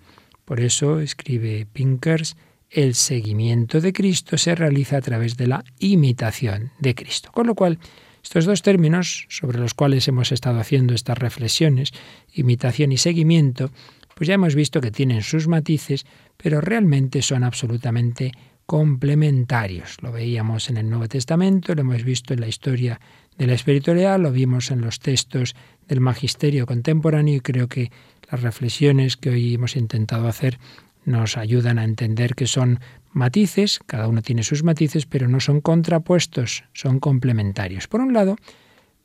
Por 0.44 0.60
eso, 0.60 1.00
escribe 1.00 1.66
Pinkers, 1.72 2.36
el 2.70 2.94
seguimiento 2.94 3.80
de 3.80 3.92
Cristo 3.92 4.38
se 4.38 4.54
realiza 4.54 4.96
a 4.96 5.02
través 5.02 5.36
de 5.36 5.46
la 5.46 5.64
imitación 5.78 6.72
de 6.78 6.94
Cristo. 6.94 7.30
Con 7.32 7.46
lo 7.46 7.54
cual, 7.54 7.78
estos 8.22 8.44
dos 8.44 8.62
términos 8.62 9.26
sobre 9.28 9.58
los 9.58 9.74
cuales 9.74 10.08
hemos 10.08 10.32
estado 10.32 10.58
haciendo 10.58 10.94
estas 10.94 11.18
reflexiones, 11.18 11.92
imitación 12.32 12.92
y 12.92 12.96
seguimiento, 12.96 13.70
pues 14.14 14.28
ya 14.28 14.34
hemos 14.34 14.54
visto 14.54 14.80
que 14.80 14.90
tienen 14.90 15.22
sus 15.22 15.48
matices, 15.48 16.06
pero 16.36 16.60
realmente 16.60 17.20
son 17.22 17.44
absolutamente 17.44 18.32
complementarios. 18.66 19.96
Lo 20.00 20.12
veíamos 20.12 20.70
en 20.70 20.76
el 20.76 20.88
Nuevo 20.88 21.08
Testamento, 21.08 21.74
lo 21.74 21.82
hemos 21.82 22.04
visto 22.04 22.32
en 22.32 22.40
la 22.40 22.48
historia 22.48 23.00
de 23.36 23.46
la 23.46 23.54
espiritualidad, 23.54 24.18
lo 24.20 24.32
vimos 24.32 24.70
en 24.70 24.80
los 24.80 25.00
textos 25.00 25.54
del 25.88 26.00
magisterio 26.00 26.66
contemporáneo 26.66 27.36
y 27.36 27.40
creo 27.40 27.68
que 27.68 27.90
las 28.30 28.42
reflexiones 28.42 29.16
que 29.16 29.30
hoy 29.30 29.54
hemos 29.54 29.76
intentado 29.76 30.28
hacer 30.28 30.58
nos 31.04 31.36
ayudan 31.36 31.78
a 31.78 31.84
entender 31.84 32.34
que 32.34 32.46
son 32.46 32.80
matices, 33.12 33.80
cada 33.86 34.08
uno 34.08 34.22
tiene 34.22 34.42
sus 34.42 34.62
matices, 34.62 35.06
pero 35.06 35.28
no 35.28 35.40
son 35.40 35.60
contrapuestos, 35.60 36.64
son 36.72 37.00
complementarios. 37.00 37.88
Por 37.88 38.00
un 38.00 38.12
lado, 38.12 38.36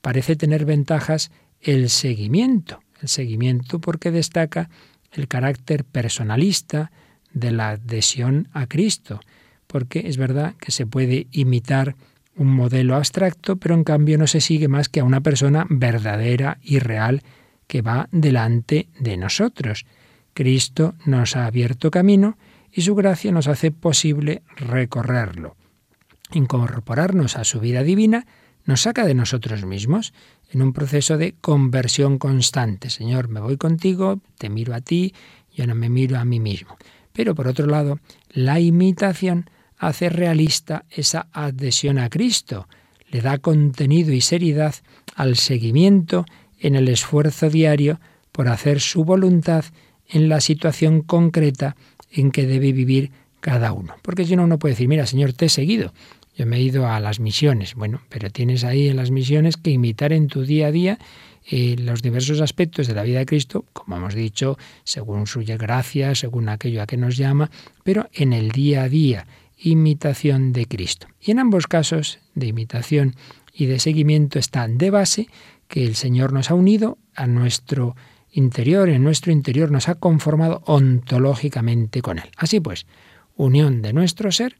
parece 0.01 0.35
tener 0.35 0.65
ventajas 0.65 1.31
el 1.61 1.89
seguimiento, 1.89 2.81
el 3.01 3.07
seguimiento 3.09 3.79
porque 3.79 4.11
destaca 4.11 4.69
el 5.11 5.27
carácter 5.27 5.83
personalista 5.83 6.91
de 7.33 7.51
la 7.51 7.69
adhesión 7.71 8.49
a 8.53 8.67
Cristo, 8.67 9.19
porque 9.67 10.07
es 10.07 10.17
verdad 10.17 10.55
que 10.59 10.71
se 10.71 10.85
puede 10.85 11.27
imitar 11.31 11.95
un 12.37 12.47
modelo 12.47 12.95
abstracto, 12.95 13.57
pero 13.57 13.75
en 13.75 13.83
cambio 13.83 14.17
no 14.17 14.27
se 14.27 14.41
sigue 14.41 14.67
más 14.67 14.89
que 14.89 14.99
a 14.99 15.03
una 15.03 15.21
persona 15.21 15.65
verdadera 15.69 16.59
y 16.61 16.79
real 16.79 17.23
que 17.67 17.81
va 17.81 18.07
delante 18.11 18.87
de 18.99 19.17
nosotros. 19.17 19.85
Cristo 20.33 20.95
nos 21.05 21.35
ha 21.35 21.45
abierto 21.45 21.91
camino 21.91 22.37
y 22.71 22.81
su 22.81 22.95
gracia 22.95 23.31
nos 23.31 23.47
hace 23.47 23.71
posible 23.71 24.43
recorrerlo. 24.55 25.55
Incorporarnos 26.31 27.37
a 27.37 27.43
su 27.43 27.59
vida 27.59 27.83
divina 27.83 28.25
nos 28.65 28.81
saca 28.81 29.05
de 29.05 29.15
nosotros 29.15 29.65
mismos 29.65 30.13
en 30.51 30.61
un 30.61 30.73
proceso 30.73 31.17
de 31.17 31.35
conversión 31.41 32.19
constante. 32.19 32.89
Señor, 32.89 33.29
me 33.29 33.39
voy 33.39 33.57
contigo, 33.57 34.19
te 34.37 34.49
miro 34.49 34.75
a 34.75 34.81
ti, 34.81 35.13
yo 35.53 35.65
no 35.65 35.73
me 35.73 35.89
miro 35.89 36.19
a 36.19 36.25
mí 36.25 36.39
mismo. 36.39 36.77
Pero 37.13 37.33
por 37.33 37.47
otro 37.47 37.65
lado, 37.65 37.99
la 38.29 38.59
imitación 38.59 39.49
hace 39.77 40.09
realista 40.09 40.85
esa 40.89 41.27
adhesión 41.31 41.99
a 41.99 42.09
Cristo, 42.09 42.67
le 43.09 43.21
da 43.21 43.37
contenido 43.37 44.11
y 44.11 44.21
seriedad 44.21 44.75
al 45.15 45.37
seguimiento 45.37 46.25
en 46.59 46.75
el 46.75 46.87
esfuerzo 46.87 47.49
diario 47.49 47.99
por 48.31 48.49
hacer 48.49 48.81
su 48.81 49.03
voluntad 49.03 49.65
en 50.09 50.29
la 50.29 50.41
situación 50.41 51.01
concreta 51.01 51.75
en 52.11 52.31
que 52.31 52.45
debe 52.45 52.71
vivir 52.71 53.11
cada 53.39 53.71
uno. 53.71 53.95
Porque 54.01 54.25
si 54.25 54.35
no, 54.35 54.43
uno 54.43 54.59
puede 54.59 54.73
decir, 54.73 54.87
mira, 54.87 55.05
Señor, 55.05 55.33
te 55.33 55.45
he 55.45 55.49
seguido, 55.49 55.93
yo 56.35 56.45
me 56.45 56.57
he 56.57 56.61
ido 56.61 56.87
a 56.87 56.99
las 56.99 57.19
misiones. 57.19 57.75
Bueno, 57.75 58.01
pero 58.09 58.29
tienes 58.29 58.63
ahí 58.63 58.87
en 58.87 58.95
las 58.95 59.11
misiones 59.11 59.57
que 59.57 59.71
imitar 59.71 60.13
en 60.13 60.27
tu 60.27 60.43
día 60.43 60.67
a 60.67 60.71
día 60.71 60.99
eh, 61.49 61.75
los 61.79 62.01
diversos 62.01 62.41
aspectos 62.41 62.87
de 62.87 62.93
la 62.93 63.03
vida 63.03 63.19
de 63.19 63.25
Cristo, 63.25 63.65
como 63.73 63.97
hemos 63.97 64.13
dicho, 64.13 64.57
según 64.83 65.27
su 65.27 65.43
gracia, 65.45 66.13
según 66.13 66.49
aquello 66.49 66.81
a 66.81 66.87
que 66.87 66.97
nos 66.97 67.17
llama, 67.17 67.49
pero 67.83 68.09
en 68.13 68.33
el 68.33 68.51
día 68.51 68.83
a 68.83 68.89
día, 68.89 69.25
imitación 69.57 70.53
de 70.53 70.65
Cristo. 70.65 71.07
Y 71.19 71.31
en 71.31 71.39
ambos 71.39 71.67
casos 71.67 72.19
de 72.35 72.47
imitación 72.47 73.15
y 73.53 73.65
de 73.65 73.79
seguimiento 73.79 74.39
está 74.39 74.67
de 74.67 74.89
base 74.91 75.27
que 75.67 75.83
el 75.83 75.95
Señor 75.95 76.33
nos 76.33 76.51
ha 76.51 76.53
unido 76.53 76.97
a 77.15 77.27
nuestro 77.27 77.95
interior, 78.31 78.89
en 78.89 79.03
nuestro 79.03 79.31
interior 79.31 79.71
nos 79.71 79.89
ha 79.89 79.95
conformado 79.95 80.61
ontológicamente 80.65 82.01
con 82.01 82.19
Él. 82.19 82.29
Así 82.37 82.59
pues, 82.59 82.85
unión 83.35 83.81
de 83.81 83.93
nuestro 83.93 84.31
ser, 84.31 84.57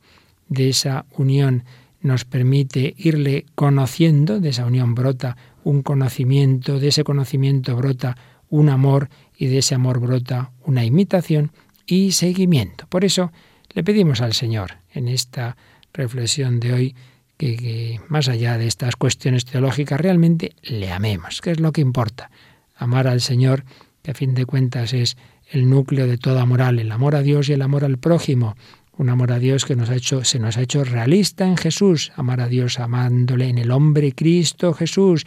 de 0.50 0.70
esa 0.70 1.06
unión 1.12 1.64
nos 2.02 2.26
permite 2.26 2.96
irle 2.98 3.46
conociendo, 3.56 4.40
de 4.40 4.50
esa 4.50 4.66
unión 4.66 4.96
brota 4.96 5.38
un 5.64 5.84
conocimiento, 5.84 6.80
de 6.80 6.88
ese 6.90 7.04
conocimiento 7.04 7.76
brota 7.76 8.18
un 8.50 8.70
amor 8.70 9.10
y 9.36 9.48
de 9.48 9.60
ese 9.60 9.76
amor 9.76 10.00
brota 10.00 10.52
una 10.64 10.86
imitación 10.86 11.52
y 11.86 12.12
seguimiento. 12.14 12.86
Por 12.88 13.04
eso 13.04 13.32
le 13.74 13.84
pedimos 13.84 14.22
al 14.22 14.34
Señor 14.34 14.78
en 14.98 15.08
esta 15.08 15.58
reflexión 15.94 16.60
de 16.60 16.74
hoy 16.74 16.96
que, 17.38 18.00
más 18.08 18.28
allá 18.28 18.58
de 18.58 18.68
estas 18.68 18.96
cuestiones 18.96 19.46
teológicas 19.46 20.02
realmente 20.02 20.54
le 20.64 20.92
amemos, 20.92 21.42
que 21.42 21.52
es 21.52 21.60
lo 21.60 21.72
que 21.72 21.82
importa. 21.82 22.32
Amar 22.76 23.08
al 23.08 23.22
Señor, 23.22 23.64
que 24.02 24.12
a 24.12 24.14
fin 24.14 24.34
de 24.34 24.46
cuentas 24.46 24.94
es 24.94 25.18
el 25.52 25.70
núcleo 25.70 26.08
de 26.08 26.18
toda 26.18 26.46
moral, 26.46 26.80
el 26.80 26.92
amor 26.92 27.16
a 27.16 27.22
Dios 27.22 27.50
y 27.50 27.54
el 27.54 27.62
amor 27.62 27.86
al 27.86 27.98
prójimo. 27.98 28.56
Un 28.98 29.10
amor 29.10 29.32
a 29.32 29.40
Dios 29.40 29.66
que 29.66 29.76
nos 29.76 29.90
ha 29.90 29.96
hecho, 29.96 30.24
se 30.24 30.40
nos 30.40 30.58
ha 30.58 30.62
hecho 30.62 30.84
realista 30.84 31.46
en 31.46 31.58
Jesús, 31.58 32.12
amar 32.16 32.42
a 32.42 32.48
Dios 32.48 32.80
amándole 32.80 33.48
en 33.48 33.60
el 33.60 33.72
hombre 33.72 34.12
Cristo 34.14 34.74
Jesús, 34.74 35.24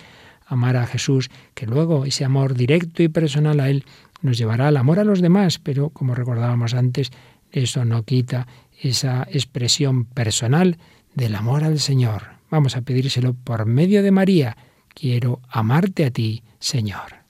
amar 0.46 0.76
a 0.76 0.86
Jesús, 0.86 1.30
que 1.54 1.66
luego 1.66 2.04
ese 2.04 2.24
amor 2.24 2.54
directo 2.54 3.04
y 3.04 3.08
personal 3.08 3.60
a 3.60 3.70
Él 3.70 3.84
nos 4.22 4.36
llevará 4.36 4.68
al 4.68 4.76
amor 4.76 4.98
a 4.98 5.04
los 5.04 5.20
demás, 5.20 5.60
pero 5.60 5.90
como 5.90 6.16
recordábamos 6.16 6.74
antes, 6.74 7.12
eso 7.52 7.84
no 7.84 8.02
quita 8.02 8.48
esa 8.81 9.26
expresión 9.31 10.05
personal 10.05 10.78
del 11.14 11.35
amor 11.35 11.64
al 11.64 11.78
Señor. 11.78 12.41
Vamos 12.51 12.76
a 12.76 12.83
pedírselo 12.83 13.35
por 13.35 13.66
medio 13.66 14.03
de 14.03 14.11
María. 14.11 14.57
Quiero 14.95 15.41
amarte 15.49 16.05
a 16.05 16.11
ti, 16.11 16.43
Señor. 16.59 17.20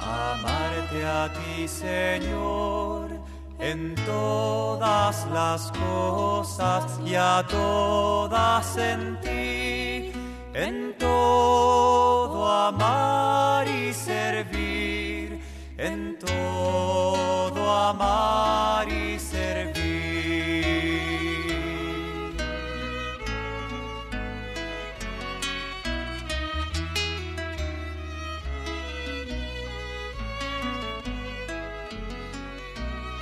Amarte 0.00 1.04
a 1.04 1.32
ti, 1.32 1.68
Señor, 1.68 2.65
en 3.70 3.96
todas 4.06 5.26
las 5.32 5.72
cosas 5.72 7.00
y 7.04 7.16
a 7.16 7.44
todas 7.48 8.76
en 8.76 9.20
ti, 9.20 10.12
en 10.54 10.94
todo 10.98 12.48
amar 12.48 13.66
y 13.66 13.92
servir, 13.92 15.40
en 15.78 16.16
todo 16.18 17.60
amar 17.90 18.88
y 18.88 19.05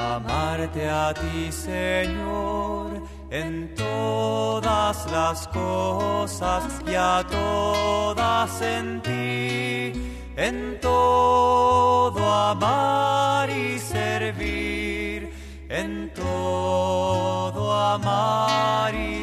amarte 0.00 0.88
a 0.88 1.12
ti, 1.14 1.52
Señor, 1.52 3.02
en 3.30 3.74
todas 3.74 5.10
las 5.10 5.46
cosas 5.48 6.64
y 6.86 6.94
a 6.94 7.24
todas 7.28 8.60
en 8.62 9.00
ti, 9.02 9.92
en 10.36 10.80
todo 10.80 12.22
amar 12.32 13.50
y 13.50 13.78
servir, 13.78 15.32
en 15.68 16.12
todo 16.14 17.72
amar 17.72 18.94
y 18.94 19.19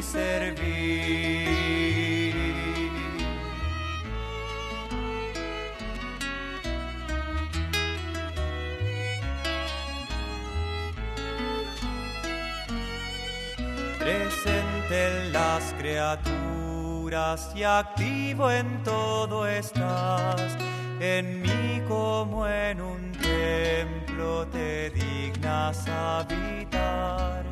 criaturas 15.97 17.51
y 17.55 17.63
activo 17.63 18.51
en 18.51 18.83
todo 18.83 19.47
estás. 19.47 20.55
En 20.99 21.41
mí 21.41 21.81
como 21.87 22.45
en 22.47 22.81
un 22.81 23.11
templo 23.13 24.45
te 24.47 24.91
dignas 24.91 25.87
habitar. 25.87 27.45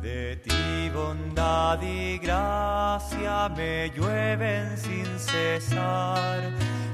De 0.00 0.36
ti 0.36 0.90
bondad 0.94 1.82
y 1.82 2.16
gracia 2.18 3.50
me 3.54 3.90
llueven 3.90 4.78
sin 4.78 5.18
cesar. 5.18 6.50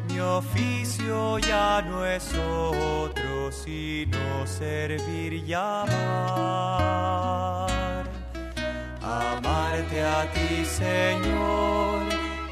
Mi 0.09 0.19
oficio 0.19 1.39
ya 1.39 1.81
no 1.83 2.05
es 2.05 2.35
otro 2.35 3.53
sino 3.53 4.45
servir 4.47 5.35
y 5.35 5.55
amar 5.55 6.99
amarte 9.03 10.03
a 10.03 10.31
ti, 10.33 10.65
Señor, 10.65 12.03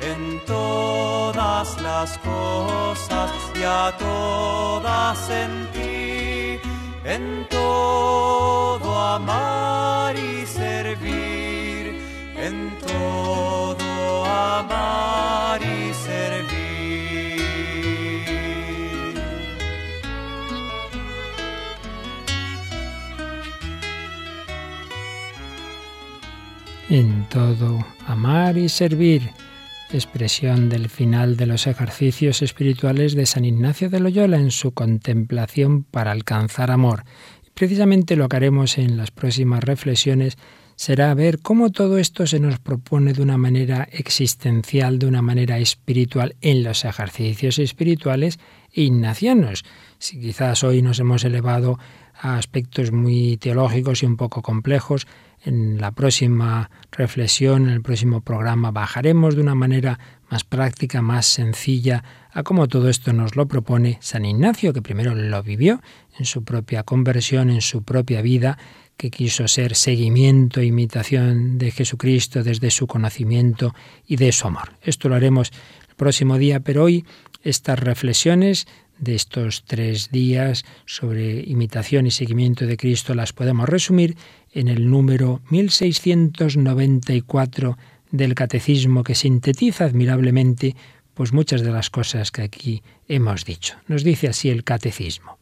en 0.01 0.41
todas 0.45 1.81
las 1.81 2.19
cosas 2.19 3.31
y 3.55 3.63
a 3.63 3.93
todas 3.99 5.31
en 5.31 5.69
ti, 5.73 6.61
en 7.05 7.47
todo 7.49 8.99
amar 9.01 10.15
y 10.17 10.47
servir, 10.47 12.01
en 12.37 12.79
todo 12.79 14.25
amar 14.25 15.61
y 15.63 15.95
servir. 15.95 16.56
Todo 27.37 27.85
amar 28.07 28.57
y 28.57 28.71
servir, 28.71 29.29
expresión 29.93 30.71
del 30.71 30.89
final 30.89 31.37
de 31.37 31.45
los 31.45 31.67
ejercicios 31.67 32.41
espirituales 32.41 33.15
de 33.15 33.27
San 33.27 33.45
Ignacio 33.45 33.91
de 33.91 34.01
Loyola 34.01 34.39
en 34.39 34.51
su 34.51 34.73
contemplación 34.73 35.85
para 35.85 36.13
alcanzar 36.13 36.71
amor. 36.71 37.05
Precisamente 37.53 38.17
lo 38.17 38.31
que 38.31 38.39
haremos 38.39 38.79
en 38.79 38.97
las 38.97 39.11
próximas 39.11 39.63
reflexiones 39.63 40.39
será 40.77 41.13
ver 41.13 41.41
cómo 41.41 41.71
todo 41.71 41.99
esto 41.99 42.27
se 42.27 42.41
nos 42.41 42.59
propone 42.59 43.13
de 43.13 43.21
una 43.21 43.37
manera 43.37 43.87
existencial, 43.93 44.99
de 44.99 45.05
una 45.05 45.21
manera 45.21 45.59
espiritual 45.59 46.37
en 46.41 46.63
los 46.63 46.87
ejercicios 46.87 47.59
espirituales 47.59 48.39
ignacianos. 48.73 49.63
Si 49.99 50.19
quizás 50.19 50.65
hoy 50.65 50.81
nos 50.81 51.01
hemos 51.01 51.23
elevado 51.23 51.79
a 52.19 52.39
aspectos 52.39 52.93
muy 52.93 53.37
teológicos 53.37 54.03
y 54.03 54.07
un 54.07 54.17
poco 54.17 54.41
complejos, 54.41 55.07
en 55.47 55.81
la 55.81 55.93
próxima 55.93 56.71
reflexión, 56.91 57.69
en 57.69 57.75
el 57.75 57.81
próximo 57.81 58.21
programa, 58.21 58.73
bajaremos 58.73 59.37
de 59.37 59.43
una 59.43 59.55
manera 59.55 59.99
más 60.29 60.43
práctica, 60.43 61.03
más 61.03 61.27
sencilla, 61.27 62.03
a 62.33 62.43
cómo 62.43 62.67
todo 62.67 62.89
esto 62.89 63.13
nos 63.13 63.37
lo 63.37 63.47
propone 63.47 63.99
San 64.03 64.25
Ignacio, 64.25 64.73
que 64.73 64.83
primero 64.83 65.15
lo 65.15 65.43
vivió 65.45 65.81
en 66.19 66.27
su 66.27 66.43
propia 66.43 66.83
conversión, 66.83 67.49
en 67.49 67.63
su 67.63 67.85
propia 67.85 68.23
vida, 68.23 68.59
que 68.97 69.11
quiso 69.11 69.47
ser 69.47 69.77
seguimiento 69.77 70.61
e 70.61 70.67
imitación 70.67 71.59
de 71.59 71.71
Jesucristo 71.71 72.43
desde 72.43 72.71
su 72.71 72.89
conocimiento 72.89 73.73
y 74.07 74.17
de 74.17 74.33
su 74.33 74.49
amor. 74.49 74.73
Esto 74.83 75.09
lo 75.09 75.15
haremos 75.15 75.53
el 75.89 75.95
próximo 75.95 76.39
día, 76.39 76.61
pero 76.61 76.85
hoy 76.85 77.05
estas 77.43 77.79
reflexiones 77.79 78.67
de 78.99 79.15
estos 79.15 79.65
tres 79.65 80.11
días 80.11 80.65
sobre 80.87 81.41
imitación 81.41 82.07
y 82.07 82.11
seguimiento 82.11 82.67
de 82.67 82.77
Cristo 82.77 83.15
las 83.15 83.33
podemos 83.33 83.67
resumir 83.69 84.17
en 84.53 84.67
el 84.69 84.91
número 84.91 85.41
1694 85.51 87.79
del 88.11 88.35
Catecismo 88.35 89.05
que 89.05 89.15
sintetiza 89.15 89.85
admirablemente 89.85 90.75
pues 91.15 91.33
muchas 91.33 91.63
de 91.63 91.71
las 91.71 91.91
cosas 91.91 92.31
que 92.31 92.43
aquí 92.43 92.83
hemos 93.09 93.45
dicho. 93.45 93.77
Nos 93.89 94.05
dice 94.05 94.29
así 94.29 94.51
el 94.51 94.63
Catecismo. 94.65 95.39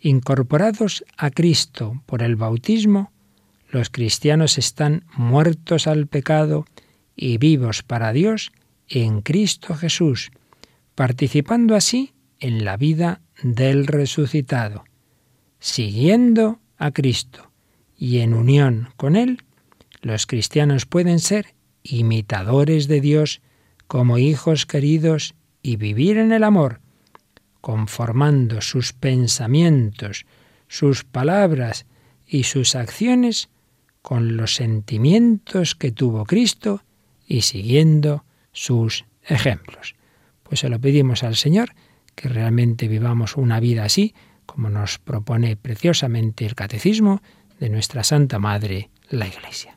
Incorporados 0.00 1.04
a 1.16 1.30
Cristo 1.30 2.02
por 2.06 2.22
el 2.22 2.36
bautismo, 2.36 3.10
los 3.68 3.90
cristianos 3.90 4.58
están 4.58 5.04
muertos 5.16 5.88
al 5.88 6.06
pecado 6.06 6.66
y 7.16 7.38
vivos 7.38 7.82
para 7.82 8.12
Dios 8.12 8.52
en 8.88 9.22
Cristo 9.22 9.74
Jesús, 9.74 10.30
participando 10.94 11.74
así 11.74 12.12
en 12.40 12.64
la 12.64 12.76
vida 12.76 13.20
del 13.42 13.86
resucitado, 13.86 14.84
siguiendo 15.58 16.60
a 16.76 16.90
Cristo 16.92 17.50
y 17.96 18.18
en 18.18 18.34
unión 18.34 18.90
con 18.96 19.16
Él, 19.16 19.42
los 20.02 20.26
cristianos 20.26 20.86
pueden 20.86 21.18
ser 21.18 21.54
imitadores 21.82 22.88
de 22.88 23.00
Dios 23.00 23.40
como 23.86 24.18
hijos 24.18 24.66
queridos 24.66 25.34
y 25.62 25.76
vivir 25.76 26.18
en 26.18 26.32
el 26.32 26.44
amor, 26.44 26.80
conformando 27.60 28.60
sus 28.60 28.92
pensamientos, 28.92 30.26
sus 30.68 31.04
palabras 31.04 31.86
y 32.26 32.44
sus 32.44 32.74
acciones 32.74 33.48
con 34.02 34.36
los 34.36 34.54
sentimientos 34.54 35.74
que 35.74 35.90
tuvo 35.90 36.24
Cristo 36.24 36.82
y 37.26 37.42
siguiendo 37.42 38.24
sus 38.52 39.04
ejemplos. 39.22 39.96
Pues 40.42 40.60
se 40.60 40.68
lo 40.68 40.80
pedimos 40.80 41.22
al 41.24 41.36
Señor, 41.36 41.74
que 42.18 42.28
realmente 42.28 42.88
vivamos 42.88 43.36
una 43.36 43.60
vida 43.60 43.84
así, 43.84 44.14
como 44.44 44.70
nos 44.70 44.98
propone 44.98 45.56
preciosamente 45.56 46.44
el 46.44 46.56
Catecismo 46.56 47.22
de 47.60 47.70
nuestra 47.70 48.02
Santa 48.02 48.40
Madre, 48.40 48.90
la 49.08 49.28
Iglesia. 49.28 49.76